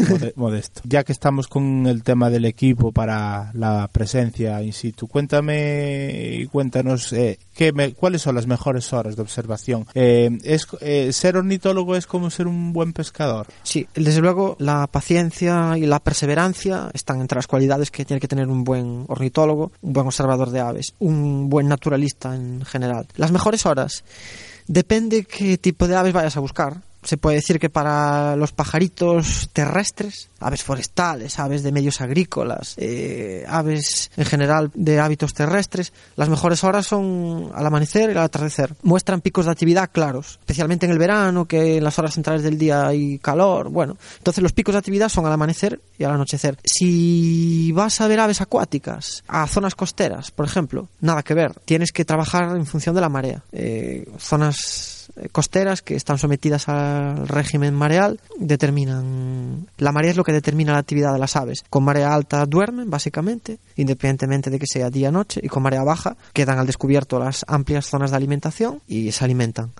Mode- 0.08 0.32
modesto. 0.36 0.80
Ya 0.84 1.04
que 1.04 1.12
estamos 1.12 1.46
con 1.48 1.86
el 1.86 2.02
tema 2.02 2.30
del 2.30 2.44
equipo 2.46 2.92
para 2.92 3.50
la 3.54 3.88
presencia 3.92 4.62
in 4.62 4.72
situ, 4.72 5.06
cuéntame 5.08 6.38
y 6.40 6.46
cuéntanos 6.46 7.12
eh, 7.12 7.38
qué 7.54 7.72
me- 7.72 7.92
cuáles 7.92 8.22
son 8.22 8.34
las 8.34 8.46
mejores 8.46 8.61
horas 8.66 9.16
de 9.16 9.22
observación. 9.22 9.86
Eh, 9.94 10.38
es, 10.44 10.66
eh, 10.80 11.12
ser 11.12 11.36
ornitólogo 11.36 11.96
es 11.96 12.06
como 12.06 12.30
ser 12.30 12.46
un 12.46 12.72
buen 12.72 12.92
pescador. 12.92 13.46
Sí, 13.62 13.86
desde 13.94 14.20
luego 14.20 14.56
la 14.58 14.86
paciencia 14.86 15.76
y 15.76 15.86
la 15.86 16.00
perseverancia 16.00 16.90
están 16.94 17.20
entre 17.20 17.36
las 17.36 17.46
cualidades 17.46 17.90
que 17.90 18.04
tiene 18.04 18.20
que 18.20 18.28
tener 18.28 18.48
un 18.48 18.64
buen 18.64 19.04
ornitólogo, 19.08 19.72
un 19.80 19.92
buen 19.92 20.06
observador 20.06 20.50
de 20.50 20.60
aves, 20.60 20.94
un 20.98 21.48
buen 21.48 21.68
naturalista 21.68 22.34
en 22.34 22.64
general. 22.64 23.06
Las 23.16 23.32
mejores 23.32 23.66
horas 23.66 24.04
depende 24.66 25.24
qué 25.24 25.58
tipo 25.58 25.88
de 25.88 25.96
aves 25.96 26.12
vayas 26.12 26.36
a 26.36 26.40
buscar. 26.40 26.82
Se 27.02 27.16
puede 27.16 27.36
decir 27.36 27.58
que 27.58 27.70
para 27.70 28.36
los 28.36 28.52
pajaritos 28.52 29.50
terrestres, 29.52 30.30
aves 30.40 30.62
forestales, 30.62 31.38
aves 31.38 31.62
de 31.62 31.72
medios 31.72 32.00
agrícolas, 32.00 32.74
eh, 32.78 33.44
aves 33.48 34.10
en 34.16 34.24
general 34.24 34.70
de 34.74 35.00
hábitos 35.00 35.34
terrestres, 35.34 35.92
las 36.16 36.28
mejores 36.28 36.62
horas 36.64 36.86
son 36.86 37.50
al 37.54 37.66
amanecer 37.66 38.10
y 38.10 38.12
al 38.12 38.24
atardecer. 38.24 38.74
Muestran 38.82 39.20
picos 39.20 39.46
de 39.46 39.52
actividad 39.52 39.90
claros, 39.90 40.38
especialmente 40.40 40.86
en 40.86 40.92
el 40.92 40.98
verano, 40.98 41.46
que 41.46 41.78
en 41.78 41.84
las 41.84 41.98
horas 41.98 42.14
centrales 42.14 42.42
del 42.42 42.58
día 42.58 42.86
hay 42.86 43.18
calor. 43.18 43.68
Bueno, 43.70 43.96
entonces 44.18 44.42
los 44.42 44.52
picos 44.52 44.74
de 44.74 44.78
actividad 44.78 45.08
son 45.08 45.26
al 45.26 45.32
amanecer 45.32 45.80
y 45.98 46.04
al 46.04 46.12
anochecer. 46.12 46.58
Si 46.64 47.72
vas 47.72 48.00
a 48.00 48.06
ver 48.06 48.20
aves 48.20 48.40
acuáticas 48.40 49.24
a 49.26 49.46
zonas 49.46 49.74
costeras, 49.74 50.30
por 50.30 50.46
ejemplo, 50.46 50.88
nada 51.00 51.22
que 51.22 51.34
ver. 51.34 51.52
Tienes 51.64 51.92
que 51.92 52.04
trabajar 52.04 52.56
en 52.56 52.66
función 52.66 52.94
de 52.94 53.00
la 53.00 53.08
marea. 53.08 53.42
Eh, 53.52 54.08
zonas 54.18 55.01
eh, 55.16 55.28
costeras 55.30 55.82
que 55.82 55.94
están 55.94 56.18
sometidas 56.18 56.68
al 56.68 57.28
régimen 57.28 57.74
mareal 57.74 58.20
determinan 58.38 59.66
la 59.78 59.92
marea 59.92 60.10
es 60.10 60.16
lo 60.16 60.24
que 60.24 60.32
determina 60.32 60.72
la 60.72 60.78
actividad 60.78 61.12
de 61.12 61.18
las 61.18 61.36
aves 61.36 61.64
con 61.70 61.84
marea 61.84 62.14
alta 62.14 62.44
duermen 62.46 62.90
básicamente 62.90 63.58
independientemente 63.76 64.50
de 64.50 64.58
que 64.58 64.66
sea 64.66 64.90
día 64.90 65.08
o 65.08 65.12
noche 65.12 65.40
y 65.42 65.48
con 65.48 65.62
marea 65.62 65.82
baja 65.82 66.16
quedan 66.32 66.58
al 66.58 66.66
descubierto 66.66 67.18
las 67.18 67.44
amplias 67.48 67.86
zonas 67.86 68.10
de 68.10 68.16
alimentación 68.16 68.80
y 68.86 69.12
se 69.12 69.24
alimentan 69.24 69.72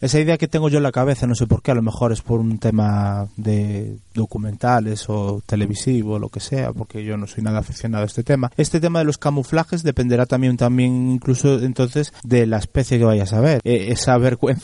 Esa 0.00 0.20
idea 0.20 0.38
que 0.38 0.48
tengo 0.48 0.68
yo 0.68 0.78
en 0.78 0.82
la 0.82 0.92
cabeza, 0.92 1.26
no 1.26 1.34
sé 1.34 1.46
por 1.46 1.62
qué, 1.62 1.70
a 1.70 1.74
lo 1.74 1.82
mejor 1.82 2.12
es 2.12 2.22
por 2.22 2.40
un 2.40 2.58
tema 2.58 3.28
de 3.36 3.96
documentales 4.14 5.08
o 5.08 5.42
televisivo, 5.46 6.18
lo 6.18 6.28
que 6.28 6.40
sea, 6.40 6.72
porque 6.72 7.04
yo 7.04 7.16
no 7.16 7.26
soy 7.26 7.42
nada 7.42 7.60
aficionado 7.60 8.04
a 8.04 8.06
este 8.06 8.22
tema. 8.22 8.50
Este 8.56 8.80
tema 8.80 9.00
de 9.00 9.04
los 9.04 9.18
camuflajes 9.18 9.82
dependerá 9.82 10.26
también, 10.26 10.56
también 10.56 11.10
incluso 11.12 11.60
entonces 11.60 12.12
de 12.22 12.46
la 12.46 12.58
especie 12.58 12.98
que 12.98 13.04
vayas 13.04 13.32
a 13.32 13.40
ver. 13.40 13.60
Eh, 13.64 13.88
esa 13.90 14.18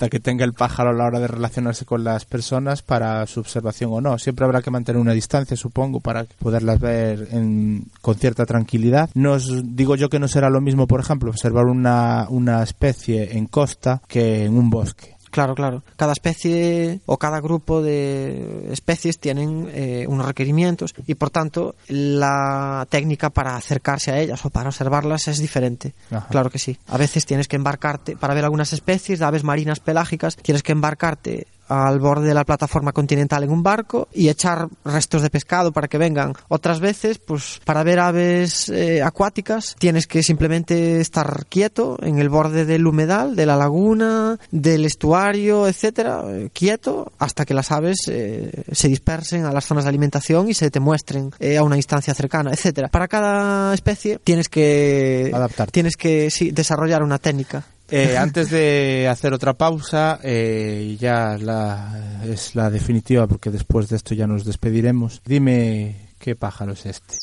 que 0.08 0.20
tenga 0.20 0.44
el 0.44 0.52
pájaro 0.52 0.90
a 0.90 0.92
la 0.92 1.04
hora 1.06 1.18
de 1.18 1.26
relacionarse 1.26 1.84
con 1.84 2.04
las 2.04 2.24
personas 2.24 2.82
para 2.82 3.26
su 3.26 3.40
observación 3.40 3.90
o 3.92 4.00
no. 4.00 4.18
Siempre 4.18 4.44
habrá 4.44 4.62
que 4.62 4.70
mantener 4.70 5.00
una 5.00 5.12
distancia, 5.12 5.56
supongo, 5.56 5.98
para 6.00 6.24
poderlas 6.38 6.78
ver 6.78 7.28
en- 7.32 7.86
con 8.00 8.14
cierta 8.14 8.46
tranquilidad. 8.46 9.10
Nos 9.14 9.50
digo 9.74 9.96
yo 9.96 10.08
que 10.08 10.20
no 10.20 10.28
será 10.28 10.50
lo 10.50 10.60
mismo, 10.60 10.86
por 10.86 11.00
ejemplo, 11.00 11.30
observar 11.30 11.64
una, 11.66 12.26
una 12.30 12.62
especie 12.62 13.36
en 13.36 13.46
costa 13.46 14.00
que 14.06 14.44
en 14.44 14.56
un 14.56 14.70
bosque. 14.70 15.16
Claro, 15.30 15.54
claro. 15.54 15.82
Cada 15.96 16.12
especie 16.12 17.00
o 17.06 17.18
cada 17.18 17.40
grupo 17.40 17.82
de 17.82 18.72
especies 18.72 19.18
tienen 19.18 19.70
eh, 19.72 20.06
unos 20.08 20.26
requerimientos 20.26 20.94
y 21.06 21.14
por 21.14 21.30
tanto 21.30 21.74
la 21.88 22.86
técnica 22.88 23.30
para 23.30 23.56
acercarse 23.56 24.10
a 24.10 24.18
ellas 24.18 24.44
o 24.44 24.50
para 24.50 24.68
observarlas 24.68 25.28
es 25.28 25.38
diferente. 25.38 25.94
Ajá. 26.10 26.28
Claro 26.30 26.50
que 26.50 26.58
sí. 26.58 26.78
A 26.86 26.96
veces 26.96 27.26
tienes 27.26 27.48
que 27.48 27.56
embarcarte 27.56 28.16
para 28.16 28.34
ver 28.34 28.44
algunas 28.44 28.72
especies 28.72 29.18
de 29.18 29.24
aves 29.24 29.44
marinas 29.44 29.80
pelágicas, 29.80 30.36
tienes 30.36 30.62
que 30.62 30.72
embarcarte 30.72 31.46
al 31.68 32.00
borde 32.00 32.28
de 32.28 32.34
la 32.34 32.44
plataforma 32.44 32.92
continental 32.92 33.44
en 33.44 33.50
un 33.50 33.62
barco 33.62 34.08
y 34.12 34.28
echar 34.28 34.68
restos 34.84 35.22
de 35.22 35.30
pescado 35.30 35.72
para 35.72 35.88
que 35.88 35.98
vengan. 35.98 36.34
Otras 36.48 36.80
veces, 36.80 37.18
pues 37.18 37.60
para 37.64 37.82
ver 37.82 38.00
aves 38.00 38.68
eh, 38.68 39.02
acuáticas, 39.02 39.76
tienes 39.78 40.06
que 40.06 40.22
simplemente 40.22 41.00
estar 41.00 41.46
quieto 41.48 41.98
en 42.02 42.18
el 42.18 42.28
borde 42.28 42.64
del 42.64 42.86
humedal, 42.86 43.36
de 43.36 43.46
la 43.46 43.56
laguna, 43.56 44.38
del 44.50 44.84
estuario, 44.84 45.68
etcétera, 45.68 46.22
eh, 46.26 46.50
quieto 46.52 47.12
hasta 47.18 47.44
que 47.44 47.54
las 47.54 47.70
aves 47.70 47.98
eh, 48.08 48.64
se 48.72 48.88
dispersen 48.88 49.44
a 49.44 49.52
las 49.52 49.64
zonas 49.66 49.84
de 49.84 49.90
alimentación 49.90 50.48
y 50.48 50.54
se 50.54 50.70
te 50.70 50.80
muestren 50.80 51.30
eh, 51.38 51.56
a 51.56 51.62
una 51.62 51.76
instancia 51.76 52.14
cercana, 52.14 52.50
etcétera. 52.52 52.88
Para 52.88 53.08
cada 53.08 53.74
especie 53.74 54.18
tienes 54.22 54.48
que 54.48 55.30
Adaptarte. 55.32 55.72
tienes 55.72 55.96
que 55.96 56.30
sí, 56.30 56.50
desarrollar 56.50 57.02
una 57.02 57.18
técnica. 57.18 57.64
Eh, 57.90 58.18
antes 58.18 58.50
de 58.50 59.08
hacer 59.10 59.32
otra 59.32 59.54
pausa, 59.54 60.20
eh, 60.22 60.96
ya 61.00 61.38
la, 61.38 62.20
es 62.24 62.54
la 62.54 62.68
definitiva 62.70 63.26
porque 63.26 63.50
después 63.50 63.88
de 63.88 63.96
esto 63.96 64.14
ya 64.14 64.26
nos 64.26 64.44
despediremos. 64.44 65.22
Dime 65.24 66.10
qué 66.18 66.36
pájaro 66.36 66.72
es 66.72 66.84
este. 66.84 67.16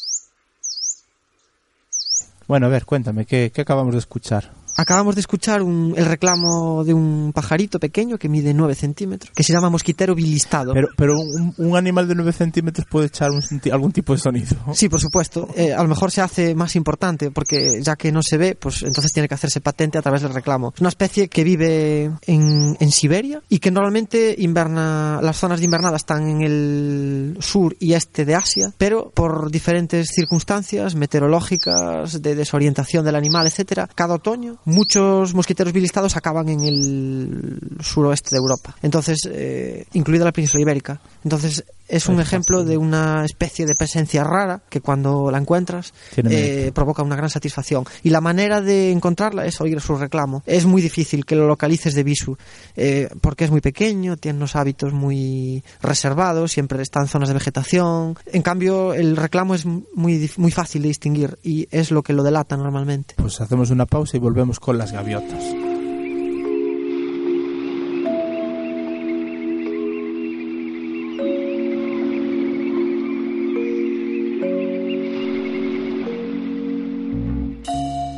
Bueno, 2.47 2.65
a 2.65 2.69
ver, 2.69 2.85
cuéntame, 2.85 3.25
¿qué, 3.25 3.51
qué 3.53 3.61
acabamos 3.61 3.93
de 3.93 3.99
escuchar? 3.99 4.51
Acabamos 4.77 5.15
de 5.15 5.21
escuchar 5.21 5.61
un- 5.61 5.93
el 5.97 6.05
reclamo 6.05 6.83
de 6.83 6.93
un 6.93 7.31
pajarito 7.33 7.79
pequeño 7.79 8.17
que 8.17 8.27
mide 8.29 8.53
9 8.53 8.75
centímetros, 8.75 9.31
que 9.35 9.43
se 9.43 9.53
llama 9.53 9.69
mosquitero 9.69 10.15
bilistado. 10.15 10.73
Pero, 10.73 10.87
pero 10.97 11.13
un, 11.19 11.53
un 11.57 11.77
animal 11.77 12.07
de 12.07 12.15
9 12.15 12.33
centímetros 12.33 12.85
puede 12.89 13.07
echar 13.07 13.31
un 13.31 13.41
algún 13.71 13.91
tipo 13.91 14.13
de 14.13 14.19
sonido. 14.19 14.55
Sí, 14.73 14.89
por 14.89 14.99
supuesto. 14.99 15.47
Eh, 15.55 15.73
a 15.73 15.81
lo 15.81 15.87
mejor 15.89 16.11
se 16.11 16.21
hace 16.21 16.53
más 16.55 16.75
importante 16.75 17.31
porque 17.31 17.79
ya 17.81 17.95
que 17.95 18.11
no 18.11 18.21
se 18.21 18.37
ve, 18.37 18.55
pues 18.55 18.83
entonces 18.83 19.11
tiene 19.13 19.27
que 19.27 19.33
hacerse 19.35 19.61
patente 19.61 19.97
a 19.97 20.01
través 20.01 20.21
del 20.21 20.33
reclamo. 20.33 20.73
Es 20.75 20.81
una 20.81 20.89
especie 20.89 21.27
que 21.29 21.43
vive 21.43 22.11
en, 22.27 22.75
en 22.79 22.91
Siberia 22.91 23.41
y 23.49 23.59
que 23.59 23.71
normalmente 23.71 24.35
inverna, 24.37 25.19
las 25.21 25.37
zonas 25.37 25.59
de 25.59 25.65
invernada 25.65 25.95
están 25.97 26.27
en 26.27 26.41
el 26.41 27.37
sur 27.39 27.75
y 27.79 27.93
este 27.93 28.25
de 28.25 28.35
Asia, 28.35 28.73
pero 28.77 29.09
por 29.11 29.49
diferentes 29.49 30.09
circunstancias 30.13 30.95
meteorológicas, 30.95 32.21
de 32.21 32.35
desorientación 32.35 33.05
del 33.05 33.15
animal, 33.15 33.47
etcétera, 33.47 33.89
cada 33.93 34.15
otoño 34.15 34.57
muchos 34.65 35.33
mosquiteros 35.33 35.73
bilistados 35.73 36.15
acaban 36.15 36.49
en 36.49 36.63
el 36.63 37.59
suroeste 37.81 38.31
de 38.31 38.37
Europa. 38.37 38.75
Entonces, 38.81 39.19
eh, 39.31 39.85
incluida 39.93 40.25
la 40.25 40.31
península 40.31 40.61
ibérica. 40.61 40.99
Entonces, 41.23 41.63
es 41.87 42.07
un 42.07 42.19
ejemplo 42.19 42.63
de 42.63 42.77
una 42.77 43.25
especie 43.25 43.65
de 43.65 43.75
presencia 43.75 44.23
rara 44.23 44.61
que 44.69 44.81
cuando 44.81 45.29
la 45.31 45.37
encuentras 45.37 45.93
eh, 46.15 46.71
provoca 46.73 47.03
una 47.03 47.15
gran 47.15 47.29
satisfacción. 47.29 47.85
Y 48.03 48.09
la 48.09 48.21
manera 48.21 48.61
de 48.61 48.91
encontrarla 48.91 49.45
es 49.45 49.59
oír 49.61 49.79
su 49.81 49.95
reclamo. 49.95 50.43
Es 50.45 50.65
muy 50.65 50.81
difícil 50.81 51.25
que 51.25 51.35
lo 51.35 51.47
localices 51.47 51.93
de 51.93 52.03
visu, 52.03 52.37
eh, 52.75 53.09
porque 53.21 53.45
es 53.45 53.51
muy 53.51 53.61
pequeño, 53.61 54.17
tiene 54.17 54.37
unos 54.37 54.55
hábitos 54.55 54.93
muy 54.93 55.63
reservados, 55.81 56.51
siempre 56.51 56.81
está 56.81 57.01
en 57.01 57.07
zonas 57.07 57.29
de 57.29 57.33
vegetación. 57.33 58.17
En 58.25 58.41
cambio, 58.41 58.93
el 58.93 59.15
reclamo 59.15 59.55
es 59.55 59.65
muy, 59.65 60.31
muy 60.37 60.51
fácil 60.51 60.81
de 60.83 60.89
distinguir 60.89 61.37
y 61.43 61.67
es 61.71 61.91
lo 61.91 62.03
que 62.03 62.13
lo 62.13 62.23
delata 62.23 62.57
normalmente. 62.57 63.15
Pues 63.17 63.41
hacemos 63.41 63.69
una 63.69 63.85
pausa 63.85 64.17
y 64.17 64.19
volvemos 64.19 64.59
con 64.59 64.77
las 64.77 64.91
gaviotas. 64.91 65.64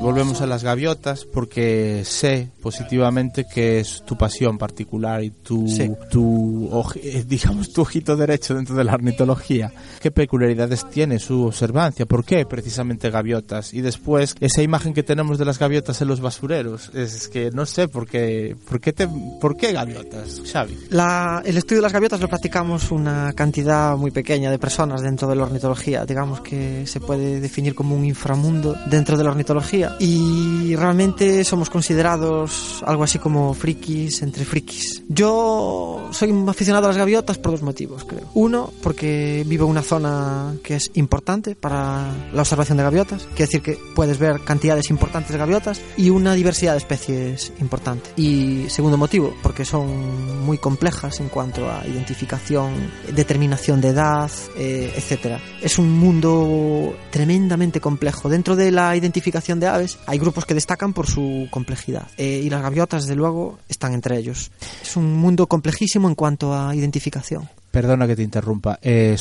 Volvemos 0.08 0.39
a 0.39 0.47
las 0.47 0.64
gaviotas 0.64 1.26
porque 1.26 2.03
sé 2.05 2.47
positivamente 2.62 3.45
que 3.45 3.82
es 3.82 4.03
tu 4.05 4.18
pasión 4.18 4.58
particular 4.58 5.22
y 5.22 5.32
tu, 5.32 5.68
Sí. 5.68 5.91
tu 6.10 6.70
eh, 6.95 7.26
digamos 7.28 7.74
tu 7.74 7.82
ojito 7.82 8.16
derecho 8.16 8.55
dentro 8.55 8.74
de 8.76 8.86
la 8.86 8.93
ornitología. 8.93 9.70
¿Qué 9.99 10.10
peculiaridades 10.10 10.89
tiene 10.89 11.20
su 11.20 11.43
observancia? 11.43 12.05
¿Por 12.05 12.24
qué 12.24 12.45
precisamente 12.45 13.10
gaviotas? 13.10 13.74
Y 13.74 13.82
después 13.82 14.34
esa 14.39 14.62
imagen 14.62 14.93
que 14.93 15.03
tenemos 15.03 15.38
de 15.38 15.43
las 15.43 15.60
gaviotas 15.60 16.01
en 16.01 16.08
los 16.08 16.22
basureros 16.22 16.89
es 16.93 17.28
que 17.28 17.51
no 17.51 17.66
sé 17.66 17.89
por 17.89 18.08
qué 18.08 18.55
por 18.70 18.80
qué 18.80 18.93
te, 18.93 19.10
por 19.41 19.58
qué 19.58 19.74
gaviotas, 19.74 20.41
Xavi. 20.49 20.78
La- 20.91 21.41
el 21.45 21.58
estudio 21.58 21.80
de 21.80 21.84
las 21.84 21.91
gaviotas 21.93 22.22
lo 22.22 22.30
practicamos 22.30 22.91
una 22.91 23.34
cantidad 23.34 23.97
muy 23.97 24.12
pequeña 24.12 24.51
de 24.51 24.58
personas 24.58 25.01
dentro 25.01 25.28
de 25.28 25.36
la 25.36 25.43
ornitología. 25.43 26.05
Digamos 26.05 26.39
que 26.39 26.88
se 26.88 27.01
puede 27.01 27.41
definir 27.41 27.76
como 27.76 27.93
un 27.93 28.05
inframundo 28.05 28.74
dentro 28.89 29.18
de 29.18 29.26
la 29.26 29.32
ornitología. 29.32 29.95
Y 29.99 30.75
realmente 30.75 31.43
somos 31.43 31.69
considerados 31.69 32.83
algo 32.85 33.03
así 33.03 33.19
como 33.19 33.53
frikis 33.53 34.21
entre 34.21 34.45
frikis. 34.45 35.03
Yo 35.07 36.09
soy 36.11 36.33
aficionado 36.47 36.85
a 36.85 36.89
las 36.89 36.97
gaviotas 36.97 37.37
por 37.37 37.51
dos 37.51 37.61
motivos, 37.61 38.03
creo. 38.05 38.29
Uno, 38.33 38.71
porque 38.83 39.43
vivo 39.47 39.65
en 39.65 39.71
una 39.71 39.81
zona 39.81 40.55
que 40.63 40.75
es 40.75 40.91
importante 40.93 41.55
para 41.55 42.11
la 42.33 42.41
observación 42.41 42.77
de 42.77 42.83
gaviotas, 42.83 43.23
quiere 43.35 43.45
decir 43.45 43.61
que 43.61 43.79
puedes 43.95 44.19
ver 44.19 44.41
cantidades 44.41 44.89
importantes 44.89 45.31
de 45.31 45.37
gaviotas 45.37 45.81
y 45.97 46.09
una 46.09 46.33
diversidad 46.33 46.73
de 46.73 46.79
especies 46.79 47.51
importante. 47.59 48.09
Y 48.15 48.65
segundo 48.69 48.97
motivo, 48.97 49.33
porque 49.41 49.65
son 49.65 50.45
muy 50.45 50.57
complejas 50.57 51.19
en 51.19 51.29
cuanto 51.29 51.69
a 51.69 51.85
identificación, 51.87 52.73
determinación 53.13 53.81
de 53.81 53.89
edad, 53.89 54.31
eh, 54.57 54.93
etcétera. 54.95 55.39
Es 55.61 55.79
un 55.79 55.91
mundo 55.91 56.95
tremendamente 57.11 57.79
complejo. 57.79 58.29
Dentro 58.29 58.55
de 58.55 58.71
la 58.71 58.95
identificación 58.95 59.59
de 59.59 59.67
aves 59.67 59.86
hay 60.05 60.17
grupos 60.19 60.45
que 60.45 60.53
destacan 60.53 60.93
por 60.93 61.07
su 61.07 61.47
complejidad 61.51 62.07
eh, 62.17 62.41
y 62.43 62.49
las 62.49 62.61
gaviotas, 62.61 63.03
desde 63.03 63.15
luego, 63.15 63.59
están 63.69 63.93
entre 63.93 64.17
ellos. 64.17 64.51
Es 64.81 64.95
un 64.97 65.15
mundo 65.15 65.47
complejísimo 65.47 66.07
en 66.07 66.15
cuanto 66.15 66.53
a 66.53 66.75
identificación. 66.75 67.49
Perdona 67.71 68.07
que 68.07 68.15
te 68.15 68.23
interrumpa. 68.23 68.79
Eh, 68.81 69.17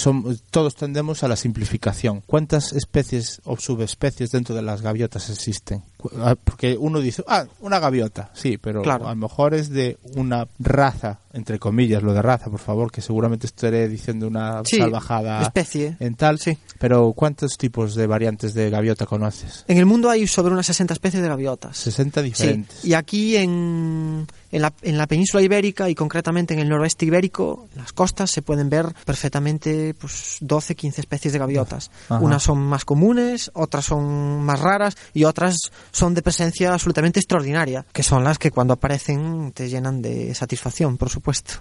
todos 0.51 0.75
tendemos 0.77 1.23
a 1.23 1.29
la 1.29 1.37
simplificación. 1.37 2.23
¿Cuántas 2.27 2.73
especies 2.73 3.41
o 3.45 3.57
subespecies 3.59 4.31
dentro 4.31 4.55
de 4.55 4.63
las 4.63 4.81
gaviotas 4.81 5.29
existen? 5.29 5.83
Ah, 6.21 6.37
Porque 6.43 6.77
uno 6.79 7.01
dice, 7.01 7.25
ah, 7.27 7.47
una 7.61 7.79
gaviota, 7.79 8.31
sí, 8.35 8.59
pero 8.59 8.83
Claro. 8.83 9.07
a 9.07 9.11
lo 9.11 9.17
mejor 9.17 9.55
es 9.55 9.71
de 9.71 9.99
una 10.15 10.47
raza, 10.59 11.21
entre 11.33 11.59
comillas, 11.59 12.03
lo 12.03 12.13
de 12.13 12.23
raza, 12.23 12.51
por 12.51 12.61
favor, 12.61 12.93
que 12.93 13.01
seguramente 13.01 13.47
estaré 13.47 13.89
diciendo 13.89 14.27
una 14.29 14.63
Sí, 14.65 14.77
salvajada 14.79 15.43
especie. 15.43 15.97
en 16.01 16.15
tal. 16.15 16.39
Sí. 16.39 16.59
Pero 16.79 17.13
¿cuántos 17.15 17.57
tipos 17.59 17.95
de 17.95 18.07
variantes 18.07 18.55
de 18.55 18.71
gaviota 18.71 19.07
conoces? 19.07 19.65
En 19.69 19.79
el 19.79 19.87
mundo 19.87 20.11
hay 20.11 20.27
sobre 20.27 20.53
unas 20.53 20.67
60 20.67 20.93
especies 20.95 21.23
de 21.23 21.29
gaviotas. 21.29 21.77
60 21.77 22.21
Sí, 22.21 22.27
diferentes. 22.27 22.85
y 22.85 22.95
aquí 22.95 23.37
en, 23.37 24.27
en, 24.53 24.63
la, 24.63 24.73
en 24.83 24.99
la 24.99 25.07
península 25.07 25.43
ibérica 25.43 25.89
y 25.91 25.95
concretamente 25.95 26.55
en 26.55 26.61
el 26.61 26.69
noroeste 26.69 27.07
ibérico, 27.07 27.69
en 27.75 27.81
las 27.83 27.93
costas, 27.93 28.31
se 28.31 28.43
pueden 28.43 28.69
ver 28.71 28.87
perfectamente 29.05 29.95
pues, 29.95 30.39
12, 30.41 30.75
15 30.75 31.01
especies 31.01 31.33
de 31.33 31.39
gaviotas. 31.39 31.91
Ajá. 32.09 32.21
Unas 32.23 32.43
son 32.43 32.59
más 32.59 32.85
comunes, 32.85 33.51
otras 33.55 33.87
son 33.87 34.43
más 34.45 34.61
raras 34.61 34.97
y 35.15 35.25
otras 35.25 35.57
son 35.97 36.15
de 36.15 36.23
presencia 36.23 36.73
absolutamente 36.73 37.19
extraordinaria, 37.21 37.87
que 37.93 38.03
son 38.03 38.23
las 38.25 38.39
que 38.39 38.51
cuando 38.51 38.75
aparecen 38.75 39.53
te 39.53 39.69
llenan 39.69 40.03
de 40.03 40.35
satisfacción, 40.35 40.97
por 40.99 41.09
supuesto. 41.09 41.55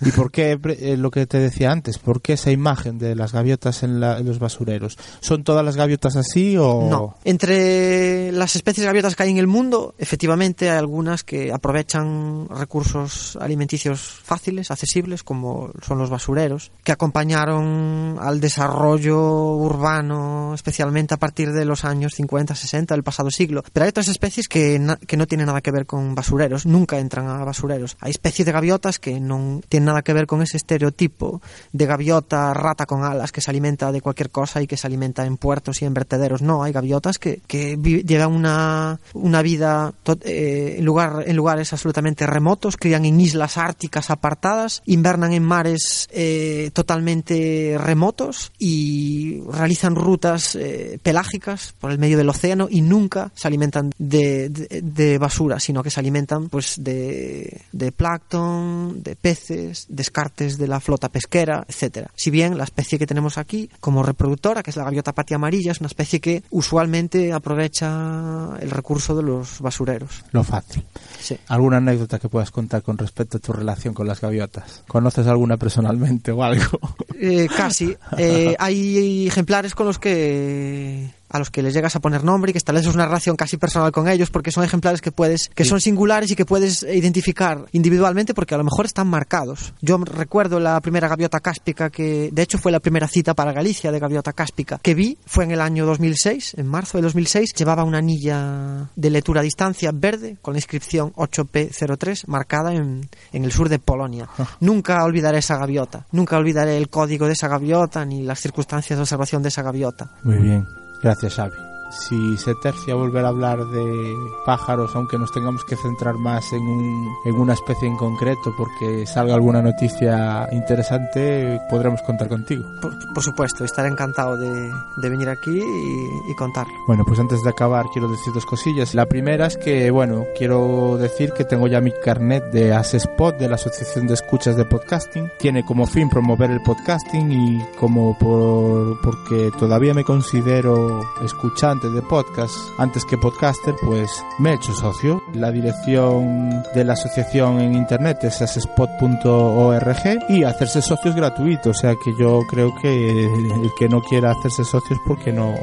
¿Y 0.00 0.10
por 0.12 0.30
qué 0.30 0.58
eh, 0.80 0.96
lo 0.96 1.10
que 1.10 1.26
te 1.26 1.38
decía 1.38 1.70
antes? 1.70 1.98
¿Por 1.98 2.22
qué 2.22 2.32
esa 2.34 2.50
imagen 2.50 2.98
de 2.98 3.14
las 3.14 3.32
gaviotas 3.32 3.82
en, 3.82 4.00
la- 4.00 4.18
en 4.18 4.26
los 4.26 4.38
basureros? 4.38 4.96
¿Son 5.20 5.44
todas 5.44 5.64
las 5.64 5.76
gaviotas 5.76 6.16
así 6.16 6.56
o...? 6.56 6.88
No. 6.88 7.16
Entre 7.24 8.32
las 8.32 8.56
especies 8.56 8.82
de 8.82 8.86
gaviotas 8.86 9.14
que 9.16 9.24
hay 9.24 9.30
en 9.30 9.38
el 9.38 9.46
mundo, 9.46 9.94
efectivamente 9.98 10.70
hay 10.70 10.78
algunas 10.78 11.22
que 11.24 11.52
aprovechan 11.52 12.48
recursos 12.48 13.36
alimenticios 13.40 14.00
fáciles, 14.00 14.70
accesibles, 14.70 15.22
como 15.22 15.70
son 15.86 15.98
los 15.98 16.08
basureros, 16.10 16.72
que 16.84 16.92
acompañaron 16.92 18.16
al 18.20 18.40
desarrollo 18.40 19.20
urbano, 19.54 20.54
especialmente 20.54 21.14
a 21.14 21.18
partir 21.18 21.52
de 21.52 21.64
los 21.64 21.84
años 21.84 22.12
50, 22.14 22.54
60 22.54 22.94
del 22.94 23.02
pasado 23.04 23.30
siglo. 23.30 23.62
Pero 23.72 23.81
hay 23.82 23.88
otras 23.88 24.08
especies 24.08 24.48
que, 24.48 24.78
na- 24.78 24.96
que 24.96 25.16
no 25.16 25.26
tienen 25.26 25.46
nada 25.46 25.60
que 25.60 25.70
ver 25.70 25.86
con 25.86 26.14
basureros, 26.14 26.66
nunca 26.66 26.98
entran 26.98 27.26
a 27.28 27.44
basureros. 27.44 27.96
Hay 28.00 28.10
especies 28.10 28.46
de 28.46 28.52
gaviotas 28.52 28.98
que 28.98 29.20
no 29.20 29.60
tienen 29.68 29.86
nada 29.86 30.02
que 30.02 30.12
ver 30.12 30.26
con 30.26 30.42
ese 30.42 30.56
estereotipo 30.56 31.40
de 31.72 31.86
gaviota 31.86 32.52
rata 32.54 32.86
con 32.86 33.04
alas 33.04 33.32
que 33.32 33.40
se 33.40 33.50
alimenta 33.50 33.92
de 33.92 34.00
cualquier 34.00 34.30
cosa 34.30 34.62
y 34.62 34.66
que 34.66 34.76
se 34.76 34.86
alimenta 34.86 35.26
en 35.26 35.36
puertos 35.36 35.82
y 35.82 35.84
en 35.84 35.94
vertederos. 35.94 36.42
No, 36.42 36.62
hay 36.62 36.72
gaviotas 36.72 37.18
que, 37.18 37.40
que 37.46 37.76
llevan 38.06 38.32
una, 38.32 39.00
una 39.14 39.42
vida 39.42 39.92
to- 40.02 40.18
eh, 40.22 40.76
en, 40.78 40.84
lugar, 40.84 41.24
en 41.26 41.36
lugares 41.36 41.72
absolutamente 41.72 42.26
remotos, 42.26 42.76
crían 42.76 43.04
en 43.04 43.20
islas 43.20 43.58
árticas 43.58 44.10
apartadas, 44.10 44.82
invernan 44.86 45.32
en 45.32 45.42
mares 45.42 46.08
eh, 46.12 46.70
totalmente 46.72 47.76
remotos 47.78 48.52
y 48.58 49.40
realizan 49.50 49.96
rutas 49.96 50.54
eh, 50.54 50.98
pelágicas 51.02 51.74
por 51.80 51.90
el 51.90 51.98
medio 51.98 52.18
del 52.18 52.28
océano 52.28 52.68
y 52.70 52.82
nunca 52.82 53.32
se 53.34 53.48
alimentan 53.48 53.71
de, 53.98 54.48
de- 54.48 54.82
de 54.82 55.18
basura, 55.18 55.58
sino 55.60 55.82
que 55.82 55.90
se 55.90 56.00
alimentan 56.00 56.48
pues 56.48 56.76
de, 56.82 57.62
de 57.72 57.92
plancton, 57.92 59.02
de 59.02 59.16
peces, 59.16 59.86
descartes 59.88 60.58
de 60.58 60.68
la 60.68 60.80
flota 60.80 61.08
pesquera, 61.08 61.64
etcétera. 61.68 62.10
Si 62.14 62.30
bien 62.30 62.58
la 62.58 62.64
especie 62.64 62.98
que 62.98 63.06
tenemos 63.06 63.38
aquí 63.38 63.70
como 63.80 64.02
reproductora, 64.02 64.62
que 64.62 64.70
es 64.70 64.76
la 64.76 64.84
gaviota 64.84 65.12
patia 65.12 65.36
amarilla, 65.36 65.72
es 65.72 65.80
una 65.80 65.86
especie 65.88 66.20
que 66.20 66.42
usualmente 66.50 67.32
aprovecha 67.32 68.50
el 68.60 68.70
recurso 68.70 69.14
de 69.16 69.22
los 69.22 69.60
basureros. 69.60 70.24
Lo 70.32 70.44
fácil. 70.44 70.84
Sí. 71.20 71.36
¿Alguna 71.48 71.78
anécdota 71.78 72.18
que 72.18 72.28
puedas 72.28 72.50
contar 72.50 72.82
con 72.82 72.98
respecto 72.98 73.38
a 73.38 73.40
tu 73.40 73.52
relación 73.52 73.94
con 73.94 74.06
las 74.06 74.20
gaviotas? 74.20 74.82
¿Conoces 74.88 75.26
alguna 75.26 75.56
personalmente 75.56 76.32
o 76.32 76.42
algo? 76.42 76.78
Eh, 77.18 77.48
casi. 77.56 77.96
Eh, 78.18 78.54
hay 78.58 79.26
ejemplares 79.26 79.74
con 79.74 79.86
los 79.86 79.98
que 79.98 81.10
a 81.32 81.38
los 81.38 81.50
que 81.50 81.62
les 81.62 81.74
llegas 81.74 81.96
a 81.96 82.00
poner 82.00 82.22
nombre 82.24 82.50
y 82.50 82.52
que 82.52 82.58
estableces 82.58 82.94
una 82.94 83.06
relación 83.06 83.36
casi 83.36 83.56
personal 83.56 83.90
con 83.92 84.08
ellos 84.08 84.30
porque 84.30 84.52
son 84.52 84.64
ejemplares 84.64 85.00
que 85.00 85.10
puedes 85.12 85.48
que 85.54 85.64
Sí. 85.64 85.70
son 85.70 85.80
singulares 85.80 86.30
y 86.30 86.36
que 86.36 86.44
puedes 86.44 86.82
identificar 86.82 87.64
individualmente 87.72 88.34
porque 88.34 88.54
a 88.54 88.58
lo 88.58 88.64
mejor 88.64 88.86
están 88.86 89.06
marcados. 89.08 89.72
Yo 89.80 89.98
recuerdo 89.98 90.60
la 90.60 90.80
primera 90.80 91.08
gaviota 91.08 91.40
cáspica 91.40 91.90
que 91.90 92.30
de 92.32 92.42
hecho 92.42 92.58
fue 92.58 92.70
la 92.72 92.80
primera 92.80 93.08
cita 93.08 93.34
para 93.34 93.52
Galicia 93.52 93.90
de 93.90 93.98
gaviota 93.98 94.32
cáspica 94.32 94.78
que 94.82 94.94
vi 94.94 95.18
fue 95.26 95.44
en 95.44 95.50
el 95.52 95.60
año 95.60 95.86
2006, 95.86 96.54
en 96.58 96.66
marzo 96.66 96.98
de 96.98 97.02
2006, 97.02 97.54
llevaba 97.54 97.84
una 97.84 97.98
anilla 97.98 98.90
de 98.94 99.10
lectura 99.10 99.40
a 99.40 99.44
distancia 99.44 99.90
verde 99.94 100.36
con 100.42 100.54
la 100.54 100.58
inscripción 100.58 101.12
8P03 101.14 102.24
marcada 102.26 102.72
en, 102.74 103.08
en 103.32 103.44
el 103.44 103.52
sur 103.52 103.68
de 103.68 103.78
Polonia. 103.78 104.28
Nunca 104.60 105.02
olvidaré 105.04 105.38
esa 105.38 105.56
gaviota, 105.56 106.06
nunca 106.12 106.36
olvidaré 106.36 106.76
el 106.76 106.88
código 106.88 107.26
de 107.26 107.32
esa 107.32 107.48
gaviota 107.48 108.04
ni 108.04 108.22
las 108.22 108.40
circunstancias 108.40 108.96
de 108.98 109.02
observación 109.02 109.42
de 109.42 109.48
esa 109.48 109.62
gaviota. 109.62 110.10
Muy 110.22 110.36
bien. 110.36 110.66
Gracias, 111.02 111.34
Xavi. 111.34 111.71
Si 111.92 112.36
se 112.38 112.54
tercia 112.54 112.94
volver 112.94 113.24
a 113.24 113.28
hablar 113.28 113.66
de 113.66 114.16
pájaros, 114.46 114.96
aunque 114.96 115.18
nos 115.18 115.30
tengamos 115.30 115.62
que 115.64 115.76
centrar 115.76 116.16
más 116.16 116.52
en, 116.52 116.62
un- 116.62 117.08
en 117.24 117.34
una 117.34 117.52
especie 117.52 117.86
en 117.86 117.96
concreto, 117.96 118.54
porque 118.56 119.06
salga 119.06 119.34
alguna 119.34 119.60
noticia 119.60 120.48
interesante, 120.52 121.60
podremos 121.68 122.00
contar 122.02 122.28
contigo. 122.28 122.64
Por, 122.80 122.92
por 123.12 123.22
supuesto, 123.22 123.64
estaré 123.64 123.88
encantado 123.88 124.36
de, 124.36 124.70
de 124.96 125.08
venir 125.10 125.28
aquí 125.28 125.50
y, 125.50 126.30
y 126.30 126.34
contarlo. 126.34 126.72
Bueno, 126.86 127.04
pues 127.04 127.20
antes 127.20 127.42
de 127.42 127.50
acabar 127.50 127.86
quiero 127.92 128.08
decir 128.08 128.32
dos 128.32 128.46
cosillas. 128.46 128.94
La 128.94 129.06
primera 129.06 129.46
es 129.46 129.56
que, 129.58 129.90
bueno, 129.90 130.24
quiero 130.36 130.96
decir 130.98 131.32
que 131.32 131.44
tengo 131.44 131.66
ya 131.66 131.80
mi 131.80 131.92
carnet 132.02 132.44
de 132.52 132.72
Asespot 132.72 133.36
de 133.38 133.48
la 133.48 133.56
Asociación 133.56 134.06
de 134.06 134.14
Escuchas 134.14 134.56
de 134.56 134.64
Podcasting. 134.64 135.28
Tiene 135.38 135.64
como 135.64 135.86
fin 135.86 136.08
promover 136.08 136.50
el 136.50 136.62
podcasting 136.62 137.30
y 137.32 137.62
como 137.78 138.16
por, 138.18 138.98
porque 139.02 139.50
todavía 139.58 139.92
me 139.94 140.04
considero 140.04 141.00
escuchante 141.24 141.81
de 141.90 142.02
podcast 142.02 142.54
antes 142.78 143.04
que 143.04 143.16
podcaster, 143.18 143.74
pues 143.84 144.10
me 144.38 144.50
he 144.50 144.54
hecho 144.54 144.72
socio. 144.74 145.22
La 145.34 145.50
dirección 145.50 146.62
de 146.74 146.84
la 146.84 146.92
asociación 146.94 147.60
en 147.60 147.74
internet 147.74 148.18
es 148.22 148.40
asespot.org 148.42 150.18
y 150.28 150.44
hacerse 150.44 150.82
socios 150.82 151.14
gratuito. 151.14 151.70
O 151.70 151.74
sea 151.74 151.94
que 152.02 152.12
yo 152.18 152.40
creo 152.48 152.74
que 152.80 153.24
el 153.24 153.70
que 153.78 153.88
no 153.88 154.00
quiera 154.02 154.32
hacerse 154.32 154.64
socio 154.64 154.96
es 154.96 155.02
porque 155.06 155.32
no, 155.32 155.54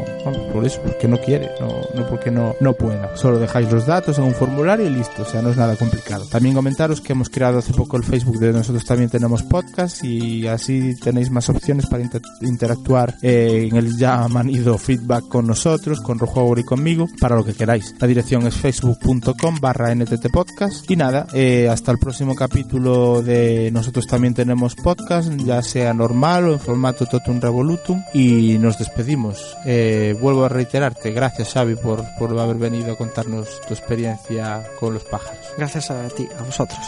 por 0.53 0.65
eso, 0.65 0.79
porque 0.83 1.07
no 1.07 1.17
quiere, 1.17 1.49
no, 1.59 1.67
no 1.95 2.07
porque 2.09 2.31
no, 2.31 2.53
no 2.59 2.73
pueda. 2.73 3.15
Solo 3.15 3.39
dejáis 3.39 3.71
los 3.71 3.85
datos 3.85 4.17
en 4.17 4.25
un 4.25 4.33
formulario 4.33 4.87
y 4.87 4.89
listo, 4.89 5.23
o 5.23 5.25
sea, 5.25 5.41
no 5.41 5.49
es 5.49 5.57
nada 5.57 5.75
complicado. 5.75 6.25
También 6.25 6.55
comentaros 6.55 7.01
que 7.01 7.13
hemos 7.13 7.29
creado 7.29 7.59
hace 7.59 7.73
poco 7.73 7.97
el 7.97 8.03
Facebook 8.03 8.39
de 8.39 8.53
nosotros 8.53 8.85
también 8.85 9.09
tenemos 9.09 9.43
podcast 9.43 10.03
y 10.03 10.47
así 10.47 10.95
tenéis 10.99 11.29
más 11.31 11.49
opciones 11.49 11.85
para 11.87 12.03
inter- 12.03 12.21
interactuar 12.41 13.15
eh, 13.21 13.67
en 13.69 13.77
el 13.77 13.97
ya 13.97 14.27
manido 14.27 14.77
feedback 14.77 15.27
con 15.27 15.47
nosotros, 15.47 15.99
con 16.09 16.17
Rojo 16.17 16.55
y 16.57 16.63
conmigo, 16.63 17.07
para 17.19 17.35
lo 17.35 17.45
que 17.45 17.53
queráis. 17.53 17.93
La 17.99 18.07
dirección 18.07 18.47
es 18.47 18.55
facebook.com 18.55 19.59
barra 19.61 19.93
NTT 19.93 20.31
Podcast 20.31 20.89
y 20.89 20.95
nada, 20.95 21.27
eh, 21.35 21.69
hasta 21.69 21.91
el 21.91 21.99
próximo 21.99 22.33
capítulo 22.33 23.21
de 23.21 23.69
nosotros 23.71 24.07
también 24.07 24.33
tenemos 24.33 24.73
podcast, 24.73 25.31
ya 25.35 25.61
sea 25.61 25.93
normal 25.93 26.45
o 26.45 26.53
en 26.53 26.59
formato 26.59 27.05
Totum 27.05 27.39
Revolutum 27.39 28.01
y 28.11 28.57
nos 28.57 28.79
despedimos. 28.79 29.55
Eh, 29.67 30.17
vuelvo 30.19 30.45
a 30.45 30.49
reiterarte, 30.49 31.11
gracias 31.11 31.53
Xavi 31.53 31.75
por, 31.75 32.03
por 32.17 32.35
haber 32.39 32.57
venido 32.57 32.93
a 32.93 32.97
contarnos 32.97 33.61
tu 33.67 33.75
experiencia 33.75 34.63
con 34.79 34.95
los 34.95 35.03
pájaros. 35.03 35.45
Gracias 35.59 35.91
a 35.91 36.07
ti, 36.07 36.27
a 36.39 36.41
vosotros. 36.41 36.79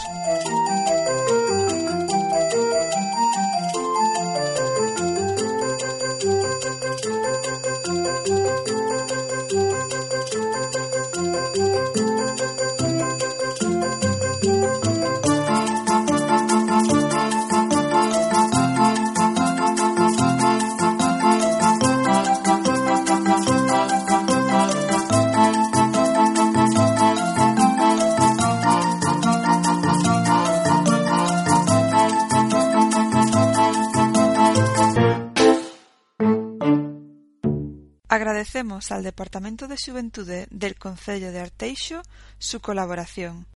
Agradecemos 38.42 38.90
al 38.90 39.04
Departamento 39.04 39.68
de 39.68 39.76
Xuventude 39.76 40.48
del 40.50 40.74
Concello 40.74 41.30
de 41.30 41.38
Arteixo 41.38 42.02
su 42.40 42.58
colaboración. 42.58 43.46